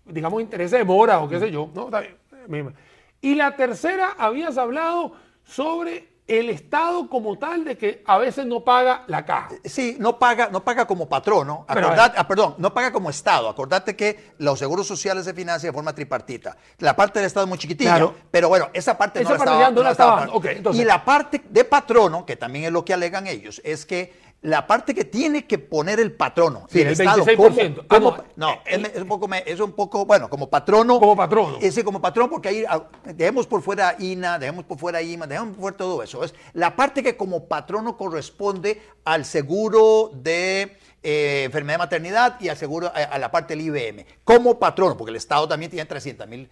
digamos, 0.05 0.41
interés 0.41 0.71
de 0.71 0.83
mora 0.83 1.19
o 1.21 1.27
qué 1.29 1.39
sé 1.39 1.49
yo. 1.51 1.69
¿no? 1.73 1.85
Está 1.85 2.01
bien. 2.01 2.15
misma. 2.47 2.73
Y 3.21 3.35
la 3.35 3.55
tercera, 3.55 4.15
habías 4.17 4.57
hablado 4.57 5.13
sobre 5.43 6.08
el 6.29 6.49
Estado 6.49 7.09
como 7.09 7.37
tal 7.39 7.65
de 7.65 7.75
que 7.77 8.03
a 8.05 8.17
veces 8.19 8.45
no 8.45 8.63
paga 8.63 9.03
la 9.07 9.25
caja. 9.25 9.49
Sí, 9.65 9.97
no 9.99 10.19
paga, 10.19 10.49
no 10.51 10.63
paga 10.63 10.85
como 10.85 11.09
patrono, 11.09 11.65
acordate- 11.67 12.15
ah, 12.17 12.27
perdón, 12.27 12.55
no 12.59 12.73
paga 12.73 12.91
como 12.91 13.09
Estado. 13.09 13.49
Acordate 13.49 13.95
que 13.95 14.33
los 14.37 14.59
seguros 14.59 14.85
sociales 14.87 15.25
se 15.25 15.33
financian 15.33 15.71
de 15.71 15.75
forma 15.75 15.93
tripartita. 15.93 16.55
La 16.77 16.95
parte 16.95 17.19
del 17.19 17.25
Estado 17.25 17.45
es 17.45 17.49
muy 17.49 17.57
chiquitilla, 17.57 17.91
Claro. 17.95 18.15
pero 18.29 18.47
bueno, 18.47 18.69
esa 18.73 18.97
parte 18.97 19.21
Esa 19.21 19.29
no 19.29 19.33
la 19.33 19.39
parte 19.39 19.51
estaba, 19.53 19.71
no 19.71 19.83
la 19.83 19.91
estaba 19.91 20.23
entonces- 20.51 20.81
Y 20.81 20.85
la 20.85 21.03
parte 21.03 21.41
de 21.49 21.63
patrono, 21.65 22.25
que 22.25 22.35
también 22.35 22.65
es 22.65 22.71
lo 22.71 22.85
que 22.85 22.93
alegan 22.93 23.25
ellos, 23.27 23.59
es 23.65 23.85
que 23.85 24.28
la 24.41 24.65
parte 24.65 24.95
que 24.95 25.03
tiene 25.03 25.45
que 25.45 25.59
poner 25.59 25.99
el 25.99 26.13
patrono, 26.13 26.65
Sí, 26.69 26.79
el, 26.79 26.87
el 26.87 26.93
Estado, 26.93 27.25
26%. 27.25 27.85
como- 27.87 27.87
como- 27.87 28.09
Ah, 28.11 28.23
no, 28.37 28.47
no, 28.47 28.53
eh, 28.65 28.91
es, 28.95 29.01
un 29.01 29.07
poco, 29.09 29.29
es 29.45 29.59
un 29.59 29.71
poco, 29.73 30.05
bueno, 30.05 30.29
como 30.29 30.49
patrono. 30.49 30.97
Como 30.99 31.15
patrono. 31.17 31.57
Ese 31.61 31.83
como 31.83 32.01
patrón, 32.01 32.29
porque 32.29 32.47
ahí 32.49 32.63
ah, 32.67 32.83
dejemos 33.03 33.47
por 33.47 33.61
fuera 33.61 33.95
INA, 33.99 34.39
dejemos 34.39 34.63
por 34.63 34.77
fuera 34.77 35.01
IMA, 35.01 35.27
dejemos 35.27 35.49
por 35.55 35.61
fuera 35.61 35.77
todo 35.77 36.03
eso. 36.03 36.23
Es 36.23 36.33
la 36.53 36.75
parte 36.75 37.03
que 37.03 37.17
como 37.17 37.45
patrono 37.49 37.97
corresponde 37.97 38.81
al 39.03 39.25
seguro 39.25 40.11
de 40.13 40.77
eh, 41.03 41.43
enfermedad 41.45 41.75
de 41.75 41.79
maternidad 41.79 42.35
y 42.39 42.47
al 42.49 42.55
seguro 42.57 42.87
a, 42.87 42.91
a 42.91 43.17
la 43.19 43.31
parte 43.31 43.55
del 43.55 43.65
IBM. 43.65 44.05
Como 44.23 44.57
patrono, 44.57 44.95
porque 44.95 45.09
el 45.11 45.15
Estado 45.17 45.47
también 45.49 45.69
tiene 45.69 45.85
300 45.85 46.27
mil 46.27 46.49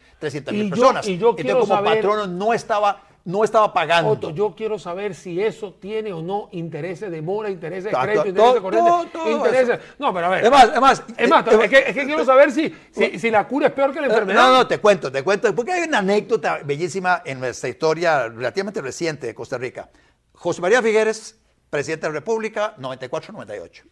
Y 0.51 0.63
yo- 0.63 0.69
personas. 0.69 1.07
y 1.07 1.17
yo 1.17 1.29
Entonces, 1.37 1.53
como 1.53 1.65
saber- 1.67 1.95
patrono 2.01 2.27
no 2.27 2.53
estaba, 2.53 3.01
no 3.27 3.43
estaba 3.43 3.73
pagando. 3.73 4.11
Otto, 4.11 4.29
yo 4.29 4.55
quiero 4.55 4.79
saber 4.79 5.13
si 5.13 5.41
eso 5.41 5.73
tiene 5.73 6.13
o 6.13 6.21
no 6.21 6.47
intereses 6.53 7.11
de 7.11 7.21
mora, 7.21 7.49
intereses 7.49 7.83
de 7.83 7.89
crédito, 7.91 8.27
intereses 8.29 8.53
de 8.53 8.61
corriente, 8.61 8.89
todo- 8.89 9.05
todo 9.07 9.29
intereses. 9.29 9.79
No, 9.99 10.13
pero 10.13 10.27
a 10.27 10.29
ver. 10.29 10.45
Es 10.45 10.49
más, 10.49 10.63
es 10.73 10.79
más, 10.79 11.03
Es 11.17 11.29
más, 11.29 11.45
eh, 11.47 11.59
es, 11.63 11.69
que, 11.69 11.77
es 11.89 11.93
que 11.93 12.05
quiero 12.05 12.23
saber 12.23 12.53
si, 12.53 12.73
si, 12.89 13.19
si 13.19 13.29
la 13.29 13.45
cura 13.45 13.67
es 13.67 13.73
peor 13.73 13.91
que 13.91 13.99
la 13.99 14.07
enfermedad. 14.07 14.41
No, 14.47 14.53
no, 14.53 14.65
te 14.67 14.77
cuento, 14.79 15.11
te 15.11 15.23
cuento, 15.23 15.53
porque 15.53 15.73
hay 15.73 15.89
una 15.89 15.97
anécdota 15.97 16.59
bellísima 16.63 17.21
en 17.25 17.41
nuestra 17.41 17.67
historia 17.67 18.29
relativamente 18.29 18.81
reciente 18.81 19.27
de 19.27 19.35
Costa 19.35 19.57
Rica. 19.57 19.89
José 20.31 20.61
María 20.61 20.81
Figueres, 20.81 21.37
presidente 21.69 22.07
de 22.07 22.13
la 22.13 22.19
República, 22.19 22.75
94-98. 22.77 23.83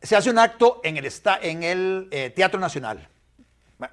Se 0.00 0.16
hace 0.16 0.30
un 0.30 0.38
acto 0.38 0.80
en 0.84 0.96
el, 0.96 1.12
en 1.42 1.62
el 1.64 2.08
eh, 2.12 2.30
Teatro 2.30 2.58
Nacional. 2.58 3.08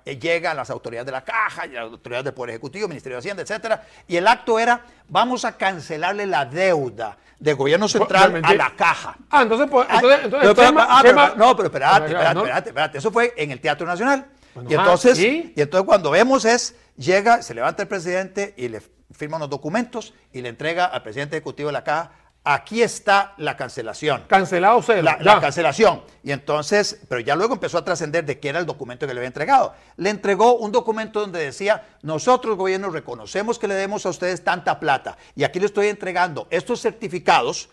Eh, 0.03 0.17
Llegan 0.17 0.57
las 0.57 0.69
autoridades 0.69 1.05
de 1.05 1.11
la 1.11 1.23
Caja, 1.23 1.67
las 1.67 1.83
autoridades 1.83 2.25
del 2.25 2.33
Poder 2.33 2.51
Ejecutivo, 2.51 2.87
Ministerio 2.87 3.17
de 3.17 3.19
Hacienda, 3.19 3.43
etcétera, 3.43 3.83
y 4.07 4.15
el 4.17 4.27
acto 4.27 4.57
era, 4.57 4.81
vamos 5.07 5.45
a 5.45 5.55
cancelarle 5.57 6.25
la 6.25 6.45
deuda 6.45 7.17
del 7.39 7.55
gobierno 7.55 7.87
central 7.87 8.41
a 8.43 8.53
la 8.53 8.73
Caja. 8.75 9.15
Ah, 9.29 9.43
entonces, 9.43 9.67
pues, 9.69 9.85
Ah, 9.89 9.95
entonces, 9.97 10.19
entonces 10.25 10.49
pero, 10.49 10.55
pero, 10.55 10.69
Chema- 10.69 10.87
ah, 10.89 10.99
pero, 11.03 11.35
no, 11.35 11.55
pero 11.55 11.67
espérate, 11.67 11.95
Pero, 11.99 12.05
espérate, 12.07 12.33
¿no? 12.33 12.39
espérate, 12.41 12.69
espérate. 12.69 12.97
Eso 12.97 13.11
fue 13.11 13.33
en 13.37 13.51
el 13.51 13.59
Teatro 13.61 13.85
Nacional. 13.85 14.25
Bueno, 14.55 14.69
y 14.71 14.73
ah, 14.73 14.77
entonces, 14.79 15.17
¿sí? 15.17 15.53
y 15.55 15.61
entonces 15.61 15.85
cuando 15.85 16.09
vemos 16.09 16.45
es, 16.45 16.75
llega, 16.97 17.41
se 17.43 17.53
levanta 17.53 17.83
el 17.83 17.87
presidente 17.87 18.53
y 18.57 18.69
le 18.69 18.81
firma 19.11 19.37
unos 19.37 19.49
documentos 19.49 20.13
y 20.33 20.41
le 20.41 20.49
entrega 20.49 20.85
al 20.85 21.03
presidente 21.03 21.35
ejecutivo 21.35 21.67
de 21.69 21.73
la 21.73 21.83
caja, 21.83 22.11
aquí 22.45 22.81
está 22.83 23.33
la 23.37 23.57
cancelación. 23.57 24.23
Cancelado 24.27 24.81
cero. 24.81 25.01
La, 25.01 25.17
la 25.19 25.41
cancelación. 25.41 26.03
Y 26.23 26.31
entonces, 26.31 27.01
pero 27.09 27.19
ya 27.19 27.35
luego 27.35 27.55
empezó 27.55 27.79
a 27.79 27.83
trascender 27.83 28.23
de 28.23 28.39
qué 28.39 28.49
era 28.49 28.59
el 28.59 28.65
documento 28.65 29.05
que 29.05 29.13
le 29.13 29.19
había 29.19 29.27
entregado. 29.27 29.73
Le 29.97 30.11
entregó 30.11 30.55
un 30.57 30.71
documento 30.71 31.19
donde 31.19 31.39
decía, 31.39 31.83
nosotros, 32.03 32.55
gobierno, 32.55 32.89
reconocemos 32.91 33.59
que 33.59 33.67
le 33.67 33.73
demos 33.73 34.05
a 34.05 34.09
ustedes 34.09 34.43
tanta 34.43 34.79
plata. 34.79 35.17
Y 35.35 35.43
aquí 35.43 35.59
le 35.59 35.65
estoy 35.65 35.87
entregando 35.87 36.47
estos 36.51 36.81
certificados, 36.81 37.69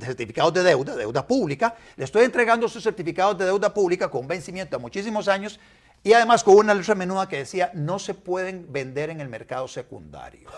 certificados 0.00 0.54
de 0.54 0.62
deuda, 0.62 0.94
deuda 0.94 1.26
pública, 1.26 1.74
le 1.96 2.04
estoy 2.04 2.24
entregando 2.24 2.66
estos 2.66 2.82
certificados 2.82 3.36
de 3.36 3.46
deuda 3.46 3.74
pública 3.74 4.08
con 4.10 4.28
vencimiento 4.28 4.76
a 4.76 4.78
muchísimos 4.78 5.26
años 5.26 5.58
y 6.04 6.12
además 6.12 6.44
con 6.44 6.56
una 6.56 6.74
letra 6.74 6.94
menuda 6.94 7.26
que 7.28 7.38
decía, 7.38 7.70
no 7.74 7.98
se 7.98 8.14
pueden 8.14 8.66
vender 8.70 9.10
en 9.10 9.20
el 9.20 9.28
mercado 9.28 9.66
secundario. 9.66 10.48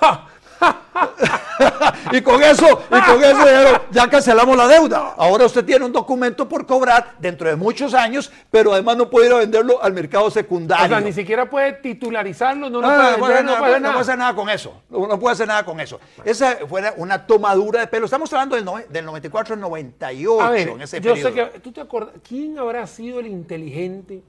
y 2.13 2.21
con 2.23 2.43
eso, 2.43 2.67
y 2.91 3.01
con 3.03 3.23
eso 3.23 3.39
dijeron, 3.39 3.83
ya 3.91 4.09
cancelamos 4.11 4.57
la 4.57 4.67
deuda. 4.67 5.15
Ahora 5.17 5.45
usted 5.47 5.65
tiene 5.65 5.85
un 5.85 5.93
documento 5.93 6.49
por 6.49 6.67
cobrar 6.67 7.15
dentro 7.19 7.49
de 7.49 7.57
muchos 7.57 7.95
años, 7.95 8.33
pero 8.51 8.73
además 8.73 8.97
no 8.97 9.09
puede 9.09 9.27
ir 9.29 9.33
a 9.33 9.37
venderlo 9.39 9.83
al 9.83 9.93
mercado 9.93 10.25
O 10.27 10.31
secundario. 10.31 10.89
sea, 10.89 11.01
ni 11.01 11.13
siquiera 11.13 11.49
puede 11.49 11.75
titularizarlo, 11.75 12.69
no, 12.71 12.81
no, 12.81 12.91
No, 12.91 13.19
puede, 13.19 13.19
no, 13.19 13.27
vender, 13.27 13.35
hacer 13.37 13.45
no 13.45 13.59
puede 13.59 13.73
nada, 13.73 13.79
no 13.81 13.93
puede 13.93 14.03
hacer 14.03 14.19
nada 14.19 14.35
con 14.35 14.51
eso. 14.51 14.83
No 14.91 15.07
no 15.07 15.19
puede 15.21 15.33
hacer 15.35 15.47
nada 15.49 15.65
con 15.65 15.81
eso. 15.81 16.01
Esa 16.25 16.57
fue 16.69 16.83
una 16.97 17.27
tomadura 17.27 17.81
de 17.81 17.87
pelo. 17.87 18.07
Estamos 18.07 18.33
hablando 18.33 18.57
del, 18.57 18.65
nove- 18.65 18.87
del 18.89 19.05
94 19.05 19.55
al 19.55 19.61
98 19.61 20.41
A 20.43 20.51
ver, 20.51 20.69
en 20.71 20.83
ese 20.83 21.01
yo 21.01 21.13
periodo. 21.15 21.29
sé 21.29 21.35
que 21.53 21.61
tú 21.61 21.71
te 21.73 21.81
acuerdas, 21.81 22.15
¿quién 22.27 22.59
habrá 22.59 22.87
sido 22.87 23.21
el 23.21 23.27
inteligente 23.29 24.23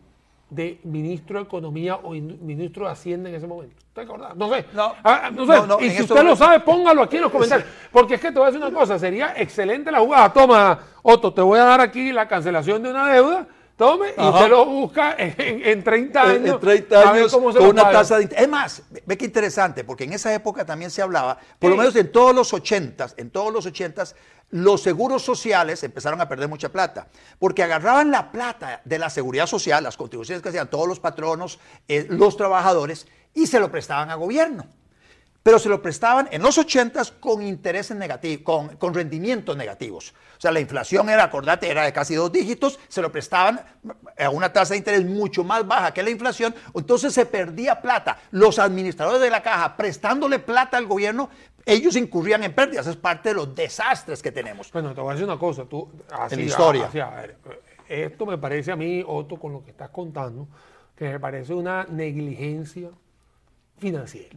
de 0.50 0.80
ministro 0.84 1.40
de 1.40 1.46
Economía 1.46 1.98
o 1.98 2.16
in- 2.16 2.38
ministro 2.42 2.86
de 2.86 2.92
Hacienda 2.92 3.30
en 3.30 3.36
ese 3.36 3.48
momento? 3.48 3.76
¿Te 3.94 4.02
acordás? 4.02 4.36
No 4.36 4.50
sé. 4.54 4.66
No. 4.74 4.94
Ah, 5.04 5.30
no 5.34 5.46
sé. 5.46 5.52
No, 5.54 5.66
no, 5.68 5.80
y 5.82 5.90
si 5.90 6.04
usted 6.04 6.24
lo 6.24 6.36
sabe, 6.36 6.60
póngalo 6.62 7.02
aquí 7.04 7.18
en 7.18 7.24
los 7.24 7.32
comentarios. 7.32 7.68
Porque 7.92 8.16
es 8.16 8.22
que 8.22 8.32
te 8.32 8.40
voy 8.40 8.44
a 8.48 8.52
decir 8.52 8.66
una 8.66 8.78
cosa, 8.78 8.98
sería 9.00 9.34
excelente 9.36 9.92
la 9.92 10.00
jugada. 10.00 10.32
Toma, 10.32 10.80
Otto, 11.02 11.34
te 11.34 11.42
voy 11.42 11.60
a 11.60 11.64
dar 11.66 11.82
aquí 11.82 12.12
la 12.12 12.28
cancelación 12.28 12.82
de 12.84 12.90
una 12.92 13.12
deuda. 13.12 13.48
Tome, 13.76 14.08
y 14.18 14.22
usted 14.28 14.50
lo 14.50 14.66
busca 14.66 15.16
en, 15.20 15.36
en 15.64 15.84
30 15.84 16.24
En- 16.24 16.30
años. 16.42 16.56
en 16.56 16.60
30 16.60 17.00
a 17.00 17.12
ver 17.12 17.22
años 17.22 17.32
con 17.32 17.46
una 17.68 17.84
paga. 17.84 18.00
tasa 18.00 18.18
de. 18.18 18.28
Es 18.36 18.48
más, 18.50 18.82
ve 19.06 19.16
qué 19.16 19.26
interesante, 19.26 19.84
porque 19.84 20.06
en 20.06 20.14
esa 20.14 20.34
época 20.34 20.66
también 20.66 20.90
se 20.90 21.04
hablaba, 21.04 21.38
por 21.60 21.70
lo 21.70 21.78
menos 21.78 21.96
en 21.96 22.12
todos 22.12 22.34
los 22.34 22.52
80s, 22.54 23.14
en 23.18 23.30
todos 23.30 23.54
los 23.54 23.68
80s, 23.68 24.16
los 24.50 24.82
seguros 24.82 25.24
sociales 25.24 25.84
empezaron 25.84 26.22
a 26.22 26.30
perder 26.30 26.48
mucha 26.48 26.70
plata, 26.70 27.08
porque 27.40 27.64
agarraban 27.64 28.12
la 28.12 28.32
plata 28.32 28.82
de 28.86 29.00
la 29.00 29.10
seguridad 29.10 29.48
social, 29.48 29.84
las 29.84 29.98
contribuciones 29.98 30.42
que 30.42 30.50
hacían 30.50 30.70
todos 30.70 30.88
los 30.88 31.00
patronos, 31.00 31.60
eh, 31.88 32.08
los 32.10 32.38
trabajadores, 32.38 33.08
y 33.34 33.48
se 33.48 33.60
lo 33.60 33.72
prestaban 33.72 34.10
al 34.10 34.20
gobierno 34.20 34.66
pero 35.48 35.60
se 35.60 35.70
lo 35.70 35.82
prestaban 35.82 36.28
en 36.30 36.42
los 36.42 36.58
80s 36.58 37.22
con 37.22 37.42
intereses 37.42 37.96
negativos, 37.96 38.44
con, 38.44 38.76
con 38.76 38.94
rendimientos 38.94 39.56
negativos. 39.56 40.14
O 40.38 40.42
sea, 40.42 40.52
la 40.52 40.60
inflación 40.60 41.08
era, 41.08 41.24
acordate, 41.24 41.70
era 41.70 41.86
de 41.86 41.94
casi 41.94 42.16
dos 42.16 42.30
dígitos, 42.34 42.78
se 42.90 43.02
lo 43.02 43.14
prestaban 43.14 43.62
a 44.20 44.30
una 44.30 44.52
tasa 44.52 44.74
de 44.74 44.80
interés 44.80 45.06
mucho 45.06 45.46
más 45.46 45.66
baja 45.66 45.94
que 45.94 46.04
la 46.04 46.10
inflación, 46.10 46.54
entonces 46.76 47.14
se 47.14 47.26
perdía 47.26 47.82
plata. 47.82 48.20
Los 48.32 48.60
administradores 48.60 49.22
de 49.22 49.30
la 49.30 49.42
caja 49.42 49.78
prestándole 49.78 50.40
plata 50.40 50.76
al 50.76 50.86
gobierno, 50.86 51.30
ellos 51.66 51.96
incurrían 51.96 52.44
en 52.44 52.54
pérdidas, 52.54 52.86
es 52.86 52.98
parte 52.98 53.30
de 53.30 53.36
los 53.36 53.56
desastres 53.56 54.22
que 54.22 54.34
tenemos. 54.34 54.70
Bueno, 54.74 54.94
te 54.94 55.00
voy 55.00 55.12
a 55.12 55.14
decir 55.14 55.30
una 55.30 55.40
cosa, 55.40 55.64
tú, 55.64 55.90
así, 56.12 56.34
En 56.34 56.42
la 56.42 56.46
historia. 56.46 56.86
así, 56.88 57.00
a 57.00 57.10
ver, 57.12 57.38
esto 57.88 58.26
me 58.26 58.38
parece 58.38 58.74
a 58.74 58.76
mí, 58.76 59.02
Otto, 59.08 59.38
con 59.38 59.54
lo 59.54 59.64
que 59.64 59.72
estás 59.72 59.92
contando, 59.92 60.50
que 60.94 61.06
me 61.06 61.22
parece 61.22 61.54
una 61.54 61.86
negligencia 61.86 62.90
financiera. 63.78 64.36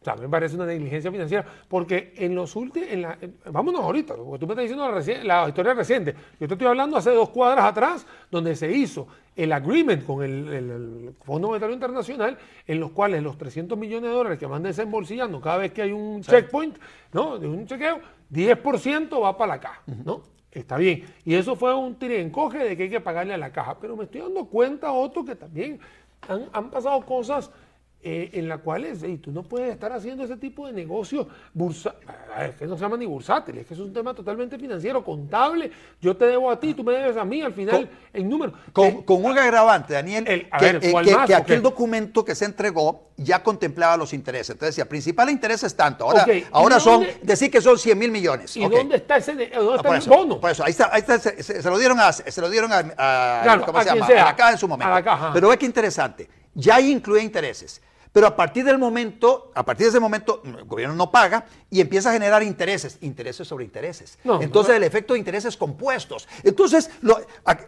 O 0.00 0.04
sea, 0.04 0.16
me 0.16 0.28
parece 0.30 0.56
una 0.56 0.64
negligencia 0.64 1.10
financiera, 1.12 1.44
porque 1.68 2.14
en 2.16 2.34
los 2.34 2.56
últimos, 2.56 2.88
en 2.90 3.02
la, 3.02 3.18
en- 3.20 3.36
vámonos 3.52 3.82
ahorita, 3.82 4.14
porque 4.16 4.38
tú 4.38 4.46
me 4.46 4.54
estás 4.54 4.62
diciendo 4.62 4.90
la, 4.90 4.96
reci- 4.98 5.22
la 5.22 5.46
historia 5.46 5.74
reciente. 5.74 6.14
Yo 6.40 6.48
te 6.48 6.54
estoy 6.54 6.66
hablando 6.68 6.96
hace 6.96 7.10
dos 7.10 7.28
cuadras 7.28 7.66
atrás, 7.66 8.06
donde 8.30 8.56
se 8.56 8.72
hizo 8.72 9.06
el 9.36 9.52
agreement 9.52 10.06
con 10.06 10.22
el, 10.24 10.48
el- 10.48 10.70
el 10.70 11.14
Fondo 11.22 11.48
Monetario 11.48 11.74
Internacional, 11.74 12.38
en 12.66 12.80
los 12.80 12.92
cuales 12.92 13.22
los 13.22 13.36
300 13.36 13.76
millones 13.76 14.08
de 14.08 14.16
dólares 14.16 14.38
que 14.38 14.46
van 14.46 14.62
desembolsillando 14.62 15.38
cada 15.38 15.58
vez 15.58 15.72
que 15.72 15.82
hay 15.82 15.92
un 15.92 16.22
checkpoint, 16.22 16.78
¿no? 17.12 17.38
De 17.38 17.46
un 17.46 17.66
chequeo, 17.66 18.00
10% 18.32 19.22
va 19.22 19.36
para 19.36 19.54
la 19.56 19.60
caja, 19.60 19.82
¿no? 20.04 20.22
Está 20.50 20.78
bien. 20.78 21.04
Y 21.26 21.34
eso 21.34 21.56
fue 21.56 21.74
un 21.74 21.94
tirencoge 21.96 22.58
de 22.58 22.76
que 22.76 22.84
hay 22.84 22.90
que 22.90 23.00
pagarle 23.00 23.34
a 23.34 23.38
la 23.38 23.52
caja. 23.52 23.76
Pero 23.78 23.96
me 23.96 24.04
estoy 24.04 24.22
dando 24.22 24.46
cuenta, 24.46 24.90
Otto, 24.92 25.24
que 25.24 25.36
también 25.36 25.78
han, 26.26 26.46
han 26.52 26.70
pasado 26.70 27.00
cosas 27.04 27.50
eh, 28.02 28.30
en 28.32 28.48
las 28.48 28.60
cuales 28.60 29.02
ey, 29.02 29.18
tú 29.18 29.30
no 29.30 29.42
puedes 29.42 29.70
estar 29.70 29.92
haciendo 29.92 30.24
ese 30.24 30.36
tipo 30.38 30.66
de 30.66 30.72
negocios 30.72 31.26
bursa 31.52 31.94
ah, 32.34 32.46
es 32.46 32.54
que 32.56 32.66
no 32.66 32.74
se 32.76 32.80
llama 32.80 32.96
ni 32.96 33.04
bursátil, 33.04 33.58
es 33.58 33.66
que 33.66 33.74
es 33.74 33.80
un 33.80 33.92
tema 33.92 34.14
totalmente 34.14 34.58
financiero, 34.58 35.04
contable. 35.04 35.70
Yo 36.00 36.16
te 36.16 36.24
debo 36.24 36.50
a 36.50 36.58
ti, 36.58 36.72
tú 36.72 36.82
me 36.82 36.92
debes 36.94 37.16
a 37.18 37.24
mí, 37.26 37.42
al 37.42 37.52
final 37.52 37.76
Con- 37.76 37.88
el 38.14 38.28
número. 38.28 38.52
Con, 38.72 38.86
Eh, 38.86 39.02
con 39.04 39.22
un 39.24 39.36
agravante, 39.38 39.92
Daniel, 39.92 40.24
El- 40.26 40.48
que, 40.48 40.64
ver, 40.64 40.78
eh, 40.82 40.90
¿cuál 40.92 41.04
que- 41.04 41.14
más, 41.14 41.26
que 41.26 41.34
aquel 41.34 41.60
documento 41.60 42.24
que 42.24 42.34
se 42.34 42.46
entregó 42.46 43.10
ya 43.18 43.42
contemplaba 43.42 43.98
los 43.98 44.14
intereses. 44.14 44.48
Entonces 44.48 44.76
decía, 44.76 44.88
principal 44.88 45.28
interés 45.28 45.62
es 45.62 45.76
tanto. 45.76 46.04
Ahora, 46.04 46.24
¿y 46.32 46.42
ahora 46.52 46.80
son, 46.80 47.06
decir 47.20 47.50
que 47.50 47.60
son 47.60 47.76
100 47.78 47.98
mil 47.98 48.10
millones. 48.10 48.56
¿Y 48.56 48.66
dónde 48.66 48.96
está 48.96 49.18
ese 49.18 49.34
de- 49.34 49.48
dónde 49.50 49.72
Ah, 49.72 49.76
está 49.76 49.82
por, 49.88 49.96
el 49.96 50.00
eso, 50.02 50.10
bono? 50.10 50.40
por 50.40 50.50
eso, 50.50 50.64
ahí 50.64 50.70
está, 50.70 50.88
ahí 50.90 51.00
está, 51.00 51.18
se, 51.18 51.42
se- 51.42 51.60
se 51.62 51.68
lo 51.68 51.76
dieron 51.78 52.00
a, 52.00 52.10
se 52.14 52.40
lo 52.40 52.48
dieron 52.48 52.72
a, 52.72 52.78
a- 52.78 53.40
Claro, 53.42 53.66
¿cómo 53.66 53.76
a 53.78 53.82
se 53.84 53.90
llama? 53.90 54.06
sea. 54.06 54.22
a 54.22 54.24
la 54.30 54.36
caja 54.36 54.52
en 54.52 54.58
su 54.58 54.66
momento. 54.66 54.90
A 54.90 54.94
la 54.96 55.04
caja. 55.04 55.30
Pero 55.34 55.50
ve 55.50 55.58
qué 55.58 55.66
interesante, 55.66 56.30
ya 56.54 56.80
incluye 56.80 57.22
intereses. 57.22 57.82
Pero 58.12 58.26
a 58.26 58.34
partir 58.34 58.64
del 58.64 58.76
momento, 58.78 59.52
a 59.54 59.64
partir 59.64 59.84
de 59.86 59.90
ese 59.90 60.00
momento, 60.00 60.42
el 60.44 60.64
gobierno 60.64 60.94
no 60.96 61.10
paga 61.10 61.44
y 61.70 61.80
empieza 61.80 62.10
a 62.10 62.12
generar 62.12 62.42
intereses, 62.42 62.98
intereses 63.02 63.46
sobre 63.46 63.64
intereses. 63.64 64.18
No, 64.24 64.42
Entonces 64.42 64.72
no. 64.72 64.76
el 64.78 64.82
efecto 64.84 65.12
de 65.12 65.20
intereses 65.20 65.56
compuestos. 65.56 66.26
Entonces 66.42 66.90
lo- 67.02 67.20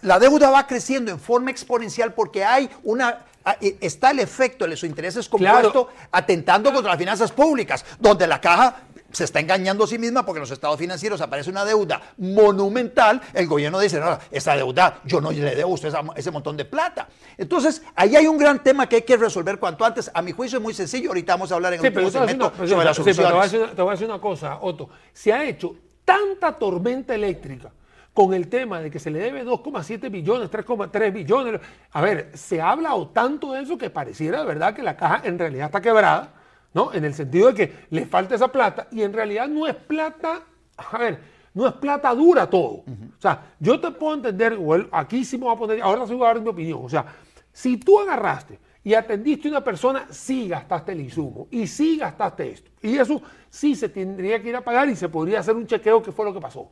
la 0.02 0.18
deuda 0.18 0.50
va 0.50 0.66
creciendo 0.66 1.12
en 1.12 1.20
forma 1.20 1.50
exponencial 1.50 2.12
porque 2.14 2.44
hay 2.44 2.68
una 2.82 3.26
e- 3.60 3.76
está 3.80 4.12
el 4.12 4.20
efecto 4.20 4.64
de 4.64 4.70
los 4.70 4.84
intereses 4.84 5.28
compuestos 5.28 5.86
atentando 6.12 6.72
contra 6.72 6.92
las 6.92 6.98
finanzas 6.98 7.32
públicas, 7.32 7.84
donde 7.98 8.26
la 8.28 8.40
caja 8.40 8.82
se 9.12 9.24
está 9.24 9.40
engañando 9.40 9.84
a 9.84 9.86
sí 9.86 9.98
misma 9.98 10.24
porque 10.26 10.38
en 10.38 10.42
los 10.42 10.50
estados 10.50 10.78
financieros 10.78 11.20
aparece 11.20 11.50
una 11.50 11.64
deuda 11.64 12.00
monumental. 12.18 13.20
El 13.32 13.46
gobierno 13.46 13.78
dice, 13.78 14.00
no, 14.00 14.18
esa 14.30 14.56
deuda 14.56 15.00
yo 15.04 15.20
no 15.20 15.30
le 15.30 15.54
debo 15.54 15.70
a 15.70 15.74
usted 15.74 15.92
ese 16.16 16.30
montón 16.30 16.56
de 16.56 16.64
plata. 16.64 17.08
Entonces, 17.38 17.82
ahí 17.94 18.16
hay 18.16 18.26
un 18.26 18.38
gran 18.38 18.62
tema 18.62 18.88
que 18.88 18.96
hay 18.96 19.02
que 19.02 19.16
resolver 19.16 19.58
cuanto 19.58 19.84
antes. 19.84 20.10
A 20.12 20.22
mi 20.22 20.32
juicio 20.32 20.58
es 20.58 20.62
muy 20.62 20.74
sencillo. 20.74 21.08
Ahorita 21.10 21.34
vamos 21.34 21.52
a 21.52 21.54
hablar 21.54 21.74
en 21.74 21.80
Sí, 21.80 21.86
el 21.86 21.92
último 21.98 22.10
segmento 22.10 22.52
sobre 22.66 22.84
las 22.84 22.96
sí, 22.96 23.02
pero 23.04 23.16
te 23.16 23.22
voy 23.22 23.28
a 23.30 23.32
soluciones. 23.34 23.42
decir 23.52 23.60
una- 23.60 23.74
te 23.74 23.82
voy 23.82 23.88
a 23.88 23.92
decir 23.92 24.06
una 24.08 24.20
cosa, 24.20 24.58
Otto. 24.60 24.88
Se 25.12 25.32
ha 25.32 25.44
hecho 25.44 25.74
tanta 26.04 26.52
tormenta 26.58 27.14
eléctrica 27.14 27.70
con 28.12 28.34
el 28.34 28.48
tema 28.48 28.80
de 28.80 28.90
que 28.90 28.98
se 28.98 29.10
le 29.10 29.18
debe 29.20 29.42
2,7 29.44 30.10
billones, 30.10 30.50
3,3 30.50 31.12
billones. 31.12 31.60
A 31.92 32.00
ver, 32.02 32.30
se 32.34 32.60
ha 32.60 32.70
hablado 32.70 33.08
tanto 33.08 33.52
de 33.52 33.62
eso 33.62 33.78
que 33.78 33.88
pareciera 33.88 34.40
de 34.40 34.46
verdad 34.46 34.74
que 34.74 34.82
la 34.82 34.96
caja 34.96 35.22
en 35.24 35.38
realidad 35.38 35.66
está 35.66 35.80
quebrada, 35.80 36.34
¿no? 36.74 36.92
En 36.92 37.04
el 37.04 37.14
sentido 37.14 37.48
de 37.52 37.54
que 37.54 37.72
le 37.90 38.06
falta 38.06 38.34
esa 38.34 38.48
plata 38.48 38.88
y 38.90 39.02
en 39.02 39.12
realidad 39.12 39.48
no 39.48 39.66
es 39.66 39.74
plata, 39.74 40.42
a 40.76 40.98
ver, 40.98 41.18
no 41.54 41.66
es 41.66 41.74
plata 41.74 42.14
dura 42.14 42.48
todo. 42.48 42.84
O 42.86 43.20
sea, 43.20 43.54
yo 43.60 43.78
te 43.80 43.90
puedo 43.90 44.14
entender, 44.14 44.58
o 44.60 44.74
el- 44.74 44.88
aquí 44.90 45.24
sí 45.24 45.36
me 45.38 45.44
voy 45.44 45.54
a 45.54 45.58
poner, 45.58 45.82
ahora 45.82 46.06
sí 46.06 46.14
voy 46.14 46.24
a 46.24 46.28
dar 46.34 46.40
mi 46.40 46.48
opinión. 46.48 46.80
O 46.82 46.88
sea, 46.88 47.04
si 47.52 47.76
tú 47.76 48.00
agarraste 48.00 48.58
y 48.84 48.94
atendiste 48.94 49.48
a 49.48 49.50
una 49.52 49.62
persona, 49.62 50.06
sí 50.10 50.48
gastaste 50.48 50.92
el 50.92 51.00
insumo 51.02 51.46
y 51.50 51.66
sí 51.66 51.98
gastaste 51.98 52.50
esto. 52.52 52.70
Y 52.80 52.96
eso 52.96 53.20
sí 53.50 53.74
se 53.76 53.88
tendría 53.90 54.40
que 54.42 54.48
ir 54.48 54.56
a 54.56 54.62
pagar 54.62 54.88
y 54.88 54.96
se 54.96 55.08
podría 55.08 55.40
hacer 55.40 55.54
un 55.54 55.66
chequeo 55.66 56.02
que 56.02 56.10
fue 56.10 56.24
lo 56.24 56.32
que 56.32 56.40
pasó. 56.40 56.70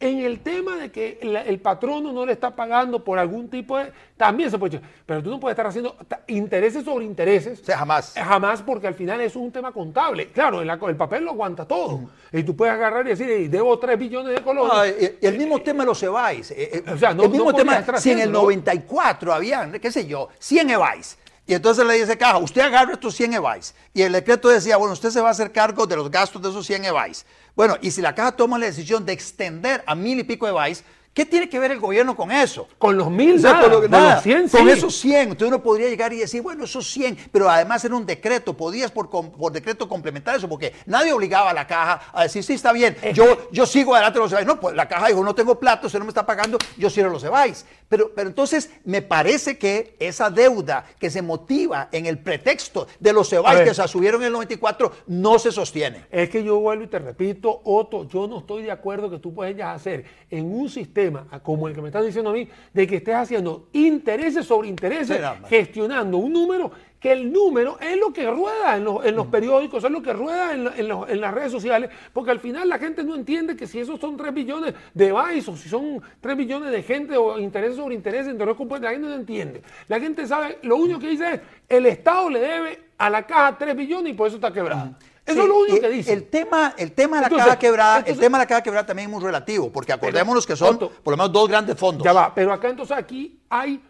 En 0.00 0.18
el 0.18 0.40
tema 0.40 0.76
de 0.76 0.90
que 0.90 1.18
el 1.22 1.60
patrono 1.60 2.12
no 2.12 2.26
le 2.26 2.32
está 2.32 2.54
pagando 2.54 3.02
por 3.02 3.18
algún 3.18 3.48
tipo 3.48 3.78
de... 3.78 3.90
También 4.16 4.50
se 4.50 4.58
puede. 4.58 4.80
Pero 5.06 5.22
tú 5.22 5.30
no 5.30 5.40
puedes 5.40 5.54
estar 5.54 5.66
haciendo 5.66 5.96
intereses 6.26 6.84
sobre 6.84 7.04
intereses. 7.06 7.60
O 7.60 7.64
sea, 7.64 7.78
jamás. 7.78 8.16
Eh, 8.16 8.20
Jamás, 8.20 8.60
porque 8.60 8.86
al 8.86 8.94
final 8.94 9.20
eso 9.20 9.38
es 9.38 9.44
un 9.44 9.52
tema 9.52 9.72
contable. 9.72 10.28
Claro, 10.28 10.60
el, 10.60 10.68
el 10.68 10.96
papel 10.96 11.24
lo 11.24 11.30
aguanta 11.30 11.66
todo. 11.66 12.10
Y 12.32 12.42
tú 12.42 12.54
puedes 12.54 12.74
agarrar 12.74 13.06
y 13.06 13.10
decir, 13.10 13.30
"Ey, 13.30 13.48
debo 13.48 13.78
3 13.78 13.98
billones 13.98 14.34
de 14.34 14.42
colones. 14.42 14.72
Ah, 14.74 14.86
y- 14.86 15.18
y 15.22 15.26
el 15.26 15.38
mismo 15.38 15.60
tema 15.62 15.84
de 15.84 15.86
los 15.86 16.02
eh, 16.02 16.08
eh, 16.56 16.84
O 16.92 16.98
sea, 16.98 17.14
no- 17.14 17.22
el 17.24 17.30
mismo 17.30 17.50
no 17.52 17.56
tema, 17.56 17.78
estar 17.78 17.98
si 18.00 18.10
en 18.10 18.18
el 18.18 18.22
haciéndolo. 18.24 18.42
94 18.44 19.32
habían, 19.32 19.72
qué 19.80 19.90
sé 19.90 20.06
yo, 20.06 20.28
100 20.38 20.70
EVAIS. 20.70 21.18
Y 21.46 21.52
entonces 21.54 21.84
le 21.86 21.94
dice 21.94 22.16
Caja, 22.16 22.38
usted 22.38 22.62
agarra 22.62 22.94
estos 22.94 23.14
100 23.14 23.34
EVAIS. 23.34 23.74
Y 23.92 24.00
el 24.02 24.12
decreto 24.12 24.48
decía, 24.48 24.76
bueno, 24.78 24.94
usted 24.94 25.10
se 25.10 25.20
va 25.20 25.28
a 25.28 25.32
hacer 25.32 25.52
cargo 25.52 25.86
de 25.86 25.94
los 25.96 26.10
gastos 26.10 26.40
de 26.40 26.48
esos 26.48 26.64
100 26.66 26.84
EVAIS. 26.86 27.26
Bueno, 27.56 27.76
y 27.80 27.92
si 27.92 28.02
la 28.02 28.14
Caja 28.14 28.32
toma 28.32 28.58
la 28.58 28.66
decisión 28.66 29.06
de 29.06 29.12
extender 29.12 29.84
a 29.86 29.94
mil 29.94 30.18
y 30.18 30.24
pico 30.24 30.48
EVAIS, 30.48 30.82
¿qué 31.14 31.24
tiene 31.24 31.48
que 31.48 31.58
ver 31.60 31.70
el 31.70 31.78
gobierno 31.78 32.16
con 32.16 32.30
eso? 32.32 32.68
Con 32.76 32.96
los 32.96 33.08
mil, 33.10 33.36
O 33.36 33.38
sea, 33.38 33.52
nada, 33.52 33.62
con, 33.62 33.70
lo- 33.72 33.80
con 33.82 33.90
nada, 33.90 34.14
los 34.16 34.22
100, 34.24 34.48
con 34.48 34.60
sí. 34.66 34.70
esos 34.70 34.94
100, 34.96 35.20
entonces 35.20 35.48
uno 35.48 35.62
podría 35.62 35.88
llegar 35.88 36.12
y 36.12 36.18
decir, 36.18 36.42
bueno, 36.42 36.64
esos 36.64 36.90
100, 36.90 37.16
pero 37.30 37.48
además 37.48 37.84
era 37.84 37.94
un 37.94 38.04
decreto, 38.04 38.56
podías 38.56 38.90
por, 38.90 39.08
decreto 39.52 39.88
complementar 39.88 40.36
eso, 40.36 40.48
porque 40.48 40.72
nadie 40.86 41.12
obligaba 41.12 41.50
a 41.50 41.54
la 41.54 41.66
caja 41.66 42.02
a 42.12 42.24
decir, 42.24 42.42
sí, 42.42 42.54
está 42.54 42.72
bien, 42.72 42.96
yo, 43.14 43.48
yo 43.52 43.64
sigo 43.64 43.94
adelante 43.94 44.18
los 44.18 44.32
EVAIS. 44.32 44.46
No, 44.46 44.58
pues 44.58 44.74
la 44.74 44.88
caja 44.88 45.06
dijo, 45.06 45.22
no 45.22 45.34
tengo 45.34 45.58
plato, 45.60 45.86
usted 45.86 46.00
no 46.00 46.04
me 46.04 46.10
está 46.10 46.26
pagando, 46.26 46.58
yo 46.76 46.90
cierro 46.90 47.10
los 47.10 47.22
EVAIS. 47.22 47.64
Pero, 47.88 48.10
pero 48.12 48.28
entonces 48.28 48.70
me 48.84 49.02
parece 49.02 49.56
que 49.56 49.94
esa 50.00 50.30
deuda 50.30 50.84
que 50.98 51.10
se 51.10 51.22
motiva 51.22 51.88
en 51.92 52.06
el 52.06 52.18
pretexto 52.18 52.88
de 52.98 53.12
los 53.12 53.30
ver. 53.30 53.64
que 53.64 53.74
se 53.74 53.86
subieron 53.86 54.22
en 54.22 54.26
el 54.28 54.32
94 54.32 54.90
no 55.06 55.38
se 55.38 55.52
sostiene. 55.52 56.06
Es 56.10 56.28
que 56.28 56.42
yo 56.42 56.58
vuelvo 56.58 56.84
y 56.84 56.86
te 56.88 56.98
repito, 56.98 57.60
Otto, 57.62 58.08
yo 58.08 58.26
no 58.26 58.38
estoy 58.40 58.64
de 58.64 58.72
acuerdo 58.72 59.10
que 59.10 59.18
tú 59.18 59.32
puedas 59.32 59.54
hacer 59.60 60.04
en 60.30 60.52
un 60.52 60.68
sistema 60.68 61.03
como 61.42 61.68
el 61.68 61.74
que 61.74 61.80
me 61.82 61.88
estás 61.88 62.04
diciendo 62.04 62.30
a 62.30 62.32
mí, 62.32 62.48
de 62.72 62.86
que 62.86 62.96
estés 62.96 63.14
haciendo 63.14 63.68
intereses 63.72 64.46
sobre 64.46 64.68
intereses, 64.68 65.16
gestionando 65.48 66.18
un 66.18 66.32
número, 66.32 66.70
que 67.00 67.12
el 67.12 67.30
número 67.30 67.78
es 67.80 67.98
lo 67.98 68.12
que 68.14 68.30
rueda 68.30 68.76
en 68.76 68.84
los, 68.84 69.04
en 69.04 69.14
los 69.14 69.26
periódicos, 69.26 69.84
es 69.84 69.90
lo 69.90 70.00
que 70.00 70.14
rueda 70.14 70.54
en, 70.54 70.64
la- 70.64 70.74
en 70.76 70.88
los- 70.88 71.08
en 71.10 71.20
las 71.20 71.34
redes 71.34 71.52
sociales, 71.52 71.90
porque 72.14 72.30
al 72.30 72.40
final 72.40 72.66
la 72.68 72.78
gente 72.78 73.04
no 73.04 73.14
entiende 73.14 73.56
que 73.56 73.66
si 73.66 73.78
esos 73.78 74.00
son 74.00 74.16
3 74.16 74.32
billones 74.32 74.72
de 74.94 75.12
bytes 75.12 75.46
o 75.48 75.56
si 75.56 75.68
son 75.68 76.00
3 76.22 76.34
billones 76.36 76.70
de 76.70 76.82
gente 76.82 77.14
o 77.18 77.38
intereses 77.38 77.76
sobre 77.76 77.94
intereses, 77.94 78.34
compuesto, 78.56 78.86
la 78.86 78.92
gente 78.92 79.06
no 79.08 79.14
entiende. 79.14 79.60
La 79.88 80.00
gente 80.00 80.26
sabe, 80.26 80.58
lo 80.62 80.76
único 80.76 80.98
que 80.98 81.08
dice 81.10 81.34
es, 81.34 81.40
el 81.68 81.84
Estado 81.86 82.30
le 82.30 82.40
debe 82.40 82.78
a 82.96 83.10
la 83.10 83.26
caja 83.26 83.58
3 83.58 83.76
billones 83.76 84.12
y 84.12 84.16
por 84.16 84.28
eso 84.28 84.36
está 84.36 84.50
quebrada. 84.50 84.96
Eso 85.26 85.34
Sí, 85.36 85.40
es 85.40 85.48
lo 85.48 85.58
único 85.58 85.80
que 85.80 85.88
dice. 85.88 86.12
El 86.12 86.24
tema, 86.28 86.74
el 86.76 86.92
tema 86.92 87.16
de 87.16 87.20
la 87.22 87.26
Entonces, 87.28 87.46
caja 87.46 87.58
quebrada, 87.58 87.96
entonces- 87.98 88.16
el 88.16 88.20
tema 88.20 88.38
de 88.38 88.42
la 88.44 88.48
caja 88.48 88.62
quebrada 88.62 88.86
también 88.86 89.08
es 89.08 89.14
muy 89.14 89.24
relativo, 89.24 89.72
porque 89.72 89.92
acordémonos 89.92 90.46
que 90.46 90.54
son 90.56 90.78
por 90.78 90.90
lo 91.12 91.16
menos 91.16 91.32
dos 91.32 91.48
grandes 91.48 91.76
fondos. 91.78 92.04
Ya 92.04 92.12
va, 92.12 92.34
pero 92.34 92.52
acá 92.52 92.68
entonces 92.68 92.96
aquí 92.96 93.40
hay 93.48 93.82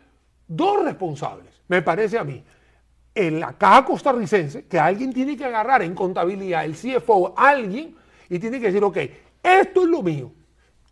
dos 0.46 0.84
responsables, 0.84 1.52
me 1.68 1.82
parece 1.82 2.18
a 2.18 2.24
mí. 2.24 2.42
En 3.16 3.40
la 3.40 3.52
caja 3.52 3.84
costarricense, 3.84 4.66
que 4.66 4.78
alguien 4.78 5.12
tiene 5.12 5.36
que 5.36 5.44
agarrar 5.44 5.82
en 5.82 5.94
contabilidad, 5.94 6.64
el 6.64 6.74
CFO, 6.74 7.34
alguien, 7.36 7.96
y 8.28 8.38
tiene 8.38 8.60
que 8.60 8.66
decir, 8.66 8.82
ok, 8.84 8.96
esto 9.42 9.82
es 9.82 9.88
lo 9.88 10.02
mío. 10.02 10.32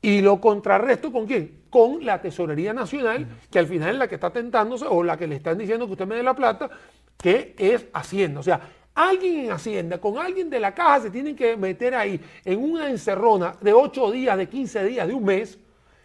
Y 0.00 0.20
lo 0.20 0.40
contrarresto 0.40 1.12
con 1.12 1.26
quién? 1.26 1.62
Con 1.70 2.04
la 2.04 2.20
Tesorería 2.20 2.72
Nacional, 2.72 3.26
que 3.50 3.58
al 3.60 3.66
final 3.68 3.90
es 3.90 3.96
la 3.96 4.08
que 4.08 4.16
está 4.16 4.30
tentándose, 4.30 4.84
o 4.88 5.02
la 5.04 5.16
que 5.16 5.26
le 5.28 5.36
están 5.36 5.56
diciendo 5.56 5.86
que 5.86 5.92
usted 5.92 6.06
me 6.06 6.16
dé 6.16 6.22
la 6.24 6.34
plata, 6.34 6.68
que 7.16 7.54
es 7.56 7.86
Hacienda. 7.92 8.40
O 8.40 8.42
sea, 8.42 8.60
alguien 8.94 9.46
en 9.46 9.52
Hacienda, 9.52 9.98
con 10.00 10.18
alguien 10.18 10.50
de 10.50 10.60
la 10.60 10.74
caja, 10.74 11.00
se 11.00 11.10
tienen 11.10 11.34
que 11.36 11.56
meter 11.56 11.94
ahí 11.94 12.20
en 12.44 12.62
una 12.62 12.88
encerrona 12.90 13.54
de 13.60 13.72
8 13.72 14.10
días, 14.10 14.36
de 14.36 14.48
15 14.48 14.84
días, 14.84 15.06
de 15.08 15.14
un 15.14 15.24
mes, 15.24 15.58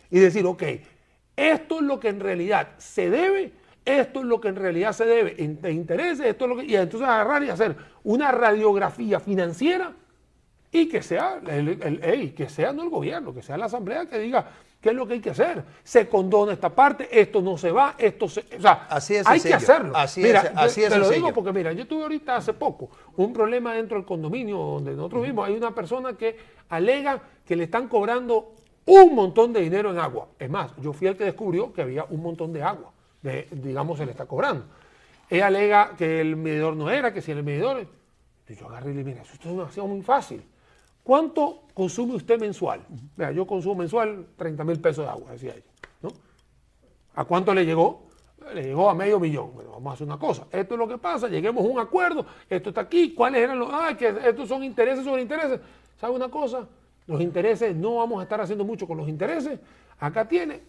y 0.09 0.19
decir, 0.19 0.45
ok, 0.45 0.63
esto 1.35 1.75
es 1.77 1.81
lo 1.81 1.99
que 1.99 2.09
en 2.09 2.19
realidad 2.19 2.69
se 2.77 3.09
debe, 3.09 3.51
esto 3.85 4.19
es 4.21 4.25
lo 4.25 4.39
que 4.41 4.47
en 4.49 4.55
realidad 4.55 4.91
se 4.93 5.05
debe 5.05 5.35
en- 5.43 5.59
intereses, 5.71 6.25
esto 6.25 6.45
es 6.45 6.49
lo 6.49 6.57
que, 6.57 6.65
y 6.65 6.75
entonces 6.75 7.07
agarrar 7.07 7.43
y 7.43 7.49
hacer 7.49 7.75
una 8.03 8.31
radiografía 8.31 9.19
financiera 9.19 9.93
y 10.71 10.87
que 10.89 11.01
sea 11.01 11.39
el, 11.47 11.79
el- 12.03 12.33
que 12.33 12.49
sea 12.49 12.73
no 12.73 12.83
el 12.83 12.89
gobierno, 12.89 13.33
que 13.33 13.41
sea 13.41 13.57
la 13.57 13.65
asamblea 13.65 14.05
que 14.07 14.17
diga 14.19 14.49
qué 14.81 14.89
es 14.89 14.95
lo 14.95 15.07
que 15.07 15.13
hay 15.13 15.19
que 15.21 15.31
hacer. 15.31 15.63
Se 15.83 16.07
condona 16.07 16.53
esta 16.53 16.69
parte, 16.69 17.07
esto 17.11 17.41
no 17.41 17.57
se 17.57 17.71
va, 17.71 17.95
esto 17.97 18.27
se, 18.27 18.45
o 18.57 18.61
sea, 18.61 18.87
Así 18.89 19.15
hay 19.25 19.39
que 19.39 19.53
hacerlo. 19.53 19.95
así 19.95 20.21
mira, 20.21 20.53
yo 20.53 20.59
así 20.59 20.81
de 20.81 20.89
te 20.89 20.97
lo 20.97 21.09
digo 21.09 21.33
porque 21.33 21.51
mira, 21.51 21.73
yo 21.73 21.87
tuve 21.87 22.03
ahorita 22.03 22.35
hace 22.35 22.53
poco 22.53 22.89
un 23.15 23.33
problema 23.33 23.73
dentro 23.73 23.97
del 23.97 24.05
condominio 24.05 24.57
donde 24.57 24.93
nosotros 24.93 25.23
vivimos, 25.23 25.47
hay 25.47 25.55
una 25.55 25.73
persona 25.73 26.13
que 26.13 26.37
alega 26.69 27.21
que 27.45 27.55
le 27.55 27.65
están 27.65 27.87
cobrando 27.87 28.53
un 28.85 29.15
montón 29.15 29.51
de 29.53 29.61
dinero 29.61 29.91
en 29.91 29.99
agua. 29.99 30.29
Es 30.39 30.49
más, 30.49 30.71
yo 30.81 30.93
fui 30.93 31.07
el 31.07 31.17
que 31.17 31.25
descubrió 31.25 31.73
que 31.73 31.81
había 31.81 32.05
un 32.05 32.21
montón 32.21 32.53
de 32.53 32.63
agua, 32.63 32.91
de, 33.21 33.47
digamos, 33.51 33.97
se 33.97 34.05
le 34.05 34.11
está 34.11 34.25
cobrando. 34.25 34.65
Ella 35.29 35.47
alega 35.47 35.95
que 35.97 36.21
el 36.21 36.37
medidor 36.37 36.75
no 36.75 36.89
era, 36.89 37.13
que 37.13 37.21
si 37.21 37.31
el 37.31 37.43
medidor... 37.43 37.85
Y 38.47 38.55
yo 38.55 38.67
agarré 38.67 38.91
y 38.91 38.93
le 38.93 39.03
dije, 39.03 39.11
mira, 39.11 39.23
eso 39.23 39.33
es 39.33 39.43
demasiado 39.43 39.89
muy 39.89 40.01
fácil. 40.01 40.41
¿Cuánto 41.07 41.63
consume 41.73 42.15
usted 42.15 42.37
mensual? 42.37 42.81
Vea, 43.15 43.31
yo 43.31 43.47
consumo 43.47 43.75
mensual 43.75 44.27
30 44.35 44.63
mil 44.65 44.77
pesos 44.81 45.05
de 45.05 45.09
agua, 45.09 45.31
decía 45.31 45.53
ella. 45.53 45.63
¿no? 46.01 46.09
¿A 47.15 47.23
cuánto 47.23 47.53
le 47.53 47.65
llegó? 47.65 48.07
Le 48.53 48.61
llegó 48.61 48.89
a 48.89 48.93
medio 48.93 49.17
millón. 49.17 49.53
Bueno, 49.53 49.71
vamos 49.71 49.91
a 49.91 49.93
hacer 49.93 50.05
una 50.05 50.19
cosa. 50.19 50.47
Esto 50.51 50.73
es 50.73 50.77
lo 50.77 50.85
que 50.85 50.97
pasa. 50.97 51.29
Lleguemos 51.29 51.63
a 51.63 51.67
un 51.69 51.79
acuerdo. 51.79 52.25
Esto 52.49 52.69
está 52.71 52.81
aquí. 52.81 53.13
¿Cuáles 53.13 53.41
eran 53.41 53.57
los.? 53.57 53.69
Ah, 53.71 53.95
que 53.97 54.09
estos 54.25 54.49
son 54.49 54.65
intereses 54.65 55.05
sobre 55.05 55.21
intereses. 55.21 55.61
¿Sabe 55.95 56.13
una 56.13 56.27
cosa? 56.27 56.67
Los 57.05 57.21
intereses, 57.21 57.73
no 57.73 57.95
vamos 57.95 58.19
a 58.19 58.23
estar 58.23 58.41
haciendo 58.41 58.65
mucho 58.65 58.85
con 58.85 58.97
los 58.97 59.07
intereses. 59.07 59.61
Acá 60.01 60.27
tiene. 60.27 60.59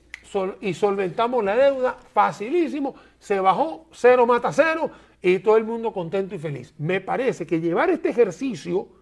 y 0.61 0.73
solventamos 0.73 1.43
la 1.43 1.57
deuda. 1.57 1.97
Facilísimo. 2.15 2.95
Se 3.19 3.41
bajó. 3.41 3.87
Cero 3.91 4.25
mata 4.25 4.53
cero. 4.53 4.89
Y 5.21 5.41
todo 5.41 5.57
el 5.57 5.65
mundo 5.65 5.93
contento 5.93 6.37
y 6.37 6.39
feliz. 6.39 6.73
Me 6.79 7.01
parece 7.01 7.45
que 7.45 7.61
llevar 7.61 7.91
este 7.91 8.11
ejercicio 8.11 8.99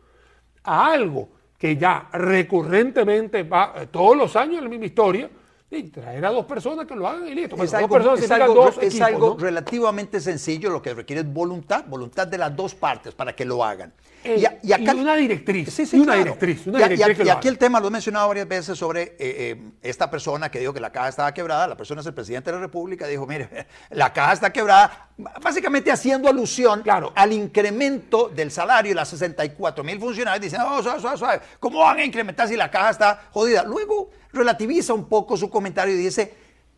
a 0.66 0.92
algo 0.92 1.28
que 1.58 1.76
ya 1.76 2.08
recurrentemente 2.12 3.42
va 3.44 3.72
eh, 3.76 3.86
todos 3.90 4.16
los 4.16 4.36
años 4.36 4.58
en 4.58 4.64
la 4.64 4.70
misma 4.70 4.86
historia 4.86 5.30
y 5.68 5.82
traer 5.90 6.24
a 6.24 6.30
dos 6.30 6.46
personas 6.46 6.86
que 6.86 6.94
lo 6.94 7.08
hagan 7.08 7.26
y 7.26 7.34
listo. 7.34 7.60
Es 7.60 7.74
algo, 7.74 7.88
personas 7.88 8.20
es 8.20 8.26
significa 8.26 8.44
algo- 8.44 8.54
dos 8.66 8.78
es 8.78 8.84
equipos, 8.94 9.06
algo 9.08 9.28
¿no? 9.30 9.36
relativamente 9.38 10.20
sencillo, 10.20 10.70
lo 10.70 10.80
que 10.80 10.94
requiere 10.94 11.22
es 11.22 11.32
voluntad, 11.32 11.84
voluntad 11.86 12.26
de 12.28 12.38
las 12.38 12.54
dos 12.54 12.74
partes 12.76 13.14
para 13.14 13.34
que 13.34 13.44
lo 13.44 13.64
hagan. 13.64 13.92
Eh, 14.22 14.44
y 14.62 14.90
una 14.90 15.14
directriz, 15.16 15.72
Sí, 15.72 15.84
sí, 15.86 15.96
y 15.96 16.00
una 16.00 16.14
claro. 16.14 16.24
directriz, 16.36 16.66
una 16.68 16.86
Y 16.86 16.88
directriz 16.90 17.30
aquí 17.30 17.48
el 17.48 17.58
tema 17.58 17.80
lo 17.80 17.88
he 17.88 17.90
mencionado 17.90 18.26
varias 18.28 18.46
veces 18.48 18.78
sobre 18.78 19.02
eh, 19.02 19.16
eh, 19.18 19.70
esta 19.82 20.08
persona 20.10 20.50
que 20.50 20.58
dijo 20.60 20.72
que 20.72 20.80
la 20.80 20.90
caja 20.90 21.08
estaba 21.08 21.32
quebrada, 21.34 21.66
la 21.66 21.76
persona 21.76 22.00
es 22.00 22.06
el 22.06 22.14
presidente 22.14 22.50
de 22.50 22.56
la 22.56 22.62
República, 22.62 23.06
dijo, 23.08 23.26
mire, 23.26 23.66
la 23.90 24.12
caja 24.12 24.32
está 24.34 24.52
quebrada, 24.52 25.10
básicamente 25.42 25.90
haciendo 25.90 26.28
alusión 26.28 26.82
Claro. 26.82 27.12
al 27.14 27.32
incremento 27.32 28.28
del 28.28 28.50
salario 28.52 28.90
de 28.90 28.96
las 28.96 29.08
64 29.08 29.82
mil 29.84 29.98
funcionarios, 29.98 30.42
diciendo, 30.42 30.68
oh, 30.70 30.82
suave, 30.82 31.00
suave, 31.00 31.18
suave, 31.18 31.40
¿cómo 31.60 31.80
van 31.80 31.98
a 31.98 32.04
incrementar 32.04 32.46
si 32.48 32.56
la 32.56 32.70
caja 32.70 32.90
está 32.90 33.20
jodida? 33.32 33.62
Luego 33.64 34.10
relativiza 34.36 34.94
un 34.94 35.06
poco 35.08 35.36
su 35.36 35.50
comentario 35.50 35.94
y 35.94 35.98
dice, 35.98 36.34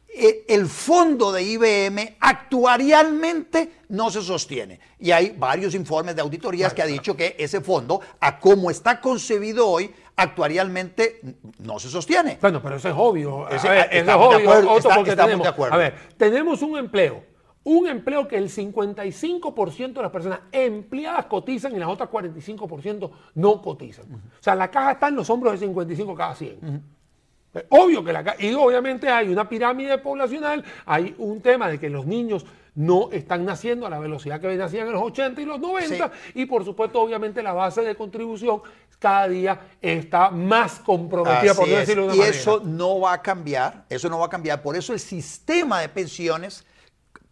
eh, 0.09 0.45
el 0.49 0.67
fondo 0.67 1.31
de 1.33 1.43
IBM 1.43 2.17
actuarialmente 2.21 3.73
no 3.91 4.11
se 4.11 4.23
sostiene. 4.23 4.81
Y 4.99 5.11
hay 5.11 5.31
varios 5.37 5.75
informes 5.75 6.15
de 6.17 6.23
auditorías 6.23 6.73
que 6.73 6.83
ha 6.83 6.87
dicho 6.87 7.17
que 7.17 7.37
ese 7.39 7.61
fondo, 7.61 8.01
a 8.21 8.39
como 8.39 8.71
está 8.71 9.01
concebido 9.01 9.69
hoy, 9.69 9.93
actuarialmente 10.17 11.21
no 11.59 11.79
se 11.79 11.89
sostiene. 11.89 12.39
Bueno, 12.41 12.63
pero 12.63 12.77
eso 12.77 12.89
es 12.89 12.95
obvio. 12.97 13.47
A 13.47 13.51
Ese- 13.51 13.69
ver, 13.69 13.79
eso 13.81 13.89
es 13.93 14.01
estamos 14.01 14.31
de 14.31 14.37
obvio, 14.37 14.51
acuerdo, 14.51 14.69
Otto, 14.71 14.79
está- 14.79 14.95
porque 14.97 15.11
estamos 15.11 15.27
tenemos, 15.29 15.45
de 15.45 15.51
acuerdo. 15.51 15.75
A 15.75 15.79
ver, 15.79 15.95
tenemos 16.17 16.63
un 16.63 16.79
empleo, 16.79 17.25
un 17.65 17.87
empleo 17.87 18.27
que 18.27 18.37
el 18.37 18.49
55% 18.51 20.01
de 20.01 20.03
las 20.03 20.11
personas 20.11 20.41
empleadas 20.53 21.27
cotizan 21.27 21.77
y 21.77 21.79
las 21.79 21.89
otras 21.89 22.09
45% 22.09 23.11
no 23.35 23.61
cotizan. 23.63 24.07
O 24.13 24.43
sea, 24.43 24.55
la 24.55 24.71
caja 24.71 24.93
está 24.93 25.09
en 25.09 25.17
los 25.17 25.29
hombros 25.31 25.53
de 25.53 25.59
55 25.67 26.15
cada 26.15 26.35
100. 26.35 26.51
Eh, 26.63 26.81
Obvio 27.71 28.05
que 28.05 28.13
la 28.13 28.37
y 28.39 28.53
obviamente 28.55 29.09
hay 29.09 29.29
una 29.29 29.49
pirámide 29.49 29.99
poblacional, 29.99 30.65
hay 30.87 31.15
un 31.19 31.41
tema 31.41 31.69
de 31.69 31.79
que 31.79 31.89
los 31.89 32.07
niños 32.07 32.45
no 32.75 33.11
están 33.11 33.45
naciendo 33.45 33.87
a 33.87 33.91
la 33.91 33.99
velocidad 33.99 34.41
que 34.41 34.55
nacían 34.57 34.87
en 34.87 34.93
los 34.93 35.03
80 35.03 35.41
y 35.41 35.45
los 35.45 35.59
90, 35.59 36.13
y 36.35 36.47
por 36.47 36.65
supuesto, 36.65 37.01
obviamente, 37.01 37.43
la 37.43 37.53
base 37.53 37.83
de 37.83 37.97
contribución 37.97 38.63
cada 39.01 39.29
día 39.29 39.61
está 39.81 40.31
más 40.31 40.79
comprometida, 40.81 41.55
por 41.55 41.65
Así 41.65 41.73
no 41.73 41.79
es. 41.79 41.81
decirlo 41.81 42.03
de 42.03 42.09
una 42.09 42.15
Y 42.15 42.19
manera. 42.19 42.37
eso 42.37 42.61
no 42.65 43.01
va 43.01 43.13
a 43.15 43.23
cambiar, 43.23 43.85
eso 43.89 44.09
no 44.09 44.19
va 44.21 44.27
a 44.27 44.29
cambiar. 44.29 44.63
Por 44.63 44.77
eso 44.77 44.93
el 44.93 45.01
sistema 45.01 45.81
de 45.81 45.89
pensiones 45.89 46.65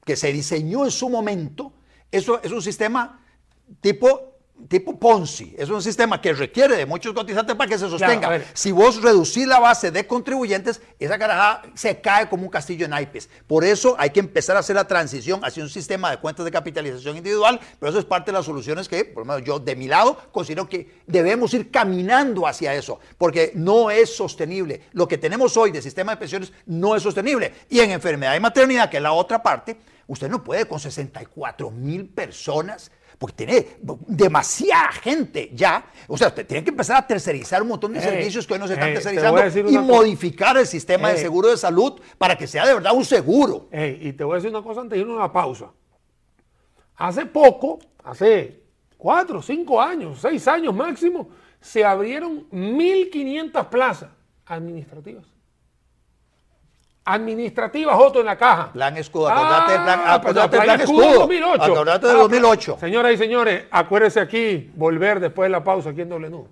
que 0.05 0.17
se 0.17 0.33
diseñó 0.33 0.85
en 0.85 0.91
su 0.91 1.09
momento, 1.09 1.73
eso 2.11 2.41
es 2.43 2.51
un 2.53 2.63
sistema 2.63 3.21
tipo, 3.81 4.36
tipo 4.69 4.99
Ponzi, 4.99 5.55
es 5.57 5.69
un 5.69 5.83
sistema 5.83 6.21
que 6.21 6.33
requiere 6.33 6.77
de 6.77 6.87
muchos 6.87 7.13
cotizantes 7.13 7.55
para 7.55 7.69
que 7.69 7.79
se 7.79 7.89
sostenga. 7.89 8.41
si 8.55 8.73
vos 8.73 9.03
reducís 9.03 9.47
la 9.47 9.61
base 9.61 9.91
de 9.91 10.07
contribuyentes, 10.07 10.81
esa 10.99 11.19
carajada 11.19 11.63
se 11.75 12.01
cae 12.01 12.29
como 12.29 12.45
un 12.45 12.49
castillo 12.49 12.85
en 12.85 12.91
naipes. 12.91 13.29
Por 13.47 13.65
eso 13.65 13.95
hay 13.99 14.11
que 14.11 14.21
empezar 14.21 14.57
a 14.57 14.61
hacer 14.61 14.77
la 14.77 14.87
transición 14.87 15.45
hacia 15.45 15.63
un 15.63 15.69
sistema 15.69 16.11
de 16.11 16.19
cuentas 16.19 16.45
de 16.45 16.51
capitalización 16.51 17.17
individual, 17.17 17.61
pero 17.79 17.91
eso 17.91 17.99
es 17.99 18.05
parte 18.05 18.33
de 18.33 18.39
las 18.39 18.47
soluciones 18.47 18.89
que, 18.89 19.05
por 19.05 19.27
lo 19.27 19.33
menos 19.33 19.47
yo 19.47 19.59
de 19.59 19.77
mi 19.77 19.87
lado, 19.87 20.17
considero 20.33 20.69
que 20.69 21.03
debemos 21.07 21.53
ir 21.55 21.71
caminando 21.71 22.47
hacia 22.47 22.75
eso, 22.75 22.99
porque 23.19 23.53
no 23.55 23.91
es 23.91 24.15
sostenible. 24.17 24.83
Lo 24.93 25.07
que 25.07 25.19
tenemos 25.19 25.57
hoy 25.57 25.71
de 25.71 25.83
sistema 25.83 26.13
de 26.13 26.19
pensiones 26.19 26.53
no 26.67 26.97
es 26.97 27.03
sostenible. 27.03 27.53
Y 27.69 27.81
en 27.81 27.91
enfermedad 27.91 28.35
y 28.35 28.41
maternidad, 28.41 28.91
que 28.91 28.97
es 28.97 29.03
la 29.03 29.13
otra 29.13 29.43
parte, 29.43 29.77
usted 30.07 30.29
no 30.29 30.43
puede 30.43 30.67
con 30.67 30.81
64 30.81 31.71
mil 31.71 32.09
personas 32.09 32.91
porque 33.19 33.35
tiene 33.47 33.67
demasiada 34.07 34.93
gente 34.93 35.51
ya. 35.55 35.87
O 36.07 36.19
sea, 36.19 36.29
usted 36.29 36.47
tiene 36.47 36.63
que 36.63 36.71
empezar 36.71 36.97
a 36.99 37.07
tercerizar 37.07 37.63
un 37.63 37.69
montón 37.69 37.93
de 37.93 37.99
Ey, 38.01 38.05
servicios 38.05 38.47
que 38.47 38.55
hoy 38.55 38.59
no 38.59 38.67
se 38.67 38.75
están 38.75 38.89
ey, 38.89 38.95
te 38.95 39.01
tercerizando 39.01 39.71
y 39.71 39.75
cosa. 39.75 39.81
modificar 39.83 40.57
el 40.57 40.67
sistema 40.67 41.09
de 41.09 41.15
Ey. 41.15 41.21
seguro 41.21 41.49
de 41.49 41.57
salud 41.57 42.01
para 42.19 42.37
que 42.37 42.47
sea 42.47 42.67
de 42.67 42.75
verdad 42.75 42.93
un 42.95 43.05
seguro. 43.05 43.69
Y 43.73 44.13
te 44.13 44.25
voy 44.25 44.35
a 44.35 44.37
decir 44.37 44.51
una 44.51 44.63
cosa 44.63 44.83
antes 44.83 44.97
de 44.97 45.01
irnos 45.01 45.17
a 45.17 45.25
una 45.25 45.33
pausa. 45.33 45.71
Hace 46.97 47.27
poco, 47.27 47.79
hace 48.05 48.63
cuatro, 48.97 49.43
cinco 49.43 49.81
años, 49.81 50.19
seis 50.21 50.47
años 50.49 50.75
máximo, 50.75 51.29
se 51.61 51.85
abrieron 51.85 52.49
1.500 52.51 53.69
plazas 53.69 54.11
administrativas. 54.47 55.25
Administrativas, 57.09 57.97
Otto, 57.99 58.19
en 58.21 58.27
la 58.27 58.37
caja. 58.37 58.73
Plan 58.73 58.97
escudo, 58.97 59.29
acordate 59.29 59.73
del 59.73 59.83
plan- 59.83 60.01
Ah, 60.05 60.21
pues, 60.21 60.37
acordate 60.37 60.57
del 60.57 60.65
plan 60.67 60.81
escudo 60.81 61.03
escudo. 61.05 61.19
2008. 61.21 61.63
Acordate 61.63 62.07
del 62.09 62.17
Ah, 62.17 62.19
2008. 62.21 62.77
Señoras 62.81 63.13
y 63.13 63.17
señores, 63.17 63.65
acuérdense 63.71 64.19
aquí, 64.21 64.71
volver 64.75 65.21
después 65.21 65.47
de 65.47 65.51
la 65.53 65.63
pausa 65.63 65.91
aquí 65.91 66.01
en 66.01 66.09
Doble 66.09 66.29
Nudo. 66.31 66.49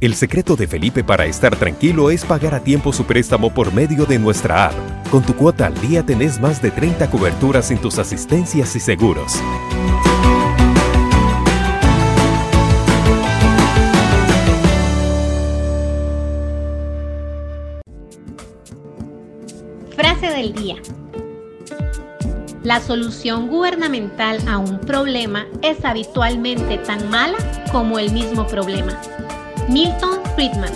El 0.00 0.14
secreto 0.14 0.56
de 0.56 0.66
Felipe 0.66 1.04
para 1.04 1.26
estar 1.26 1.54
tranquilo 1.56 2.10
es 2.10 2.24
pagar 2.24 2.54
a 2.54 2.60
tiempo 2.60 2.90
su 2.90 3.04
préstamo 3.04 3.52
por 3.52 3.74
medio 3.74 4.06
de 4.06 4.18
nuestra 4.18 4.68
app. 4.68 4.74
Con 5.10 5.22
tu 5.22 5.36
cuota 5.36 5.66
al 5.66 5.74
día 5.74 6.02
tenés 6.06 6.40
más 6.40 6.62
de 6.62 6.70
30 6.70 7.10
coberturas 7.10 7.70
en 7.70 7.76
tus 7.78 7.98
asistencias 7.98 8.74
y 8.76 8.80
seguros. 8.80 9.34
Frase 20.00 20.30
del 20.30 20.54
día. 20.54 20.76
La 22.62 22.80
solución 22.80 23.48
gubernamental 23.48 24.38
a 24.48 24.56
un 24.56 24.80
problema 24.80 25.46
es 25.60 25.84
habitualmente 25.84 26.78
tan 26.78 27.10
mala 27.10 27.36
como 27.70 27.98
el 27.98 28.10
mismo 28.10 28.46
problema. 28.46 28.98
Milton 29.68 30.20
Friedman. 30.34 30.72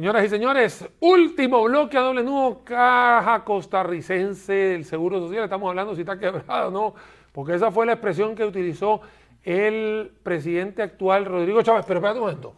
Señoras 0.00 0.24
y 0.24 0.28
señores, 0.30 0.88
último 1.00 1.62
bloque 1.64 1.98
a 1.98 2.00
doble 2.00 2.22
nudo, 2.22 2.62
caja 2.64 3.44
costarricense 3.44 4.50
del 4.50 4.86
Seguro 4.86 5.18
Social. 5.20 5.44
Estamos 5.44 5.68
hablando 5.68 5.94
si 5.94 6.00
está 6.00 6.18
quebrado 6.18 6.68
o 6.68 6.70
no, 6.70 6.94
porque 7.32 7.54
esa 7.54 7.70
fue 7.70 7.84
la 7.84 7.92
expresión 7.92 8.34
que 8.34 8.42
utilizó 8.46 9.02
el 9.42 10.10
presidente 10.22 10.80
actual, 10.80 11.26
Rodrigo 11.26 11.60
Chávez. 11.60 11.84
Pero 11.86 11.98
espérate 11.98 12.18
un 12.18 12.24
momento. 12.24 12.54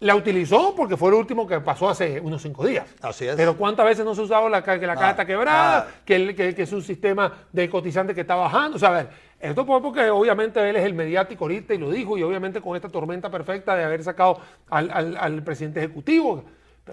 La 0.00 0.16
utilizó 0.16 0.74
porque 0.74 0.96
fue 0.96 1.12
lo 1.12 1.18
último 1.18 1.46
que 1.46 1.60
pasó 1.60 1.88
hace 1.88 2.18
unos 2.20 2.42
cinco 2.42 2.66
días. 2.66 2.92
Así 3.00 3.28
es. 3.28 3.36
Pero 3.36 3.56
¿cuántas 3.56 3.86
veces 3.86 4.04
no 4.04 4.16
se 4.16 4.22
ha 4.22 4.24
usado 4.24 4.48
la, 4.48 4.64
que 4.64 4.84
la 4.84 4.94
caja 4.96 5.06
Ah, 5.06 5.10
está 5.12 5.24
quebrada? 5.24 5.78
ah. 5.78 5.86
Que, 6.04 6.16
el- 6.16 6.34
que- 6.34 6.52
que 6.52 6.62
es 6.62 6.72
un 6.72 6.82
sistema 6.82 7.32
de 7.52 7.70
cotizantes 7.70 8.12
que 8.16 8.22
está 8.22 8.34
bajando. 8.34 8.74
O 8.74 8.80
sea, 8.80 8.88
a 8.88 8.92
ver, 9.04 9.08
esto 9.38 9.64
fue 9.64 9.80
porque 9.80 10.10
obviamente 10.10 10.68
él 10.68 10.74
es 10.74 10.84
el 10.84 10.94
mediático 10.94 11.44
ahorita 11.44 11.74
y 11.74 11.78
lo 11.78 11.90
dijo, 11.92 12.18
y 12.18 12.24
obviamente 12.24 12.60
con 12.60 12.74
esta 12.74 12.88
tormenta 12.88 13.30
perfecta 13.30 13.76
de 13.76 13.84
haber 13.84 14.02
sacado 14.02 14.40
al, 14.68 14.90
al- 14.90 15.16
al 15.16 15.44
presidente 15.44 15.78
ejecutivo. 15.78 16.42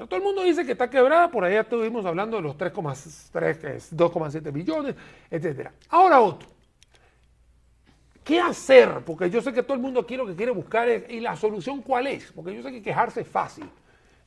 Todo 0.08 0.18
el 0.18 0.24
mundo 0.24 0.43
dice 0.43 0.66
que 0.66 0.74
está 0.74 0.89
quebrada, 0.89 1.30
por 1.30 1.50
ya 1.50 1.62
estuvimos 1.62 2.06
hablando 2.06 2.38
de 2.38 2.43
los 2.43 2.58
3,3, 2.58 3.58
que 3.58 3.76
es 3.76 3.95
2,7 3.95 4.52
billones, 4.52 4.95
etcétera. 5.30 5.74
Ahora 5.89 6.22
otro. 6.22 6.47
¿Qué 8.24 8.39
hacer? 8.39 9.02
Porque 9.06 9.30
yo 9.30 9.41
sé 9.41 9.52
que 9.52 9.64
todo 9.64 9.74
el 9.74 9.80
mundo 9.80 10.02
aquí 10.02 10.16
lo 10.16 10.26
que 10.26 10.36
quiere 10.36 10.52
buscar 10.52 10.88
¿y 11.10 11.20
la 11.20 11.36
solución 11.36 11.82
cuál 11.82 12.08
es? 12.08 12.32
Porque 12.32 12.54
yo 12.54 12.62
sé 12.62 12.72
que 12.72 12.82
quejarse 12.82 13.22
es 13.22 13.28
fácil. 13.28 13.66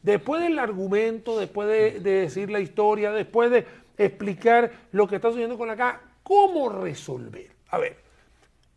Después 0.03 0.43
del 0.43 0.59
argumento, 0.59 1.39
después 1.39 1.69
de, 1.69 2.01
de 2.01 2.11
decir 2.23 2.51
la 2.51 2.59
historia, 2.59 3.13
después 3.13 3.51
de 3.51 3.65
explicar 3.97 4.73
lo 4.91 5.07
que 5.07 5.17
está 5.17 5.29
sucediendo 5.29 5.57
con 5.57 5.69
la 5.69 5.77
caja, 5.77 6.01
¿cómo 6.25 6.69
resolver? 6.69 7.51
A 7.69 7.79
ver, 7.79 7.97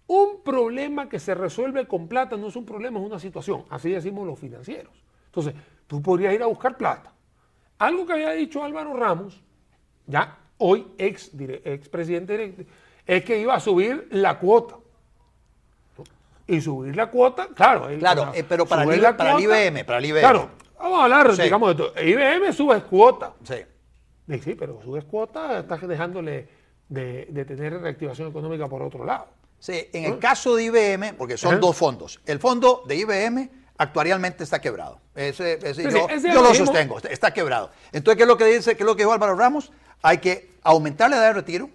un 0.08 0.42
problema 0.44 1.10
que 1.10 1.20
se 1.20 1.34
resuelve 1.34 1.88
con 1.88 2.08
plata 2.08 2.38
no 2.38 2.48
es 2.48 2.56
un 2.56 2.66
problema, 2.66 3.00
es 3.00 3.06
una 3.06 3.20
situación. 3.20 3.66
Así 3.70 3.90
decimos 3.90 4.28
los 4.28 4.40
financieros. 4.40 4.94
Entonces, 5.26 5.56
tú 5.88 6.02
podrías 6.02 6.34
ir 6.34 6.42
a 6.44 6.48
buscar 6.48 6.78
plata. 6.78 7.12
Algo 7.80 8.06
que 8.06 8.14
había 8.14 8.32
dicho 8.32 8.64
Álvaro 8.64 8.96
Ramos, 8.96 9.42
ya 10.08 10.38
hoy 10.58 10.88
ex, 10.98 11.32
ex 11.38 11.90
presidente 11.90 12.34
directo, 12.38 12.64
es 13.06 13.24
que 13.26 13.40
iba 13.40 13.54
a 13.56 13.60
subir 13.60 14.08
la 14.12 14.40
cuota. 14.40 14.76
Y 16.48 16.62
subir 16.62 16.96
la 16.96 17.08
cuota, 17.10 17.48
claro. 17.56 17.90
él- 17.90 18.00
Claro, 18.00 18.32
eh, 18.36 18.44
pero 18.48 18.66
para 18.68 18.84
el 18.84 19.00
IBM, 19.00 19.84
para 19.84 19.98
el 19.98 20.06
IBM. 20.06 20.20
Claro, 20.20 20.50
vamos 20.78 21.00
a 21.00 21.04
hablar, 21.06 21.36
Sí. 21.36 21.42
digamos, 21.42 21.70
de 21.70 21.76
todo. 21.76 21.94
IBM 22.04 22.54
sube 22.54 22.82
cuota. 22.84 23.34
Sí. 23.44 23.56
Sí, 24.30 24.40
sí, 24.40 24.56
pero 24.56 24.80
subes 24.84 25.06
cuota, 25.06 25.60
estás 25.60 25.88
dejándole 25.88 26.48
de, 26.90 27.28
de 27.30 27.46
tener 27.46 27.80
reactivación 27.82 28.28
económica 28.30 28.68
por 28.68 28.82
otro 28.84 29.04
lado. 29.06 29.28
Sí, 29.60 29.88
en 29.94 30.06
el 30.06 30.20
caso 30.20 30.56
de 30.56 30.66
IBM, 30.66 31.14
porque 31.14 31.38
son 31.38 31.54
Ajá. 31.54 31.60
dos 31.60 31.76
fondos. 31.76 32.20
El 32.26 32.40
fondo 32.40 32.84
de 32.88 32.96
IBM 32.96 33.50
actuarialmente 33.78 34.44
está 34.44 34.60
quebrado. 34.62 35.00
Ese, 35.16 35.60
ese 35.64 35.84
yo, 35.84 35.92
sí, 35.92 35.98
ese 36.10 36.32
yo 36.34 36.42
lo 36.42 36.54
sostengo, 36.54 36.98
está- 36.98 37.10
está 37.10 37.34
quebrado. 37.34 37.72
Entonces, 37.92 38.18
¿qué 38.18 38.24
es 38.24 38.28
lo 38.28 38.38
que 38.38 38.46
dice, 38.46 38.76
qué 38.76 38.84
es 38.84 38.88
lo 38.88 38.96
que 38.96 39.04
dijo 39.04 39.14
Álvaro 39.14 39.36
Ramos? 39.36 39.72
Hay 40.02 40.20
que 40.20 40.52
aumentar 40.64 41.10
la 41.10 41.18
edad 41.18 41.28
de 41.28 41.34
retiro, 41.34 41.70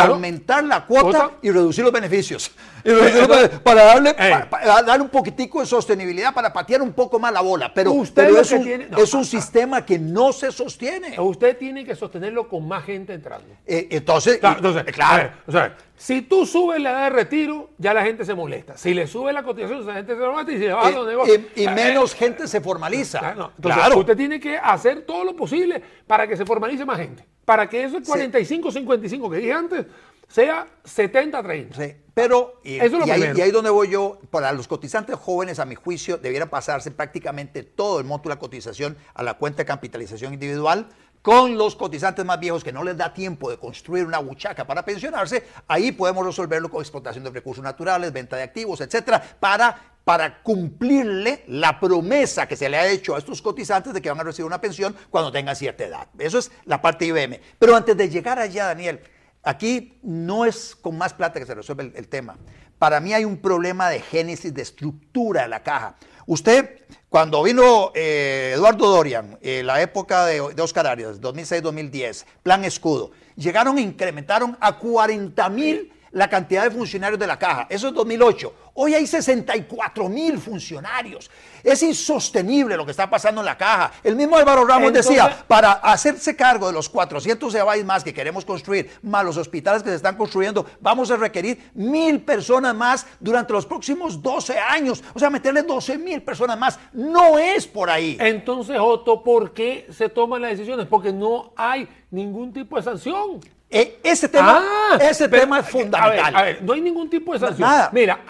Claro. 0.00 0.14
aumentar 0.14 0.64
la 0.64 0.84
cuota, 0.86 1.02
Cuota. 1.18 1.30
y 1.42 1.50
reducir 1.50 1.84
los 1.84 1.92
beneficios. 1.92 2.50
Y 2.84 2.90
reducir 2.90 3.18
los 3.20 3.28
beneficios 3.28 3.60
para 3.62 3.84
darle, 3.84 4.10
Ey. 4.18 4.30
pa- 4.32 4.50
pa- 4.50 4.82
darle 4.82 5.02
un 5.04 5.10
poquitico 5.10 5.60
de 5.60 5.66
sostenibilidad 5.66 6.32
para 6.32 6.52
patear 6.52 6.82
un 6.82 6.92
poco 6.92 7.18
más 7.18 7.32
la 7.32 7.40
bola. 7.40 7.72
Pero, 7.74 7.92
Usted 7.92 8.26
pero 8.26 8.40
es, 8.40 8.52
un, 8.52 8.62
tiene- 8.62 8.86
no, 8.88 8.98
es 8.98 9.12
un 9.14 9.24
sistema 9.24 9.84
que 9.84 9.98
no 9.98 10.32
se 10.32 10.52
sostiene. 10.52 11.18
Usted 11.20 11.56
tiene 11.56 11.84
que 11.84 11.94
sostenerlo 11.96 12.48
con 12.48 12.66
más 12.68 12.84
gente 12.84 13.12
entrando. 13.14 13.46
Eh, 13.66 13.88
entonces, 13.90 14.38
Claro, 14.38 14.56
entonces, 14.56 14.84
eh, 14.86 14.92
claro. 14.92 15.12
a 15.12 15.16
ver, 15.16 15.32
o 15.46 15.52
sea, 15.52 15.76
si 15.96 16.22
tú 16.22 16.44
subes 16.46 16.80
la 16.80 16.90
edad 16.90 17.02
de 17.04 17.10
retiro, 17.10 17.70
ya 17.78 17.94
la 17.94 18.02
gente 18.04 18.24
se 18.24 18.34
molesta. 18.34 18.76
Si 18.76 18.92
le 18.94 19.06
sube 19.06 19.32
la 19.32 19.42
cotización, 19.42 19.86
la 19.86 19.94
gente 19.94 20.14
se 20.14 20.20
molesta 20.20 20.52
y 20.52 20.58
se 20.58 20.72
va 20.72 20.86
a 20.86 20.90
los 20.90 21.06
Eh, 21.06 21.10
negocios. 21.10 21.38
y, 21.56 21.60
y 21.62 21.66
Eh, 21.66 21.70
menos 21.70 22.14
gente 22.14 22.46
se 22.46 22.60
formaliza. 22.60 23.18
Claro, 23.18 23.36
no. 23.36 23.52
Entonces, 23.56 23.80
Claro. 23.82 23.98
usted 24.00 24.16
tiene 24.16 24.38
que 24.38 24.58
hacer 24.58 25.02
todo 25.02 25.24
lo 25.24 25.34
posible 25.34 25.82
para 26.06 26.26
que 26.28 26.36
se 26.36 26.44
formalice 26.44 26.84
más 26.84 26.98
gente. 26.98 27.24
Para 27.46 27.66
que 27.66 27.84
ese 27.84 28.02
45-55 28.02 29.30
que 29.30 29.36
dije 29.38 29.52
antes 29.52 29.86
sea 30.28 30.66
70-30. 30.84 31.72
Sí, 31.72 31.96
pero, 32.12 32.60
y, 32.64 32.76
Eso 32.76 32.84
es 32.84 32.92
lo 32.92 33.06
y 33.06 33.10
ahí, 33.10 33.32
y 33.36 33.40
ahí 33.40 33.50
donde 33.50 33.70
voy 33.70 33.88
yo, 33.88 34.18
para 34.30 34.52
los 34.52 34.66
cotizantes 34.66 35.16
jóvenes, 35.16 35.60
a 35.60 35.64
mi 35.64 35.76
juicio, 35.76 36.18
debiera 36.18 36.50
pasarse 36.50 36.90
prácticamente 36.90 37.62
todo 37.62 38.00
el 38.00 38.04
monto 38.04 38.28
de 38.28 38.34
la 38.34 38.38
cotización 38.38 38.96
a 39.14 39.22
la 39.22 39.34
cuenta 39.34 39.58
de 39.58 39.66
capitalización 39.66 40.34
individual. 40.34 40.88
Con 41.22 41.56
los 41.56 41.74
cotizantes 41.74 42.24
más 42.24 42.38
viejos 42.38 42.62
que 42.62 42.72
no 42.72 42.84
les 42.84 42.96
da 42.96 43.12
tiempo 43.12 43.50
de 43.50 43.58
construir 43.58 44.04
una 44.04 44.18
buchaca 44.18 44.66
para 44.66 44.84
pensionarse, 44.84 45.44
ahí 45.66 45.90
podemos 45.90 46.24
resolverlo 46.24 46.70
con 46.70 46.80
explotación 46.80 47.24
de 47.24 47.30
recursos 47.30 47.64
naturales, 47.64 48.12
venta 48.12 48.36
de 48.36 48.44
activos, 48.44 48.80
etcétera, 48.80 49.22
para, 49.40 49.95
para 50.06 50.40
cumplirle 50.42 51.42
la 51.48 51.80
promesa 51.80 52.46
que 52.46 52.54
se 52.54 52.68
le 52.68 52.78
ha 52.78 52.86
hecho 52.86 53.16
a 53.16 53.18
estos 53.18 53.42
cotizantes 53.42 53.92
de 53.92 54.00
que 54.00 54.08
van 54.08 54.20
a 54.20 54.22
recibir 54.22 54.46
una 54.46 54.60
pensión 54.60 54.94
cuando 55.10 55.32
tengan 55.32 55.56
cierta 55.56 55.84
edad. 55.84 56.06
Eso 56.16 56.38
es 56.38 56.52
la 56.64 56.80
parte 56.80 57.06
IBM. 57.06 57.40
Pero 57.58 57.74
antes 57.74 57.96
de 57.96 58.08
llegar 58.08 58.38
allá, 58.38 58.66
Daniel, 58.66 59.00
Aquí 59.46 59.96
no 60.02 60.44
es 60.44 60.74
con 60.74 60.98
más 60.98 61.14
plata 61.14 61.38
que 61.38 61.46
se 61.46 61.54
resuelve 61.54 61.92
el, 61.94 62.08
tema. 62.08 62.36
Para 62.80 62.98
mí 62.98 63.14
hay 63.14 63.24
un 63.24 63.36
problema 63.36 63.88
de 63.88 64.00
génesis, 64.00 64.52
de 64.52 64.62
estructura 64.62 65.42
de 65.42 65.48
la 65.48 65.62
caja. 65.62 65.94
Usted, 66.26 66.80
cuando 67.08 67.44
vino 67.44 67.92
eh, 67.94 68.54
Eduardo 68.56 68.88
Dorian, 68.88 69.38
eh, 69.40 69.62
la 69.62 69.80
época 69.80 70.26
de, 70.26 70.52
de 70.52 70.62
Oscar 70.62 70.88
Arias, 70.88 71.20
2006-2010, 71.20 72.24
Plan 72.42 72.64
Escudo, 72.64 73.12
llegaron 73.36 73.78
e 73.78 73.82
incrementaron 73.82 74.58
a 74.60 74.78
40 74.78 75.48
mil 75.50 75.92
la 76.16 76.30
cantidad 76.30 76.64
de 76.64 76.70
funcionarios 76.70 77.20
de 77.20 77.26
la 77.26 77.38
caja. 77.38 77.66
Eso 77.68 77.88
es 77.88 77.94
2008. 77.94 78.54
Hoy 78.72 78.94
hay 78.94 79.06
64 79.06 80.08
mil 80.08 80.38
funcionarios. 80.38 81.30
Es 81.62 81.82
insostenible 81.82 82.74
lo 82.74 82.86
que 82.86 82.92
está 82.92 83.10
pasando 83.10 83.42
en 83.42 83.44
la 83.44 83.58
caja. 83.58 83.92
El 84.02 84.16
mismo 84.16 84.34
Álvaro 84.36 84.64
Ramos 84.64 84.88
Entonces- 84.88 85.10
decía, 85.14 85.44
para 85.46 85.72
hacerse 85.72 86.34
cargo 86.34 86.68
de 86.68 86.72
los 86.72 86.88
400 86.88 87.54
EBAIS 87.54 87.84
más 87.84 88.02
que 88.02 88.14
queremos 88.14 88.46
construir, 88.46 88.90
más 89.02 89.26
los 89.26 89.36
hospitales 89.36 89.82
que 89.82 89.90
se 89.90 89.96
están 89.96 90.16
construyendo, 90.16 90.64
vamos 90.80 91.10
a 91.10 91.16
requerir 91.16 91.70
mil 91.74 92.22
personas 92.22 92.74
más 92.74 93.06
durante 93.20 93.52
los 93.52 93.66
próximos 93.66 94.22
12 94.22 94.58
años. 94.58 95.04
O 95.14 95.18
sea, 95.18 95.28
meterle 95.28 95.64
12 95.64 95.98
mil 95.98 96.22
personas 96.22 96.58
más. 96.58 96.78
No 96.94 97.38
es 97.38 97.66
por 97.66 97.90
ahí. 97.90 98.16
Entonces, 98.18 98.78
Otto, 98.80 99.22
¿por 99.22 99.52
qué 99.52 99.86
se 99.92 100.08
toman 100.08 100.40
las 100.40 100.52
decisiones? 100.52 100.86
Porque 100.86 101.12
no 101.12 101.52
hay 101.56 101.86
ningún 102.10 102.54
tipo 102.54 102.76
de 102.76 102.82
sanción. 102.82 103.40
Eh, 103.70 103.98
ese 104.02 104.28
tema, 104.28 104.62
Ah, 104.64 104.98
ese 105.00 105.28
pero, 105.28 105.42
tema 105.42 105.58
es 105.60 105.66
a 105.66 105.68
fundamental. 105.68 106.32
ver, 106.32 106.36
a 106.36 106.42
ver, 106.44 106.62
no 106.62 106.72
hay 106.72 106.80
ningún 106.80 107.10
tipo 107.10 107.32
de 107.32 107.40
sanción. 107.40 107.68
Nada. 107.68 107.90
Mira, 107.92 108.20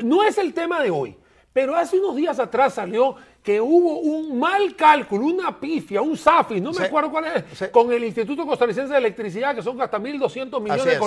no 0.00 0.22
es 0.24 0.38
el 0.38 0.54
tema 0.54 0.82
de 0.82 0.90
hoy, 0.90 1.16
pero 1.52 1.76
hace 1.76 1.98
unos 1.98 2.16
días 2.16 2.38
atrás 2.38 2.74
salió 2.74 3.14
que 3.42 3.60
hubo 3.60 3.98
un 4.00 4.38
mal 4.38 4.74
cálculo, 4.76 5.26
una 5.26 5.58
pifia, 5.58 6.00
un 6.02 6.16
SAFI, 6.16 6.60
no 6.60 6.70
me 6.72 6.76
Sí. 6.78 6.82
acuerdo 6.84 7.10
cuál 7.10 7.24
es, 7.26 7.44
Sí. 7.58 7.66
con 7.70 7.92
el 7.92 8.04
Instituto 8.04 8.46
Costarricense 8.46 8.92
de 8.92 8.98
Electricidad, 8.98 9.54
que 9.54 9.62
son 9.62 9.80
hasta 9.80 9.98
1.200 9.98 10.60
millones 10.62 10.84
de 10.84 10.92
es. 10.92 10.98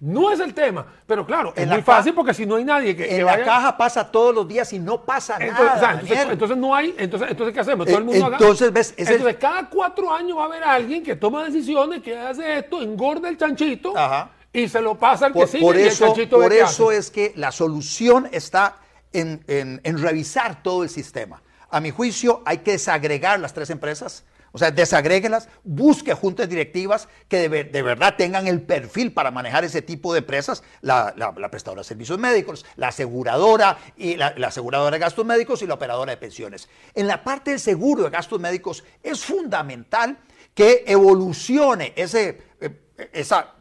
No 0.00 0.32
es 0.32 0.40
el 0.40 0.54
tema, 0.54 0.86
pero 1.06 1.26
claro, 1.26 1.52
es 1.54 1.62
En 1.62 1.68
muy 1.68 1.82
fácil 1.82 2.14
porque 2.14 2.32
si 2.32 2.46
no 2.46 2.56
hay 2.56 2.64
nadie 2.64 2.96
que, 2.96 3.06
que 3.06 3.16
En 3.18 3.26
la 3.26 3.44
caja 3.44 3.76
pasa 3.76 4.10
todos 4.10 4.34
los 4.34 4.48
días 4.48 4.72
y 4.72 4.78
no 4.78 5.02
pasa 5.02 5.36
Entonces, 5.38 5.58
nada. 5.66 6.00
o 6.02 6.06
sea, 6.06 6.32
entonces, 6.32 6.56
no 6.56 6.74
hay, 6.74 6.94
entonces, 6.96 7.30
entonces 7.30 7.52
¿qué 7.52 7.60
hacemos? 7.60 7.84
Todo 7.86 7.96
Eh, 7.96 7.98
el 7.98 8.04
mundo 8.06 8.26
haga- 8.26 8.38
entonces, 8.38 8.72
ves, 8.72 8.94
ese- 8.96 9.12
entonces 9.12 9.36
cada 9.38 9.68
cuatro 9.68 10.10
años 10.10 10.38
va 10.38 10.42
a 10.44 10.46
haber 10.46 10.64
alguien 10.64 11.02
que 11.02 11.16
toma 11.16 11.44
decisiones, 11.44 12.02
que 12.02 12.16
hace 12.16 12.58
esto, 12.60 12.80
engorda 12.80 13.28
el 13.28 13.36
chanchito 13.36 13.94
Ajá. 13.94 14.30
y 14.52 14.68
se 14.68 14.80
lo 14.80 14.94
pasa 14.98 15.26
al 15.26 15.32
que 15.34 15.40
Por, 15.40 15.48
sigue 15.48 15.62
por 15.64 15.76
y 15.76 15.82
el 15.82 15.88
eso, 15.88 16.06
chanchito 16.06 16.38
ve 16.38 16.44
por 16.44 16.52
eso 16.54 16.92
es 16.92 17.10
que 17.10 17.34
la 17.36 17.52
solución 17.52 18.26
está 18.32 18.76
en, 19.12 19.44
en- 19.48 19.82
en 19.84 19.98
revisar 20.02 20.62
todo 20.62 20.82
el 20.82 20.88
sistema. 20.88 21.42
A 21.68 21.78
mi 21.80 21.90
juicio, 21.90 22.40
hay 22.46 22.58
que 22.58 22.72
desagregar 22.72 23.38
las 23.38 23.52
tres 23.52 23.68
empresas. 23.68 24.24
O 24.52 24.58
sea, 24.58 24.70
desagréguelas, 24.70 25.48
busque 25.64 26.14
juntas 26.14 26.48
directivas 26.48 27.08
que 27.28 27.48
de, 27.48 27.64
de 27.64 27.82
verdad 27.82 28.14
tengan 28.16 28.46
el 28.46 28.62
perfil 28.62 29.12
para 29.12 29.30
manejar 29.30 29.64
ese 29.64 29.82
tipo 29.82 30.12
de 30.12 30.18
empresas, 30.20 30.62
la, 30.80 31.14
la- 31.16 31.50
prestadora 31.50 31.80
de 31.82 31.88
servicios 31.88 32.18
médicos, 32.18 32.64
la 32.76 32.88
aseguradora 32.88 33.78
y 33.96 34.16
la 34.16 34.34
aseguradora 34.46 34.90
de 34.90 34.98
gastos 34.98 35.24
médicos 35.24 35.62
y 35.62 35.66
la 35.66 35.74
operadora 35.74 36.10
de 36.10 36.16
pensiones. 36.16 36.68
En 36.94 37.06
la 37.06 37.22
parte 37.24 37.50
del 37.50 37.60
seguro 37.60 38.04
de 38.04 38.10
gastos 38.10 38.40
médicos 38.40 38.84
es 39.02 39.24
fundamental 39.24 40.18
que 40.54 40.84
evolucione 40.86 41.92
ese, 41.96 42.42
eh, 42.60 43.08
esa 43.12 43.54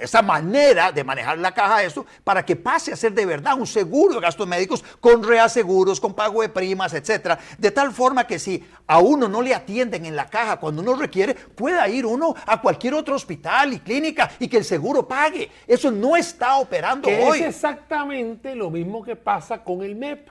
esa 0.00 0.22
manera 0.22 0.92
de 0.92 1.04
manejar 1.04 1.38
la 1.38 1.52
caja 1.52 1.82
esto 1.82 2.06
para 2.24 2.44
que 2.44 2.56
pase 2.56 2.92
a 2.92 2.96
ser 2.96 3.12
de 3.12 3.26
verdad 3.26 3.58
un 3.58 3.66
seguro 3.66 4.14
de 4.14 4.20
gastos 4.20 4.46
médicos 4.46 4.84
con 5.00 5.22
reaseguros, 5.22 6.00
con 6.00 6.14
pago 6.14 6.42
de 6.42 6.48
primas, 6.48 6.94
etcétera, 6.94 7.38
de 7.58 7.70
tal 7.70 7.92
forma 7.92 8.26
que 8.26 8.38
si 8.38 8.64
a 8.86 8.98
uno 9.00 9.28
no 9.28 9.42
le 9.42 9.54
atienden 9.54 10.06
en 10.06 10.16
la 10.16 10.26
caja 10.28 10.58
cuando 10.58 10.82
uno 10.82 10.94
requiere, 10.94 11.34
pueda 11.34 11.88
ir 11.88 12.06
uno 12.06 12.34
a 12.46 12.60
cualquier 12.60 12.94
otro 12.94 13.14
hospital 13.14 13.72
y 13.72 13.80
clínica 13.80 14.30
y 14.38 14.48
que 14.48 14.58
el 14.58 14.64
seguro 14.64 15.06
pague. 15.06 15.50
Eso 15.66 15.90
no 15.90 16.16
está 16.16 16.56
operando 16.56 17.08
Que 17.08 17.22
hoy. 17.22 17.40
es 17.40 17.46
exactamente 17.46 18.54
lo 18.54 18.70
mismo 18.70 19.02
que 19.04 19.16
pasa 19.16 19.62
con 19.62 19.82
el 19.82 19.94
MEP, 19.94 20.28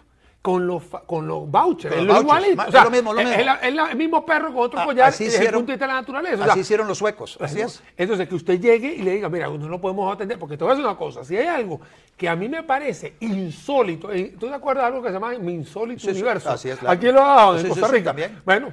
con 0.48 0.66
los, 0.66 0.82
con 1.06 1.28
los 1.28 1.52
vouchers. 1.52 1.94
Con 1.94 2.04
es 2.04 2.08
los 2.08 2.16
lo 2.20 2.24
vouchers, 2.24 2.48
igualito. 2.48 2.56
ma- 2.56 2.68
O 2.68 2.72
sea, 2.72 2.80
es 2.80 2.86
lo 2.86 2.92
mismo, 2.92 3.14
lo 3.14 3.20
es- 3.20 3.26
mismo. 3.26 3.40
es 3.42 3.46
la- 3.46 3.56
es 3.56 3.76
la- 3.76 3.92
el 3.92 3.98
mismo 3.98 4.26
perro 4.26 4.54
con 4.54 4.64
otro 4.64 4.80
A- 4.80 4.86
collar 4.86 5.10
así 5.10 5.26
desde 5.26 5.40
el 5.40 5.44
hicieron- 5.44 5.60
punto 5.60 5.72
de 5.72 5.76
vista 5.76 5.86
de 5.88 5.94
la 5.94 6.00
naturaleza. 6.00 6.46
O 6.46 6.52
Así 6.52 6.60
hicieron 6.62 6.88
los 6.88 6.98
suecos. 6.98 7.38
Así 7.42 7.60
es. 7.60 7.84
Entonces, 7.98 8.30
que 8.30 8.36
usted 8.36 8.58
llegue 8.58 8.94
y 8.96 9.02
le 9.02 9.12
diga, 9.12 9.28
mira, 9.28 9.50
no 9.50 9.68
lo 9.68 9.82
podemos 9.82 10.14
atender, 10.14 10.40
porque 10.40 10.56
te 10.56 10.64
voy 10.64 10.72
a 10.72 10.76
decir 10.76 10.88
una 10.88 10.98
cosa, 10.98 11.26
si 11.26 11.36
hay 11.36 11.48
algo 11.48 11.82
que 12.16 12.30
a 12.30 12.36
mí 12.38 12.48
me 12.48 12.64
parece 12.64 13.18
insólito, 13.20 14.10
eh, 14.14 14.38
¿tú 14.40 14.48
te 14.48 14.54
acuerdas 14.54 14.84
de 14.84 14.88
algo 14.88 15.02
que 15.02 15.10
se 15.10 15.14
llama 15.16 15.38
mi 15.38 15.54
insólito 15.54 16.00
Sí, 16.00 16.06
sí, 16.08 16.12
universo? 16.14 16.50
así 16.50 16.70
es, 16.70 16.80
claro. 16.80 16.94
Aquí 16.96 17.08
lo 17.12 17.22
ha 17.22 17.36
dado 17.36 17.58
en 17.58 17.64
Sí, 17.64 17.68
Costa 17.68 17.88
Rica. 17.90 18.06
también. 18.12 18.42
Bueno, 18.46 18.72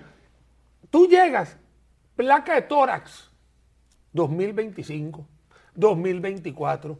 tú 0.90 1.08
llegas, 1.08 1.56
placa 2.14 2.54
de 2.54 2.62
tórax, 2.62 3.32
2025, 4.12 5.26
2024, 5.74 6.98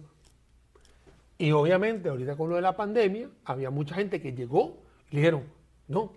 y 1.39 1.51
obviamente 1.53 2.09
ahorita 2.09 2.37
con 2.37 2.51
lo 2.51 2.57
de 2.57 2.62
la 2.62 2.76
pandemia, 2.76 3.28
había 3.45 3.70
mucha 3.70 3.95
gente 3.95 4.20
que 4.20 4.32
llegó 4.32 4.78
y 5.11 5.16
le 5.16 5.20
dijeron, 5.20 5.45
no, 5.89 6.12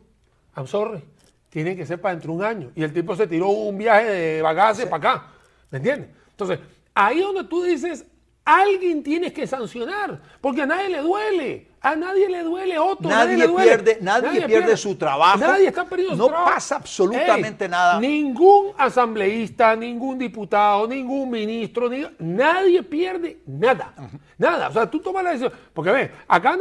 I'm 0.55 0.67
sorry, 0.67 1.03
tiene 1.49 1.75
que 1.75 1.85
ser 1.85 1.99
para 1.99 2.15
dentro 2.15 2.33
de 2.33 2.37
un 2.37 2.43
año. 2.43 2.71
Y 2.75 2.83
el 2.83 2.93
tipo 2.93 3.15
se 3.15 3.27
tiró 3.27 3.49
un 3.49 3.77
viaje 3.77 4.05
de 4.05 4.41
bagaje 4.41 4.85
para 4.85 4.97
acá. 4.97 5.27
¿Me 5.71 5.77
entiendes? 5.77 6.09
Entonces, 6.31 6.59
ahí 6.93 7.19
donde 7.19 7.43
tú 7.45 7.63
dices, 7.63 8.05
alguien 8.47 9.03
tienes 9.03 9.33
que 9.33 9.45
sancionar, 9.45 10.19
porque 10.41 10.61
a 10.61 10.65
nadie 10.65 10.89
le 10.89 11.01
duele. 11.01 11.67
A 11.81 11.95
nadie 11.95 12.27
le 12.27 12.43
duele, 12.43 12.79
Otto. 12.79 13.07
Nadie 13.07 13.37
le 13.37 13.47
duele. 13.47 13.77
pierde- 13.77 13.97
nadie 14.01 14.41
pierde 14.47 14.75
su 14.75 14.95
trabajo. 14.95 15.37
Nadie 15.39 15.67
está 15.67 15.85
perdiendo 15.85 16.15
su 16.15 16.21
No 16.23 16.27
trabajo. 16.27 16.51
pasa 16.53 16.75
absolutamente 16.77 17.69
nada. 17.69 17.99
Ningún 17.99 18.71
asambleísta, 18.77 19.75
ningún 19.75 20.17
diputado, 20.17 20.87
ningún 20.87 21.29
ministro, 21.29 21.87
ni- 21.89 22.05
nadie 22.19 22.81
pierde 22.83 23.39
nada. 23.45 23.93
Nada. 24.37 24.69
O 24.69 24.73
sea, 24.73 24.89
tú 24.89 24.99
tomas 24.99 25.23
la 25.23 25.29
decisión. 25.31 25.53
Porque 25.73 25.91
ve, 25.91 26.11
acá 26.27 26.57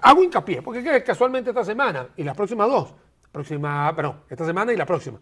hago 0.00 0.22
hincapié, 0.24 0.62
porque 0.62 1.02
casualmente 1.04 1.50
esta 1.50 1.64
semana 1.64 2.08
y 2.16 2.22
las 2.22 2.34
próximas 2.36 2.68
dos, 2.68 2.94
próxima, 3.30 3.94
perdón, 3.94 4.20
esta 4.30 4.44
semana 4.46 4.72
y 4.72 4.76
la 4.76 4.86
próxima, 4.86 5.18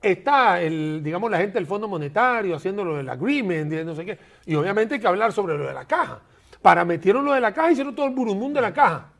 está 0.00 0.60
el, 0.60 1.00
digamos, 1.02 1.30
la 1.30 1.38
gente 1.38 1.54
del 1.54 1.66
Fondo 1.66 1.88
Monetario 1.88 2.56
haciendo 2.56 2.84
lo 2.84 2.96
del 2.96 3.08
agreement 3.08 3.72
y 3.72 3.84
no 3.84 3.94
sé 3.94 4.04
qué. 4.04 4.18
Y 4.46 4.54
obviamente 4.54 4.94
hay 4.94 5.00
que 5.00 5.06
hablar 5.08 5.32
sobre 5.32 5.56
lo 5.58 5.66
de 5.66 5.74
la 5.74 5.84
caja. 5.86 6.20
Para 6.62 6.84
metieron 6.84 7.24
lo 7.24 7.32
de 7.32 7.40
la 7.40 7.52
caja 7.52 7.68
y 7.70 7.72
hicieron 7.72 7.94
todo 7.94 8.06
el 8.06 8.14
burundún 8.14 8.52
de 8.52 8.60
la 8.60 8.72
caja. 8.72 9.12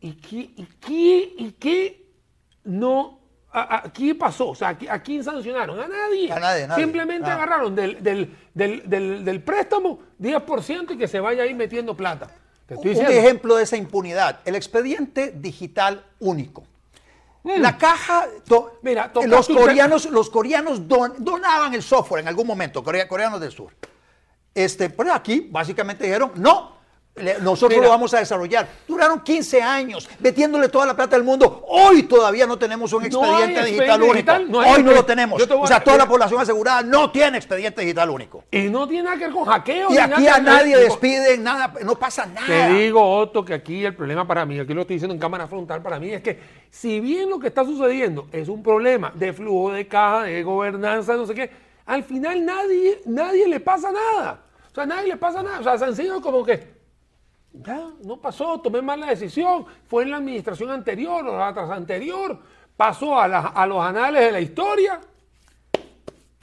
¿Y 0.00 0.12
qué, 0.12 0.36
y 0.56 0.68
qué, 0.80 1.34
y 1.38 1.52
qué 1.58 2.06
no, 2.64 3.18
a, 3.50 3.76
a- 3.86 3.92
qué 3.92 4.14
pasó? 4.14 4.50
O 4.50 4.54
sea, 4.54 4.68
¿a, 4.68 4.78
qui- 4.78 4.88
a 4.90 5.02
quién 5.02 5.24
sancionaron? 5.24 5.80
A 5.80 5.88
nadie. 5.88 6.30
A 6.32 6.38
nadie, 6.38 6.66
nadie. 6.68 6.82
Simplemente 6.84 7.28
Ah. 7.28 7.34
agarraron 7.34 7.74
del, 7.74 8.02
del, 8.02 8.34
del, 8.54 9.24
del, 9.24 9.42
préstamo 9.42 9.98
10% 10.20 10.94
y 10.94 10.98
que 10.98 11.08
se 11.08 11.18
vaya 11.18 11.42
ahí 11.42 11.54
metiendo 11.54 11.96
plata. 11.96 12.28
Te 12.66 12.74
estoy 12.74 12.94
Un 12.96 13.06
ejemplo 13.06 13.56
de 13.56 13.62
esa 13.64 13.76
impunidad, 13.76 14.40
el 14.44 14.54
expediente 14.54 15.32
digital 15.34 16.04
único. 16.20 16.64
La 17.44 17.78
caja, 17.78 18.26
Mira, 18.82 19.10
los 19.26 19.46
te- 19.46 19.54
coreanos, 19.54 20.06
los 20.06 20.28
coreanos 20.28 20.86
don- 20.88 21.14
donaban 21.18 21.72
el 21.74 21.82
software 21.82 22.20
en 22.22 22.28
algún 22.28 22.46
momento, 22.46 22.82
corea- 22.84 23.08
coreanos 23.08 23.40
del 23.40 23.52
sur. 23.52 23.72
Este, 24.54 24.90
pero 24.90 25.12
aquí 25.12 25.48
básicamente 25.50 26.04
dijeron, 26.04 26.32
no, 26.36 26.77
nosotros 27.40 27.70
Mira. 27.78 27.82
lo 27.84 27.90
vamos 27.90 28.12
a 28.14 28.18
desarrollar. 28.18 28.68
Duraron 28.86 29.20
15 29.20 29.62
años 29.62 30.08
metiéndole 30.20 30.68
toda 30.68 30.86
la 30.86 30.94
plata 30.94 31.16
del 31.16 31.24
mundo. 31.24 31.64
Hoy 31.68 32.04
todavía 32.04 32.46
no 32.46 32.58
tenemos 32.58 32.92
un 32.92 33.02
No 33.02 33.06
expediente 33.06 33.64
digital 33.64 34.00
único. 34.02 34.14
digital, 34.14 34.50
no 34.50 34.60
hay 34.60 34.74
Hoy 34.74 34.82
no 34.82 34.92
lo 34.92 35.04
tenemos. 35.04 35.42
O 35.42 35.66
sea, 35.66 35.82
toda 35.82 35.96
la 35.96 36.08
población 36.08 36.40
asegurada 36.40 36.82
no 36.82 37.10
tiene 37.10 37.38
expediente 37.38 37.82
digital 37.82 38.10
único. 38.10 38.44
Y 38.50 38.62
no 38.68 38.86
tiene 38.86 39.04
nada 39.04 39.16
que 39.16 39.24
ver 39.24 39.32
con 39.32 39.44
hackeo. 39.44 39.92
Y 39.92 39.98
aquí 39.98 40.26
a 40.26 40.38
nadie 40.38 40.76
Digo, 40.76 40.80
despiden, 40.80 41.42
nada, 41.42 41.72
no 41.84 41.98
pasa 41.98 42.26
nada. 42.26 42.46
Te 42.46 42.68
digo, 42.74 43.02
Otto, 43.18 43.44
que 43.44 43.54
aquí 43.54 43.84
el 43.84 43.94
problema 43.94 44.26
para 44.26 44.44
mí, 44.44 44.58
aquí 44.58 44.74
lo 44.74 44.82
estoy 44.82 44.96
diciendo 44.96 45.14
en 45.14 45.20
cámara 45.20 45.46
frontal 45.46 45.82
para 45.82 45.98
mí, 45.98 46.12
es 46.12 46.22
que 46.22 46.38
si 46.70 47.00
bien 47.00 47.30
lo 47.30 47.38
que 47.38 47.46
está 47.48 47.64
sucediendo 47.64 48.28
es 48.32 48.48
un 48.48 48.62
problema 48.62 49.12
de 49.14 49.32
flujo 49.32 49.72
de 49.72 49.86
caja, 49.86 50.24
de 50.24 50.42
gobernanza, 50.42 51.14
no 51.14 51.26
sé 51.26 51.34
qué, 51.34 51.50
al 51.86 52.04
final 52.04 52.44
nadie, 52.44 53.00
nadie 53.06 53.48
le 53.48 53.60
pasa 53.60 53.90
nada. 53.90 54.40
O 54.70 54.74
sea, 54.74 54.84
nadie 54.86 55.08
le 55.08 55.16
pasa 55.16 55.42
nada. 55.42 55.60
O 55.60 55.62
sea, 55.62 55.78
sencillo 55.78 56.20
como 56.20 56.44
que 56.44 56.77
ya, 57.52 57.90
no 58.04 58.16
pasó, 58.20 58.60
tomé 58.60 58.82
mal 58.82 59.00
la 59.00 59.06
decisión, 59.08 59.66
fue 59.86 60.02
en 60.04 60.10
la 60.10 60.16
administración 60.18 60.70
anterior 60.70 61.26
o 61.26 61.38
la 61.38 61.52
tras 61.52 61.70
anterior, 61.70 62.38
pasó 62.76 63.18
a, 63.18 63.26
la- 63.28 63.40
a 63.48 63.66
los 63.66 63.82
anales 63.82 64.22
de 64.24 64.32
la 64.32 64.40
historia 64.40 65.00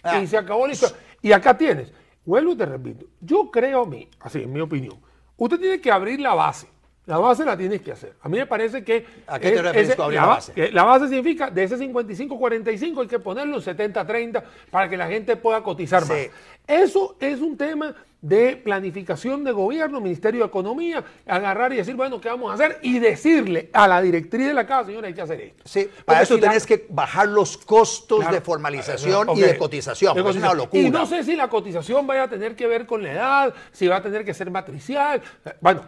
Ah. 0.04 0.20
y 0.20 0.28
se 0.28 0.38
acabó 0.38 0.68
la 0.68 0.74
historia. 0.74 0.98
Y 1.22 1.32
acá 1.32 1.58
tienes, 1.58 1.92
vuelvo 2.26 2.52
y 2.52 2.56
te 2.58 2.66
repito, 2.66 3.06
yo 3.22 3.50
creo 3.50 3.84
a 3.84 3.86
mí, 3.88 4.08
así 4.20 4.44
en 4.44 4.54
mi 4.54 4.60
opinión, 4.60 5.00
usted 5.38 5.60
tiene 5.60 5.82
que 5.82 5.92
abrir 5.92 6.20
la 6.20 6.34
base. 6.36 6.68
La 7.06 7.18
base 7.20 7.46
la 7.46 7.56
tienes 7.56 7.82
que 7.82 7.92
hacer. 7.92 8.14
A 8.22 8.28
mí 8.30 8.38
me 8.38 8.48
parece 8.48 8.84
que... 8.84 9.06
¿A 9.28 9.38
qué 9.40 9.52
te 9.52 9.62
refieres 9.62 10.00
abrir 10.00 10.20
la 10.20 10.26
ba- 10.26 10.34
base? 10.36 10.54
que 10.54 10.72
La 10.72 10.84
base 10.84 11.08
significa 11.08 11.52
de 11.52 11.64
ese 11.64 11.78
55-45 11.78 13.02
hay 13.02 13.08
que 13.08 13.20
ponerlo 13.20 13.58
en 13.58 13.62
70-30 13.62 14.44
para 14.72 14.90
que 14.90 14.98
la 14.98 15.08
gente 15.08 15.36
pueda 15.38 15.62
cotizar 15.62 16.04
Sí. 16.04 16.10
más. 16.12 16.20
Eso 16.68 17.16
es 17.20 17.42
un 17.42 17.56
tema 17.58 17.94
de 18.22 18.58
planificación 18.58 19.44
de 19.44 19.52
gobierno, 19.52 20.02
Ministerio 20.02 20.40
de 20.42 20.48
Economía, 20.48 21.04
agarrar 21.28 21.72
y 21.74 21.76
decir, 21.76 21.94
bueno, 21.96 22.20
¿qué 22.20 22.28
vamos 22.30 22.50
a 22.50 22.56
hacer? 22.56 22.80
Y 22.82 22.98
decirle 22.98 23.70
a 23.72 23.88
la 23.88 24.02
directriz 24.02 24.48
de 24.48 24.54
la 24.56 24.66
casa, 24.66 24.88
señora, 24.88 25.08
hay 25.08 25.14
que 25.14 25.22
hacer 25.22 25.42
esto. 25.42 25.62
Sí, 25.64 25.84
Porque 25.84 26.04
para 26.06 26.22
eso 26.24 26.34
si 26.36 26.42
la- 26.42 26.48
tenés 26.48 26.66
que 26.66 26.88
bajar 26.90 27.28
los 27.28 27.56
costos 27.58 28.22
Claro. 28.22 28.34
de 28.34 28.42
formalización 28.42 29.30
y 29.36 29.42
de 29.42 29.58
cotización. 29.60 30.16
De 30.16 30.28
Es 30.28 30.36
una 30.38 30.56
locura. 30.56 30.82
Y 30.82 30.90
no 30.90 31.06
sé 31.06 31.24
si 31.24 31.36
la 31.36 31.50
cotización 31.50 32.08
vaya 32.08 32.24
a 32.24 32.28
tener 32.28 32.56
que 32.56 32.66
ver 32.66 32.88
con 32.88 33.04
la 33.04 33.12
edad, 33.12 33.54
si 33.72 33.86
va 33.88 33.98
a 33.98 34.02
tener 34.02 34.26
que 34.26 34.34
ser 34.34 34.50
matricial. 34.50 35.22
Bueno, 35.62 35.84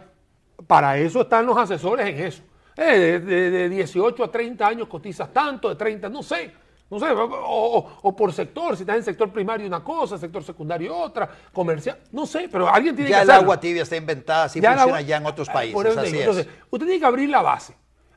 para 0.66 0.98
eso 0.98 1.22
están 1.22 1.46
los 1.46 1.56
asesores 1.56 2.06
en 2.06 2.18
eso. 2.26 2.42
Eh, 2.76 2.98
de, 2.98 3.20
de- 3.20 3.50
de 3.50 3.68
18 3.68 4.24
a 4.24 4.30
30 4.30 4.66
años 4.66 4.88
cotizas 4.88 5.32
tanto, 5.32 5.68
de 5.68 5.74
30, 5.76 6.08
no 6.08 6.22
sé. 6.22 6.52
No 6.90 6.98
sé, 6.98 7.06
o, 7.10 7.98
o- 8.02 8.16
por 8.16 8.32
sector, 8.32 8.74
si 8.74 8.82
estás 8.82 8.96
en 8.96 9.02
sector 9.02 9.30
primario 9.30 9.66
una 9.66 9.84
cosa, 9.84 10.16
sector 10.16 10.42
secundario 10.42 10.96
otra, 10.96 11.28
comercial, 11.52 11.98
no 12.12 12.24
sé, 12.24 12.48
pero 12.50 12.66
alguien 12.72 12.94
tiene 12.96 13.10
Ya 13.10 13.18
que 13.18 13.22
el 13.24 13.30
hacerlo. 13.30 13.42
agua 13.52 13.60
tibia 13.60 13.82
está 13.82 13.96
inventada, 13.96 14.44
así 14.44 14.58
Ya 14.58 14.72
funciona 14.74 15.00
ya 15.02 15.16
en 15.18 15.26
otros 15.26 15.48
Ah, 15.50 15.52
países. 15.52 15.86
así 15.98 16.06
digo. 16.06 16.06
es. 16.06 16.20
Entonces, 16.20 16.46
usted 16.70 16.86
tiene 16.86 17.00
que 17.00 17.06
abrir 17.06 17.28
la 17.28 17.42
base. 17.42 17.74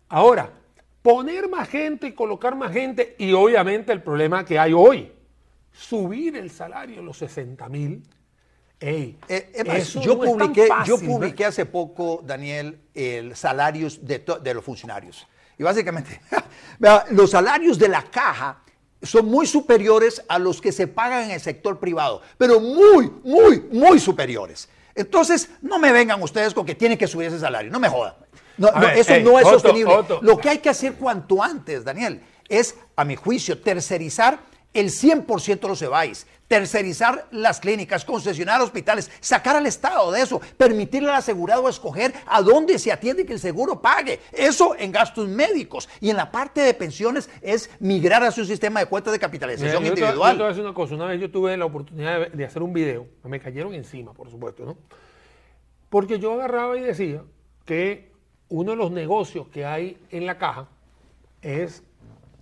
Ahora, 0.08 0.52
poner 1.02 1.50
más 1.50 1.68
gente 1.68 2.08
y 2.08 2.12
colocar 2.14 2.56
más 2.56 2.72
gente, 2.72 3.16
y 3.20 3.34
obviamente 3.34 3.92
el 3.92 4.02
problema 4.02 4.46
que 4.46 4.58
hay 4.58 4.72
hoy, 4.72 5.12
subir 5.74 6.38
el 6.38 6.50
salario 6.50 7.02
a 7.02 7.04
los 7.04 7.18
60 7.18 7.68
mil. 7.68 8.02
Ey, 8.82 9.18
Eh, 9.28 9.64
más, 9.66 9.94
yo, 9.94 10.16
no 10.16 10.22
publiqué, 10.22 10.68
yo 10.86 10.98
publiqué 11.00 11.46
hace 11.46 11.66
poco, 11.68 12.22
Daniel, 12.26 12.82
el 12.96 13.36
salarios 13.36 14.04
de, 14.04 14.26
de 14.42 14.54
los 14.54 14.66
funcionarios. 14.66 15.28
Y 15.58 15.64
básicamente, 15.64 16.20
los 17.12 17.30
salarios 17.30 17.78
de 17.78 17.88
la 17.88 18.02
caja 18.02 18.64
son 19.04 19.28
muy 19.28 19.46
superiores 19.46 20.24
a 20.28 20.40
los 20.40 20.60
que 20.60 20.72
se 20.72 20.88
pagan 20.88 21.26
en 21.26 21.32
el 21.32 21.40
sector 21.40 21.80
privado, 21.80 22.22
pero 22.38 22.60
muy, 22.60 23.12
muy, 23.24 23.60
muy 23.72 24.00
superiores. 24.00 24.68
Entonces, 24.96 25.50
no 25.62 25.78
me 25.78 25.92
vengan 25.92 26.22
ustedes 26.22 26.54
con 26.54 26.66
que 26.66 26.74
tienen 26.76 26.98
que 26.98 27.08
subir 27.08 27.28
ese 27.28 27.40
salario, 27.40 27.72
no 27.72 27.80
me 27.80 27.90
jodan. 27.90 28.16
No, 28.58 28.68
A 28.70 28.72
no, 28.72 28.80
ver, 28.88 28.98
eso 28.98 29.20
no 29.20 29.40
es 29.40 29.48
sostenible. 29.48 29.94
Lo 30.22 30.38
que 30.38 30.50
hay 30.50 30.58
que 30.58 30.70
hacer 30.70 30.94
cuanto 30.96 31.42
antes, 31.42 31.84
Daniel, 31.84 32.22
es, 32.50 32.76
a 32.96 33.06
mi 33.06 33.16
juicio, 33.16 33.62
tercerizar 33.62 34.40
el 34.74 34.90
100% 34.90 35.60
de 35.60 35.68
los 35.68 35.82
EBAIS, 35.82 36.28
tercerizar 36.56 37.28
las 37.32 37.62
clínicas, 37.62 38.04
concesionar 38.04 38.60
hospitales, 38.60 39.10
sacar 39.22 39.56
al 39.56 39.66
Estado 39.68 40.12
de 40.12 40.22
eso, 40.22 40.42
permitirle 40.58 41.10
al 41.10 41.16
asegurado 41.16 41.70
escoger 41.70 42.14
a 42.26 42.42
dónde 42.42 42.78
se 42.78 42.92
atiende 42.92 43.26
que 43.26 43.32
el 43.32 43.40
seguro 43.40 43.82
pague. 43.82 44.20
Eso 44.34 44.76
en 44.78 44.92
gastos 44.92 45.30
médicos. 45.30 45.88
Y 46.02 46.10
en 46.10 46.18
la 46.18 46.30
parte 46.30 46.60
de 46.60 46.74
pensiones 46.74 47.30
es 47.42 47.70
migrar 47.80 48.22
a 48.26 48.32
su 48.32 48.44
sistema 48.44 48.82
de 48.82 48.88
cuentas 48.88 49.14
de 49.14 49.18
Mira, 49.20 49.28
capitalización 49.30 49.72
yo 49.72 49.94
te- 49.94 50.00
individual. 50.02 50.32
Yo 50.34 50.38
te 50.38 50.44
voy 50.44 50.46
a 50.46 50.50
decir 50.50 50.64
una 50.66 50.74
cosa. 50.74 50.96
Una 50.96 51.06
vez 51.06 51.22
yo 51.22 51.32
tuve 51.32 51.56
la 51.56 51.64
oportunidad 51.64 52.20
de, 52.20 52.30
de 52.32 52.44
hacer 52.44 52.62
un 52.62 52.74
video. 52.74 53.08
Me 53.24 53.40
cayeron 53.40 53.74
encima, 53.74 54.12
por 54.14 54.30
supuesto, 54.30 54.66
¿no? 54.66 54.78
Porque 55.90 56.20
yo 56.20 56.34
agarraba 56.34 56.76
y 56.78 56.82
decía 56.82 57.24
que 57.64 58.12
uno 58.50 58.72
de 58.72 58.78
los 58.78 58.92
negocios 58.92 59.48
que 59.48 59.66
hay 59.66 59.98
en 60.10 60.26
la 60.26 60.38
caja 60.38 60.68
es 61.42 61.82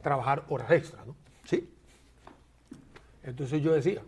trabajar 0.01 0.45
horas 0.49 0.71
extras, 0.71 1.05
¿no? 1.05 1.15
Entonces 3.23 3.61
yo 3.61 3.73
decía, 3.73 4.01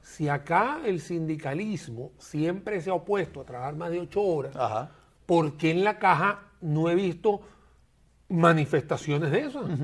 si 0.00 0.28
acá 0.28 0.80
el 0.84 1.00
sindicalismo 1.00 2.12
siempre 2.18 2.80
se 2.80 2.90
ha 2.90 2.94
opuesto 2.94 3.40
a 3.40 3.44
trabajar 3.44 3.74
más 3.76 3.90
de 3.90 4.00
ocho 4.00 4.22
horas, 4.22 4.54
Ajá. 4.56 4.90
¿por 5.26 5.56
qué 5.56 5.70
en 5.70 5.82
la 5.84 5.98
caja 5.98 6.42
no 6.60 6.88
he 6.88 6.94
visto 6.94 7.40
manifestaciones 8.28 9.30
de 9.30 9.40
eso? 9.40 9.60
¿Por 9.62 9.78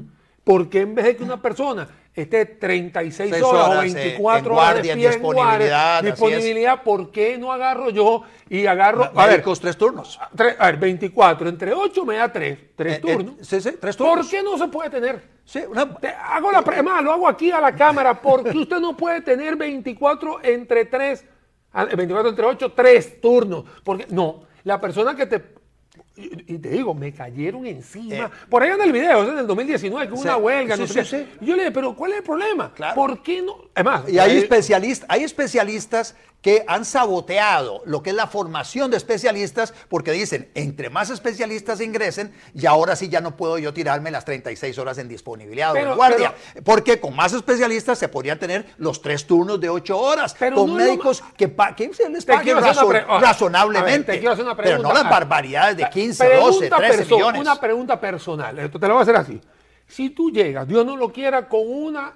qué 0.69 0.81
en 0.81 0.95
vez 0.95 1.05
de 1.05 1.17
que 1.17 1.23
una 1.23 1.41
persona 1.41 1.89
esté 2.13 2.45
36 2.45 3.31
Seis 3.31 3.43
horas, 3.43 3.67
o 3.67 3.71
horas, 3.71 3.85
eh, 3.87 3.95
24 3.95 4.39
en 4.39 4.53
horas 4.59 4.73
guardia, 4.75 4.93
de 4.95 4.99
pie 4.99 5.07
en 5.07 5.13
disponibilidad, 5.13 6.03
disponibilidad, 6.03 6.83
¿por 6.83 7.11
qué 7.13 7.39
no 7.39 7.53
agarro 7.53 7.91
yo 7.91 8.23
y 8.49 8.67
agarro, 8.67 9.05
a 9.15 9.27
ver, 9.27 9.37
Médicos 9.37 9.61
tres 9.61 9.77
turnos. 9.77 10.19
tres- 10.35 10.57
a 10.59 10.67
ver, 10.67 10.77
24, 10.79 11.49
entre 11.49 11.73
8 11.73 12.05
me 12.05 12.17
da 12.17 12.33
3, 12.33 12.59
3 12.75 12.95
Eh, 12.95 12.97
eh, 12.97 13.01
turnos. 13.01 13.35
sí, 13.47 13.61
sí, 13.61 13.71
tres 13.81 13.97
turnos. 13.97 14.17
¿Por 14.17 14.29
qué 14.29 14.43
no 14.43 14.59
se 14.59 14.67
puede 14.69 14.91
tener? 14.91 15.23
Sí, 15.45 15.61
una- 15.69 15.95
Te 15.97 16.09
hago 16.09 16.51
la 16.51 16.63
pre- 16.63 16.83
más, 16.83 17.03
lo 17.03 17.13
hago 17.13 17.29
aquí 17.29 17.51
a 17.53 17.61
la 17.61 17.75
cámara, 17.75 18.21
porque 18.21 18.57
usted 18.59 18.79
no 18.81 18.97
puede 18.97 19.21
tener 19.21 19.55
24 19.57 20.41
entre 20.43 20.85
3, 20.87 21.25
24 21.97 22.31
entre 22.31 22.45
8, 22.45 22.73
3 22.73 23.21
turnos. 23.21 23.65
Porque 23.85 24.07
no, 24.11 24.43
la 24.65 24.81
persona 24.81 25.15
que 25.15 25.27
te. 25.27 25.60
Y 26.21 26.55
y 26.55 26.59
te 26.59 26.69
digo, 26.71 26.95
me 26.95 27.13
cayeron 27.13 27.65
encima. 27.67 28.15
Eh. 28.27 28.29
Por 28.49 28.63
ahí 28.63 28.71
anda 28.71 28.85
el 28.85 28.93
video, 28.93 29.23
es 29.23 29.29
en 29.31 29.39
el 29.39 29.47
2019, 29.47 30.07
que 30.09 30.13
hubo 30.15 30.23
Sí, 30.23 30.29
una 30.29 30.37
huelga, 30.37 30.75
sí, 30.77 30.81
no 30.83 30.87
sí, 30.89 30.93
sé 30.95 31.01
qué. 31.01 31.07
sí. 31.07 31.29
Y 31.41 31.47
yo 31.47 31.55
le 31.57 31.63
dije, 31.63 31.73
pero 31.73 31.95
¿cuál 31.95 32.13
es 32.13 32.19
el 32.19 32.25
problema? 32.25 32.73
Claro. 32.75 32.95
¿Por 32.95 33.23
qué 33.23 33.41
no? 33.43 33.57
Además, 33.75 34.03
Y 34.09 34.19
hay 34.19 34.33
ahí- 34.33 34.39
especialistas, 34.39 35.07
hay 35.11 35.25
especialistas 35.25 36.15
que 36.43 36.65
han 36.69 36.87
saboteado 36.87 37.83
lo 37.85 38.03
que 38.03 38.11
es 38.11 38.17
la 38.17 38.27
formación 38.27 38.91
de 38.91 38.97
especialistas 38.97 39.75
porque 39.91 40.11
dicen, 40.11 40.49
entre 40.55 40.89
más 40.89 41.11
especialistas 41.11 41.83
ingresen, 41.83 42.33
y 42.55 42.65
ahora 42.65 42.97
sí 42.97 43.11
ya 43.11 43.21
no 43.21 43.37
puedo 43.37 43.59
yo 43.59 43.75
tirarme 43.75 44.11
las 44.11 44.25
36 44.25 44.79
horas 44.79 44.97
en 44.97 45.07
disponibilidad 45.07 45.75
o 45.75 45.77
en 45.77 45.95
guardia. 45.95 46.35
porque 46.65 46.99
con 46.99 47.15
más 47.15 47.35
especialistas 47.35 47.99
se 47.99 48.09
podrían 48.09 48.39
tener 48.39 48.65
los 48.79 49.03
tres 49.03 49.27
turnos 49.27 49.61
de 49.61 49.69
8 49.69 49.99
horas, 49.99 50.35
Pero 50.39 50.57
con 50.57 50.71
no 50.71 50.77
médicos 50.77 51.23
que, 51.37 51.53
que 51.77 51.93
se 51.93 52.09
les 52.09 52.25
Te 52.25 52.33
pague 52.33 52.45
quiero 52.45 52.61
hacer 52.61 52.85
una 52.85 53.01
razon- 53.01 53.07
ah, 53.09 53.21
razonablemente. 53.21 53.91
ver, 53.99 54.05
te 54.07 54.19
quiero 54.21 54.33
hacer 54.33 54.45
una 54.47 54.57
pero 54.57 54.79
no 54.79 54.95
las 54.95 55.05
barbaridades 55.11 55.77
de 55.77 55.91
15, 55.91 56.10
Pregunta 56.19 56.47
12, 56.47 56.71
13 56.71 56.97
perso- 57.05 57.17
millones. 57.17 57.41
Una 57.41 57.61
pregunta 57.61 58.01
personal. 58.01 58.59
Esto 58.59 58.79
te 58.79 58.87
lo 58.89 58.95
voy 58.95 59.01
a 59.01 59.03
hacer 59.03 59.17
así. 59.17 59.41
Si 59.87 60.11
tú 60.11 60.31
llegas, 60.31 60.67
Dios 60.69 60.85
no 60.87 60.97
lo 60.97 61.13
quiera, 61.13 61.49
con 61.49 61.63
una, 61.65 62.13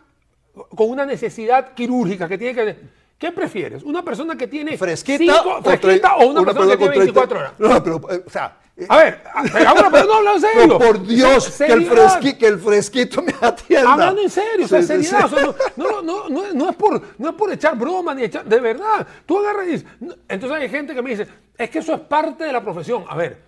con 0.77 0.91
una 0.91 1.05
necesidad 1.05 1.75
quirúrgica 1.75 2.29
que 2.29 2.39
tiene 2.39 2.55
que. 2.55 3.05
¿Qué 3.19 3.31
prefieres? 3.33 3.83
¿Una 3.85 4.03
persona 4.03 4.37
que 4.37 4.49
tiene 4.49 4.77
fresquita, 4.77 5.19
cinco- 5.43 5.63
fresquita 5.63 6.17
o 6.17 6.27
una, 6.27 6.43
persona 6.45 6.71
que 6.73 6.77
tiene 6.77 6.99
24 6.99 7.39
horas? 7.39 7.53
30. 7.57 7.75
No, 7.75 7.83
pero, 7.85 8.11
eh, 8.13 8.25
o 8.27 8.31
sea, 8.31 8.57
eh, 8.77 8.87
A 8.89 8.97
ver, 8.99 9.23
a- 9.33 9.43
pero 9.53 9.69
ahora, 9.69 9.89
pero 9.91 10.05
no 10.07 10.15
hablo 10.15 10.35
en 10.35 10.41
serio. 10.41 10.61
pero 10.63 10.79
por 10.79 11.07
Dios, 11.07 11.45
que 11.57 11.65
el, 11.67 11.87
seriedad. 11.87 12.21
fresqui- 12.21 12.37
que 12.37 12.47
el 12.49 12.59
fresquito 12.59 13.23
me 13.23 13.33
atienda. 13.41 13.93
Hablando 13.93 14.21
en 14.21 14.29
serio, 14.31 14.65
o 14.67 14.69
sea, 14.69 14.81
Sí, 14.83 14.89
seriedad, 14.89 15.29
sí. 15.29 15.35
o 15.37 15.39
sea, 15.39 15.55
no, 15.77 16.03
no, 16.03 16.03
no, 16.03 16.29
no, 16.29 16.53
no 16.53 16.71
es 16.71 16.77
por, 16.77 17.01
no 17.19 17.29
es 17.31 17.35
por 17.37 17.53
echar 17.53 17.79
broma 17.79 18.15
ni 18.15 18.25
echar, 18.25 18.45
de 18.45 18.61
verdad. 18.61 19.07
Tú 19.25 19.39
agarras 19.39 19.69
y 19.69 19.71
dices, 19.71 19.87
no, 20.01 20.15
entonces 20.29 20.61
hay 20.61 20.69
gente 20.69 20.93
que 20.93 21.01
me 21.01 21.11
dice, 21.11 21.27
es 21.57 21.71
que 21.71 21.79
eso 21.79 21.95
es 21.95 22.01
parte 22.01 22.45
de 22.45 22.53
la 22.53 22.63
profesión. 22.63 23.05
A 23.09 23.17
ver, 23.17 23.39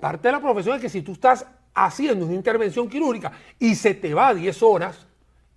parte 0.00 0.28
de 0.28 0.32
la 0.32 0.40
profesión 0.40 0.76
es 0.76 0.82
que 0.82 0.88
si 0.88 1.02
tú 1.02 1.12
estás 1.12 1.46
haciendo 1.74 2.24
una 2.26 2.34
intervención 2.34 2.88
quirúrgica 2.88 3.32
y 3.58 3.74
se 3.74 3.94
te 3.94 4.14
va 4.14 4.32
10 4.34 4.62
horas, 4.62 5.06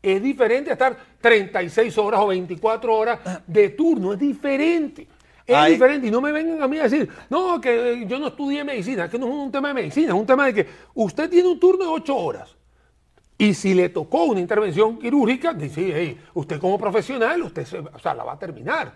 es 0.01 0.21
diferente 0.21 0.69
a 0.69 0.73
estar 0.73 0.97
36 1.21 1.97
horas 1.97 2.21
o 2.21 2.27
24 2.27 2.93
horas 2.95 3.19
de 3.47 3.69
turno, 3.69 4.13
es 4.13 4.19
diferente. 4.19 5.07
Es 5.45 5.55
Ay. 5.55 5.73
diferente 5.73 6.07
y 6.07 6.11
no 6.11 6.21
me 6.21 6.31
vengan 6.31 6.61
a 6.61 6.67
mí 6.67 6.77
a 6.77 6.83
decir, 6.83 7.09
no, 7.29 7.59
que 7.59 7.93
eh, 7.93 8.05
yo 8.07 8.19
no 8.19 8.27
estudié 8.27 8.63
medicina, 8.63 9.09
que 9.09 9.17
no 9.17 9.25
es 9.27 9.33
un 9.33 9.51
tema 9.51 9.69
de 9.69 9.73
medicina, 9.73 10.09
es 10.09 10.13
un 10.19 10.25
tema 10.25 10.45
de 10.45 10.53
que 10.53 10.67
usted 10.93 11.29
tiene 11.29 11.47
un 11.49 11.59
turno 11.59 11.85
de 11.85 11.89
8 11.91 12.15
horas. 12.15 12.55
Y 13.37 13.53
si 13.53 13.73
le 13.73 13.89
tocó 13.89 14.25
una 14.25 14.39
intervención 14.41 14.99
quirúrgica, 14.99 15.53
dice, 15.53 15.91
hey, 15.95 16.19
usted 16.33 16.59
como 16.59 16.77
profesional, 16.77 17.41
usted 17.41 17.65
se- 17.65 17.79
o 17.79 17.97
sea, 17.99 18.13
la 18.13 18.23
va 18.25 18.33
a 18.33 18.39
terminar. 18.39 18.93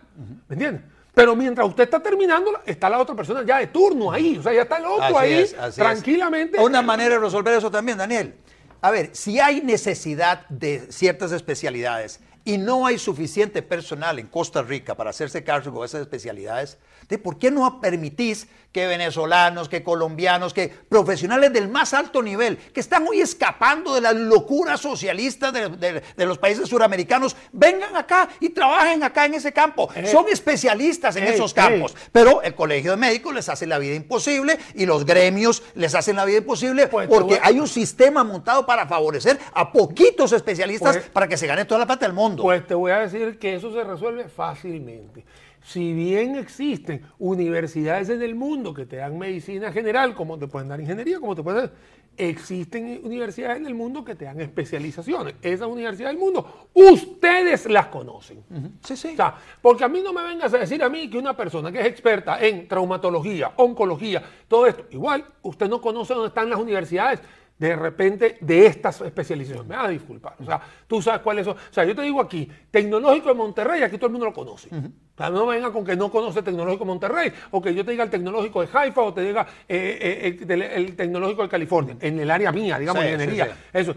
¿Me 0.47 0.53
entiende? 0.55 0.81
Pero 1.13 1.35
mientras 1.35 1.67
usted 1.67 1.83
está 1.83 2.01
terminándola, 2.01 2.61
está 2.65 2.89
la 2.89 2.99
otra 2.99 3.15
persona 3.15 3.43
ya 3.45 3.59
de 3.59 3.67
turno 3.67 4.11
ahí. 4.11 4.37
O 4.37 4.43
sea, 4.43 4.51
ya 4.53 4.63
está 4.63 4.77
el 4.77 4.85
otro 4.85 5.03
Así 5.03 5.15
ahí 5.15 5.33
es, 5.33 5.53
así 5.53 5.69
es. 5.69 5.75
tranquilamente. 5.75 6.59
Una 6.59 6.81
manera 6.81 7.15
de 7.15 7.19
resolver 7.19 7.53
eso 7.53 7.69
también, 7.69 7.97
Daniel. 7.97 8.33
A 8.81 8.91
ver, 8.91 9.11
si 9.13 9.39
hay 9.39 9.61
necesidad 9.61 10.47
de 10.49 10.91
ciertas 10.91 11.31
especialidades 11.31 12.19
y 12.43 12.57
no 12.57 12.85
hay 12.85 12.97
suficiente 12.97 13.61
personal 13.61 14.19
en 14.19 14.27
Costa 14.27 14.61
Rica 14.61 14.95
para 14.95 15.11
hacerse 15.11 15.43
cargo 15.43 15.81
de 15.81 15.85
esas 15.85 16.01
especialidades, 16.01 16.77
¿de 17.07 17.17
por 17.17 17.37
qué 17.37 17.51
no 17.51 17.79
permitís 17.79 18.47
que 18.73 18.87
venezolanos, 18.87 19.69
que 19.69 19.83
colombianos, 19.83 20.51
que 20.53 20.67
profesionales 20.67 21.53
del 21.53 21.69
más 21.69 21.93
alto 21.93 22.23
nivel, 22.23 22.57
que 22.57 22.79
están 22.79 23.07
hoy 23.07 23.21
escapando 23.21 23.93
de 23.93 24.01
las 24.01 24.15
locuras 24.15 24.81
socialistas 24.81 25.53
de, 25.53 25.69
de- 25.69 26.01
de 26.17 26.25
los 26.25 26.39
países 26.39 26.67
suramericanos, 26.67 27.35
vengan 27.51 27.95
acá 27.95 28.27
y 28.39 28.49
trabajen 28.49 29.03
acá 29.03 29.25
en 29.25 29.35
ese 29.35 29.53
campo? 29.53 29.89
Eh, 29.95 30.07
Son 30.07 30.25
especialistas 30.27 31.15
en 31.17 31.25
ey, 31.25 31.33
esos 31.35 31.51
ey. 31.51 31.55
campos. 31.63 31.95
Pero 32.11 32.41
el 32.41 32.55
Colegio 32.55 32.91
de 32.91 32.97
Médicos 32.97 33.33
les 33.35 33.47
hace 33.47 33.67
la 33.67 33.77
vida 33.77 33.93
imposible 33.93 34.57
y 34.73 34.87
los 34.87 35.05
gremios 35.05 35.61
les 35.75 35.93
hacen 35.93 36.15
la 36.15 36.25
vida 36.25 36.39
imposible 36.39 36.87
Pues 36.87 37.07
porque 37.07 37.39
hay 37.43 37.59
un 37.59 37.67
sistema 37.67 38.23
montado 38.23 38.65
para 38.65 38.87
favorecer 38.87 39.37
a 39.53 39.71
poquitos 39.71 40.31
especialistas 40.33 40.97
Pues- 40.97 41.09
para 41.11 41.27
que 41.27 41.37
se 41.37 41.45
gane 41.45 41.65
toda 41.65 41.79
la 41.81 41.85
plata 41.85 42.07
del 42.07 42.13
mundo. 42.15 42.41
Pues 42.41 42.65
te 42.65 42.73
voy 42.73 42.91
a 42.91 42.97
decir 43.01 43.37
que 43.37 43.53
eso 43.53 43.71
se 43.71 43.83
resuelve 43.83 44.27
fácilmente. 44.29 45.23
Si 45.63 45.93
bien 45.93 46.35
existen 46.35 47.01
universidades 47.19 48.09
en 48.09 48.21
el 48.21 48.35
mundo 48.35 48.73
que 48.73 48.85
te 48.85 48.97
dan 48.97 49.17
medicina 49.17 49.71
general, 49.71 50.13
como 50.13 50.37
te 50.37 50.47
pueden 50.47 50.69
dar 50.69 50.79
ingeniería, 50.79 51.19
como 51.19 51.35
te 51.35 51.43
pueden 51.43 51.61
dar, 51.61 51.71
existen 52.17 53.01
universidades 53.03 53.57
en 53.57 53.65
el 53.65 53.73
mundo 53.73 54.03
que 54.03 54.15
te 54.15 54.25
dan 54.25 54.39
especializaciones. 54.39 55.35
Esas 55.41 55.67
universidades 55.67 56.15
del 56.15 56.23
mundo, 56.23 56.69
ustedes 56.73 57.65
las 57.69 57.87
conocen. 57.87 58.43
Sí, 58.83 58.95
sí. 58.95 59.13
O 59.13 59.15
sea, 59.15 59.35
porque 59.61 59.83
a 59.83 59.87
mí 59.87 60.01
no 60.03 60.13
me 60.13 60.21
vengas 60.21 60.53
a 60.53 60.57
decir 60.57 60.83
a 60.83 60.89
mí 60.89 61.09
que 61.09 61.17
una 61.17 61.35
persona 61.35 61.71
que 61.71 61.79
es 61.79 61.87
experta 61.87 62.39
en 62.45 62.67
traumatología, 62.67 63.53
oncología, 63.55 64.21
todo 64.47 64.67
esto, 64.67 64.85
igual 64.91 65.25
usted 65.41 65.67
no 65.69 65.81
conoce 65.81 66.13
dónde 66.13 66.27
están 66.27 66.49
las 66.49 66.59
universidades 66.59 67.21
de 67.67 67.75
repente 67.77 68.37
de 68.41 68.65
estas 68.65 68.99
especializaciones. 69.01 69.67
Me 69.67 69.75
va 69.75 69.85
a 69.85 69.89
disculpar. 69.89 70.35
O 70.39 70.45
sea, 70.45 70.59
tú 70.87 71.01
sabes 71.01 71.21
cuáles 71.21 71.45
son. 71.45 71.55
O 71.55 71.73
sea, 71.73 71.85
yo 71.85 71.95
te 71.95 72.01
digo 72.01 72.19
aquí, 72.19 72.49
Tecnológico 72.69 73.29
de 73.29 73.35
Monterrey, 73.35 73.81
aquí 73.83 73.97
todo 73.97 74.07
el 74.07 74.11
mundo 74.13 74.25
lo 74.25 74.33
conoce. 74.33 74.67
O 74.67 75.17
sea, 75.17 75.29
no 75.29 75.45
me 75.45 75.55
venga 75.55 75.71
con 75.71 75.85
que 75.85 75.95
no 75.95 76.11
conoce 76.11 76.41
Tecnológico 76.43 76.83
de 76.83 76.87
Monterrey, 76.87 77.33
o 77.51 77.61
que 77.61 77.73
yo 77.73 77.85
te 77.85 77.91
diga 77.91 78.03
el 78.03 78.09
Tecnológico 78.09 78.61
de 78.61 78.67
Haifa, 78.73 79.01
o 79.01 79.13
te 79.13 79.21
diga 79.21 79.47
eh, 79.67 79.97
eh, 80.01 80.45
el, 80.49 80.61
el, 80.61 80.95
Tecnológico 80.95 81.43
de 81.43 81.49
California, 81.49 81.95
en 82.01 82.19
el 82.19 82.29
área 82.29 82.51
mía, 82.51 82.77
digamos, 82.79 83.01
Sí, 83.03 83.09
ingeniería. 83.09 83.45
sí, 83.45 83.51
sí. 83.51 83.57
Eso. 83.73 83.95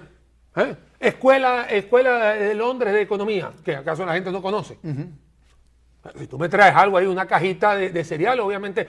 ¿Eh? 0.56 0.76
Escuela, 1.00 1.66
Escuela 1.68 2.34
de 2.34 2.54
Londres 2.54 2.92
de 2.92 3.02
Economía, 3.02 3.50
que 3.64 3.76
acaso 3.76 4.06
la 4.06 4.14
gente 4.14 4.30
no 4.30 4.40
conoce. 4.40 4.78
Si 6.18 6.28
tú 6.28 6.38
me 6.38 6.48
traes 6.48 6.74
algo 6.76 6.96
ahí, 6.98 7.06
una 7.06 7.26
cajita 7.26 7.74
de, 7.74 7.90
de 7.90 8.04
cereal, 8.04 8.38
obviamente 8.38 8.86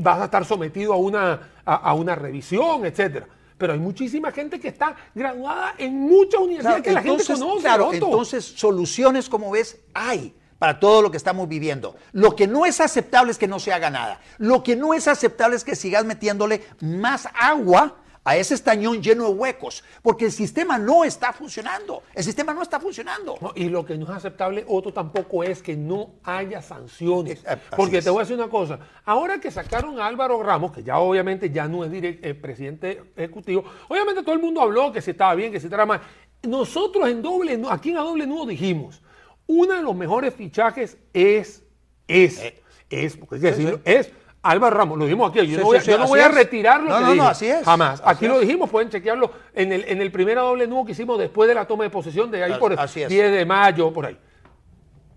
vas 0.00 0.20
a 0.20 0.24
estar 0.26 0.44
sometido 0.44 0.92
a 0.92 0.96
una, 0.98 1.40
a, 1.64 1.74
a 1.76 1.94
una 1.94 2.14
revisión, 2.14 2.84
etcétera. 2.84 3.26
Pero 3.58 3.72
hay 3.72 3.78
muchísima 3.78 4.30
gente 4.32 4.60
que 4.60 4.68
está 4.68 4.96
graduada 5.14 5.74
en 5.78 5.98
muchas 5.98 6.40
universidades 6.40 6.82
que 6.82 6.92
la 6.92 7.02
gente 7.02 7.24
conoce. 7.24 7.60
claro, 7.60 7.88
Otto. 7.88 7.94
entonces 7.96 8.44
soluciones, 8.44 9.28
como 9.28 9.50
ves, 9.50 9.80
hay 9.92 10.34
para 10.58 10.80
todo 10.80 11.02
lo 11.02 11.10
que 11.10 11.16
estamos 11.16 11.48
viviendo. 11.48 11.96
Lo 12.12 12.34
que 12.34 12.46
no 12.46 12.66
es 12.66 12.80
aceptable 12.80 13.32
es 13.32 13.38
que 13.38 13.48
no 13.48 13.60
se 13.60 13.72
haga 13.72 13.90
nada. 13.90 14.20
Lo 14.38 14.62
que 14.62 14.76
no 14.76 14.94
es 14.94 15.06
aceptable 15.08 15.56
es 15.56 15.64
que 15.64 15.76
sigas 15.76 16.04
metiéndole 16.04 16.64
más 16.80 17.28
agua 17.34 17.96
a 18.28 18.36
ese 18.36 18.52
estañón 18.54 19.02
lleno 19.02 19.24
de 19.24 19.30
huecos, 19.30 19.82
porque 20.02 20.26
el 20.26 20.32
sistema 20.32 20.76
no 20.76 21.02
está 21.02 21.32
funcionando. 21.32 22.02
El 22.14 22.22
sistema 22.24 22.52
no 22.52 22.60
está 22.62 22.78
funcionando. 22.78 23.36
No, 23.40 23.52
y 23.54 23.70
lo 23.70 23.86
que 23.86 23.96
no 23.96 24.04
es 24.04 24.10
aceptable, 24.10 24.64
Otto, 24.68 24.92
tampoco 24.92 25.42
es 25.42 25.62
que 25.62 25.76
no 25.76 26.10
haya 26.24 26.60
sanciones. 26.60 27.42
Eh, 27.48 27.56
Porque 27.74 27.98
es. 27.98 28.04
te 28.04 28.10
voy 28.10 28.18
a 28.18 28.22
decir 28.24 28.36
una 28.36 28.50
cosa. 28.50 28.78
Ahora 29.06 29.40
que 29.40 29.50
sacaron 29.50 29.98
a 29.98 30.06
Álvaro 30.06 30.42
Ramos, 30.42 30.72
que 30.72 30.82
ya 30.82 30.98
obviamente 30.98 31.48
ya 31.50 31.66
no 31.68 31.84
es 31.84 31.90
direct- 31.90 32.18
eh, 32.22 32.34
presidente 32.34 33.02
ejecutivo, 33.16 33.64
obviamente 33.88 34.22
todo 34.22 34.34
el 34.34 34.42
mundo 34.42 34.60
habló 34.60 34.92
que 34.92 35.00
si 35.00 35.12
estaba 35.12 35.34
bien, 35.34 35.50
que 35.50 35.58
si 35.58 35.66
estaba 35.66 35.86
mal. 35.86 36.00
Nosotros 36.42 37.08
en 37.08 37.22
doble, 37.22 37.58
aquí 37.70 37.90
en 37.90 37.96
A 37.96 38.00
Doble 38.02 38.26
Nudo 38.26 38.44
dijimos, 38.46 39.00
uno 39.46 39.72
de 39.72 39.80
los 39.82 39.96
mejores 39.96 40.34
fichajes 40.34 40.98
es, 41.14 41.62
es, 42.06 42.38
Eh, 42.40 42.62
es, 42.90 43.16
porque 43.16 43.36
hay 43.36 43.40
que 43.40 43.46
decirlo, 43.52 43.80
es 43.84 44.10
Álvaro 44.42 44.76
Ramos. 44.76 44.98
Lo 44.98 45.04
dijimos 45.04 45.30
aquí. 45.30 45.46
Yo 45.46 45.56
Sí, 45.56 45.56
no 45.58 45.64
voy, 45.64 45.76
a- 45.76 45.80
sí, 45.80 45.90
yo 45.90 45.98
no 45.98 46.06
voy 46.06 46.20
a 46.20 46.78
No, 46.78 47.14
no, 47.14 47.22
así 47.24 47.46
es. 47.46 47.64
Jamás. 47.64 48.00
Así 48.00 48.10
Aquí 48.16 48.28
lo 48.28 48.38
dijimos, 48.40 48.70
pueden 48.70 48.88
chequearlo 48.88 49.32
en 49.54 49.72
el, 49.72 49.84
en 49.88 50.00
el 50.00 50.12
primer 50.12 50.36
doble 50.36 50.66
nudo 50.66 50.84
que 50.84 50.92
hicimos 50.92 51.18
después 51.18 51.48
de 51.48 51.54
la 51.54 51.66
toma 51.66 51.84
de 51.84 51.90
posesión 51.90 52.30
de 52.30 52.44
ahí 52.44 52.52
Así- 52.52 52.60
por 52.60 52.78
así 52.78 53.02
es. 53.02 53.08
10 53.08 53.32
de 53.32 53.44
mayo, 53.44 53.92
por 53.92 54.06
ahí. 54.06 54.18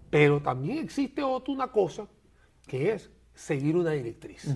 Pero 0.10 0.42
también 0.42 0.80
existe 0.80 1.24
otra 1.24 1.54
una 1.54 1.68
cosa 1.68 2.08
que 2.68 2.92
es 2.94 3.10
seguir 3.34 3.76
una 3.76 3.92
directriz. 3.92 4.56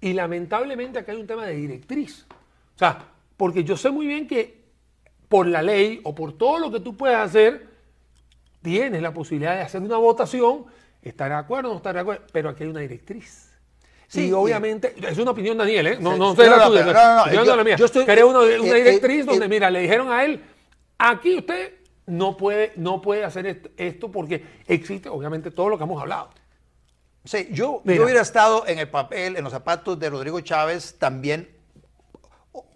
Y 0.00 0.12
lamentablemente 0.12 0.98
acá 0.98 1.12
hay 1.12 1.20
un 1.20 1.26
tema 1.26 1.46
de 1.46 1.54
directriz. 1.54 2.26
O 2.74 2.78
sea, 2.78 2.98
porque 3.36 3.64
yo 3.64 3.76
sé 3.76 3.90
muy 3.90 4.06
bien 4.06 4.26
que 4.26 4.68
por 5.28 5.46
la 5.46 5.62
ley 5.62 6.00
o 6.04 6.14
por 6.14 6.32
todo 6.36 6.58
lo 6.58 6.70
que 6.70 6.80
tú 6.80 6.96
puedes 6.96 7.16
hacer, 7.16 7.68
tienes 8.62 9.00
la 9.02 9.12
posibilidad 9.12 9.54
de 9.54 9.62
hacer 9.62 9.80
una 9.80 9.96
votación, 9.96 10.66
estar 11.02 11.28
de 11.30 11.36
acuerdo 11.36 11.70
o 11.70 11.72
no 11.72 11.76
estar 11.78 11.94
de 11.94 12.00
acuerdo, 12.00 12.24
pero 12.32 12.48
aquí 12.50 12.64
hay 12.64 12.70
una 12.70 12.80
directriz. 12.80 13.47
Sí, 14.08 14.22
y 14.22 14.28
y- 14.28 14.32
obviamente, 14.32 14.94
es 15.06 15.18
una 15.18 15.30
opinión 15.32 15.56
Daniel, 15.58 15.86
¿eh? 15.86 15.98
No, 16.00 16.12
Sí, 16.14 16.18
no 16.18 16.34
sé 16.34 16.44
no, 16.44 16.50
la 16.50 16.56
no, 16.64 16.70
tuya, 16.70 16.84
no, 16.86 17.26
no, 17.26 17.44
yo- 17.44 17.56
la 17.56 17.64
mía. 17.64 17.76
yo 17.76 17.84
estoy- 17.84 18.04
Crea 18.06 18.24
una, 18.26 18.38
una 18.40 18.48
eh, 18.48 18.56
eh, 18.56 18.74
directriz 18.84 19.26
donde, 19.26 19.44
eh, 19.46 19.48
mira, 19.48 19.70
le 19.70 19.80
dijeron 19.80 20.10
a 20.10 20.24
él, 20.24 20.42
aquí 20.98 21.38
usted 21.38 21.74
no 22.06 22.36
puede, 22.36 22.72
no 22.76 23.02
puede 23.02 23.22
hacer 23.24 23.70
esto, 23.76 24.10
porque 24.10 24.42
existe, 24.66 25.10
obviamente, 25.10 25.50
todo 25.50 25.68
lo 25.68 25.76
que 25.76 25.84
hemos 25.84 26.00
hablado. 26.00 26.30
Sí, 27.24 27.48
yo, 27.50 27.82
yo 27.84 28.02
hubiera 28.04 28.22
estado 28.22 28.66
en 28.66 28.78
el 28.78 28.88
papel, 28.88 29.36
en 29.36 29.44
los 29.44 29.52
zapatos 29.52 29.98
de 30.00 30.08
Rodrigo 30.08 30.40
Chávez, 30.40 30.96
también 30.98 31.50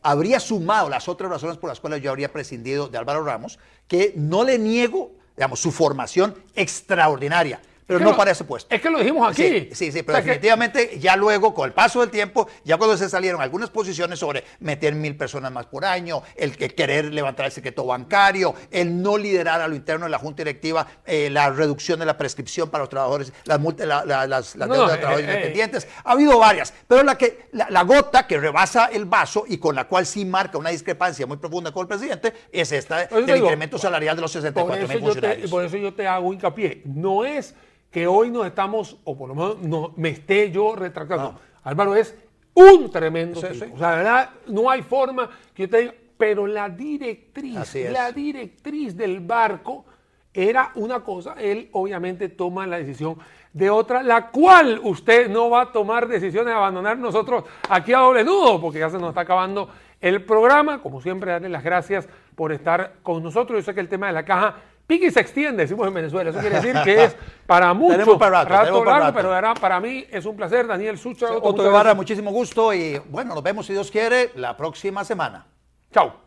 habría 0.02 0.38
sumado 0.40 0.90
las 0.90 1.08
otras 1.08 1.30
razones 1.30 1.56
por 1.56 1.68
las 1.70 1.80
cuales 1.80 2.02
yo 2.02 2.10
habría 2.10 2.30
prescindido 2.30 2.88
de 2.88 2.98
Álvaro 2.98 3.24
Ramos, 3.24 3.58
que 3.88 4.12
no 4.16 4.44
le 4.44 4.58
niego, 4.58 5.12
digamos, 5.36 5.60
su 5.60 5.72
formación 5.72 6.34
extraordinaria, 6.54 7.62
pero 7.86 7.98
Es 7.98 8.00
que 8.00 8.04
no 8.04 8.10
lo- 8.12 8.16
para 8.16 8.30
ese 8.30 8.44
puesto. 8.44 8.74
Es 8.74 8.80
que 8.80 8.90
lo 8.90 8.98
dijimos 8.98 9.30
aquí. 9.30 9.42
Sí, 9.42 9.68
sí, 9.72 9.92
sí, 9.92 10.02
pero 10.02 10.12
O 10.18 10.20
sea, 10.20 10.22
que- 10.22 10.28
definitivamente 10.30 10.98
ya 10.98 11.16
luego, 11.16 11.52
con 11.52 11.66
el 11.66 11.72
paso 11.72 12.00
del 12.00 12.10
tiempo, 12.10 12.48
ya 12.64 12.76
cuando 12.78 12.96
se 12.96 13.08
salieron 13.08 13.40
algunas 13.42 13.70
posiciones 13.70 14.18
sobre 14.18 14.44
meter 14.60 14.94
mil 14.94 15.16
personas 15.16 15.50
más 15.52 15.66
por 15.66 15.84
año, 15.84 16.22
el 16.36 16.56
que 16.56 16.68
querer 16.74 17.06
levantar 17.12 17.46
el 17.46 17.52
secreto 17.52 17.84
bancario, 17.84 18.54
el 18.70 19.02
no 19.02 19.18
liderar 19.18 19.60
a 19.60 19.68
lo 19.68 19.74
interno 19.74 20.06
de 20.06 20.10
la 20.10 20.18
Junta 20.18 20.38
Directiva, 20.44 20.86
eh, 21.04 21.28
la 21.30 21.50
reducción 21.50 21.98
de 21.98 22.06
la 22.06 22.16
prescripción 22.16 22.70
para 22.70 22.82
los 22.82 22.88
trabajadores, 22.88 23.32
las, 23.44 23.58
multas- 23.60 23.86
la- 23.86 24.04
la- 24.04 24.26
las, 24.26 24.56
las 24.56 24.68
No, 24.68 24.74
deudas 24.74 24.92
de 24.92 24.98
trabajadores 24.98 25.28
eh, 25.28 25.32
eh, 25.32 25.34
independientes. 25.36 25.88
Ha 26.04 26.12
habido 26.12 26.38
varias, 26.38 26.72
pero 26.86 27.02
la, 27.02 27.18
que, 27.18 27.48
la, 27.52 27.68
la 27.68 27.82
gota 27.82 28.26
que 28.26 28.38
rebasa 28.38 28.86
el 28.86 29.04
vaso 29.06 29.44
y 29.48 29.58
con 29.58 29.74
la 29.74 29.84
cual 29.88 30.06
sí 30.06 30.24
marca 30.24 30.56
una 30.56 30.70
discrepancia 30.70 31.26
muy 31.26 31.36
profunda 31.36 31.72
con 31.72 31.82
el 31.82 31.88
presidente 31.88 32.32
es 32.52 32.70
esta 32.72 33.06
del 33.06 33.26
digo, 33.26 33.38
incremento 33.38 33.76
salarial 33.78 34.16
de 34.16 34.22
los 34.22 34.32
por 34.32 34.40
64 34.42 34.84
eso, 34.84 34.88
mil 34.88 34.98
yo 35.00 35.04
te, 35.06 35.12
funcionarios. 35.12 35.50
por 35.50 35.64
eso 35.64 35.76
yo 35.76 35.94
te 35.94 36.06
hago 36.06 36.32
hincapié. 36.32 36.82
No 36.84 37.24
es 37.24 37.54
que 37.92 38.06
hoy 38.06 38.30
nos 38.30 38.46
estamos, 38.46 38.96
o 39.04 39.16
por 39.16 39.28
lo 39.28 39.34
menos 39.34 39.58
no, 39.60 39.92
me 39.96 40.08
esté 40.08 40.50
yo 40.50 40.74
retractando. 40.74 41.32
No. 41.32 41.38
Álvaro 41.62 41.94
es 41.94 42.16
un 42.54 42.90
tremendo 42.90 43.40
Sí, 43.40 43.46
tipo. 43.48 43.66
sí. 43.66 43.72
O 43.74 43.78
sea, 43.78 43.90
la 43.90 43.96
verdad, 43.96 44.30
no 44.48 44.68
hay 44.70 44.82
forma 44.82 45.30
que 45.54 45.64
yo 45.64 45.68
te 45.70 45.78
diga, 45.78 45.94
pero 46.16 46.46
la 46.46 46.68
directriz, 46.68 47.74
la 47.90 48.10
directriz 48.12 48.96
del 48.96 49.20
barco 49.20 49.84
era 50.32 50.72
una 50.76 51.00
cosa, 51.00 51.34
él 51.38 51.68
obviamente 51.72 52.30
toma 52.30 52.66
la 52.66 52.78
decisión 52.78 53.18
de 53.52 53.68
otra, 53.68 54.02
la 54.02 54.30
cual 54.30 54.80
usted 54.82 55.28
no 55.28 55.50
va 55.50 55.62
a 55.62 55.72
tomar 55.72 56.08
decisiones 56.08 56.46
de 56.46 56.54
abandonar 56.54 56.96
nosotros 56.96 57.44
aquí 57.68 57.92
a 57.92 57.98
doble 57.98 58.24
nudo, 58.24 58.58
porque 58.58 58.78
ya 58.78 58.88
se 58.88 58.98
nos 58.98 59.10
está 59.10 59.20
acabando 59.22 59.68
el 60.00 60.24
programa. 60.24 60.80
Como 60.80 61.02
siempre, 61.02 61.32
darle 61.32 61.50
las 61.50 61.62
gracias 61.62 62.08
por 62.34 62.50
estar 62.52 62.94
con 63.02 63.22
nosotros. 63.22 63.58
Yo 63.58 63.62
sé 63.62 63.74
que 63.74 63.80
el 63.80 63.88
tema 63.90 64.06
de 64.06 64.14
la 64.14 64.24
caja 64.24 64.56
pique 64.92 65.06
y 65.06 65.10
se 65.10 65.20
extiende, 65.20 65.62
decimos 65.62 65.86
en 65.86 65.94
Venezuela. 65.94 66.30
Eso 66.30 66.38
quiere 66.38 66.56
decir 66.56 66.76
que 66.84 67.04
es 67.04 67.16
para 67.46 67.72
muchos 67.74 68.18
para 68.18 68.44
rato, 68.44 68.48
para 68.48 68.60
largo, 68.70 68.84
rato. 68.84 69.14
pero 69.14 69.30
verá, 69.30 69.54
para 69.54 69.80
mí 69.80 70.04
es 70.10 70.24
un 70.26 70.36
placer. 70.36 70.66
Daniel 70.66 70.98
Sucha, 70.98 71.32
Otto, 71.32 71.48
Otto 71.48 71.62
Guevara, 71.62 71.94
muchísimo 71.94 72.30
gusto 72.30 72.74
y 72.74 72.98
bueno, 73.08 73.34
nos 73.34 73.42
vemos 73.42 73.66
si 73.66 73.72
Dios 73.72 73.90
quiere 73.90 74.30
la 74.34 74.56
próxima 74.56 75.04
semana. 75.04 75.46
Chao. 75.92 76.20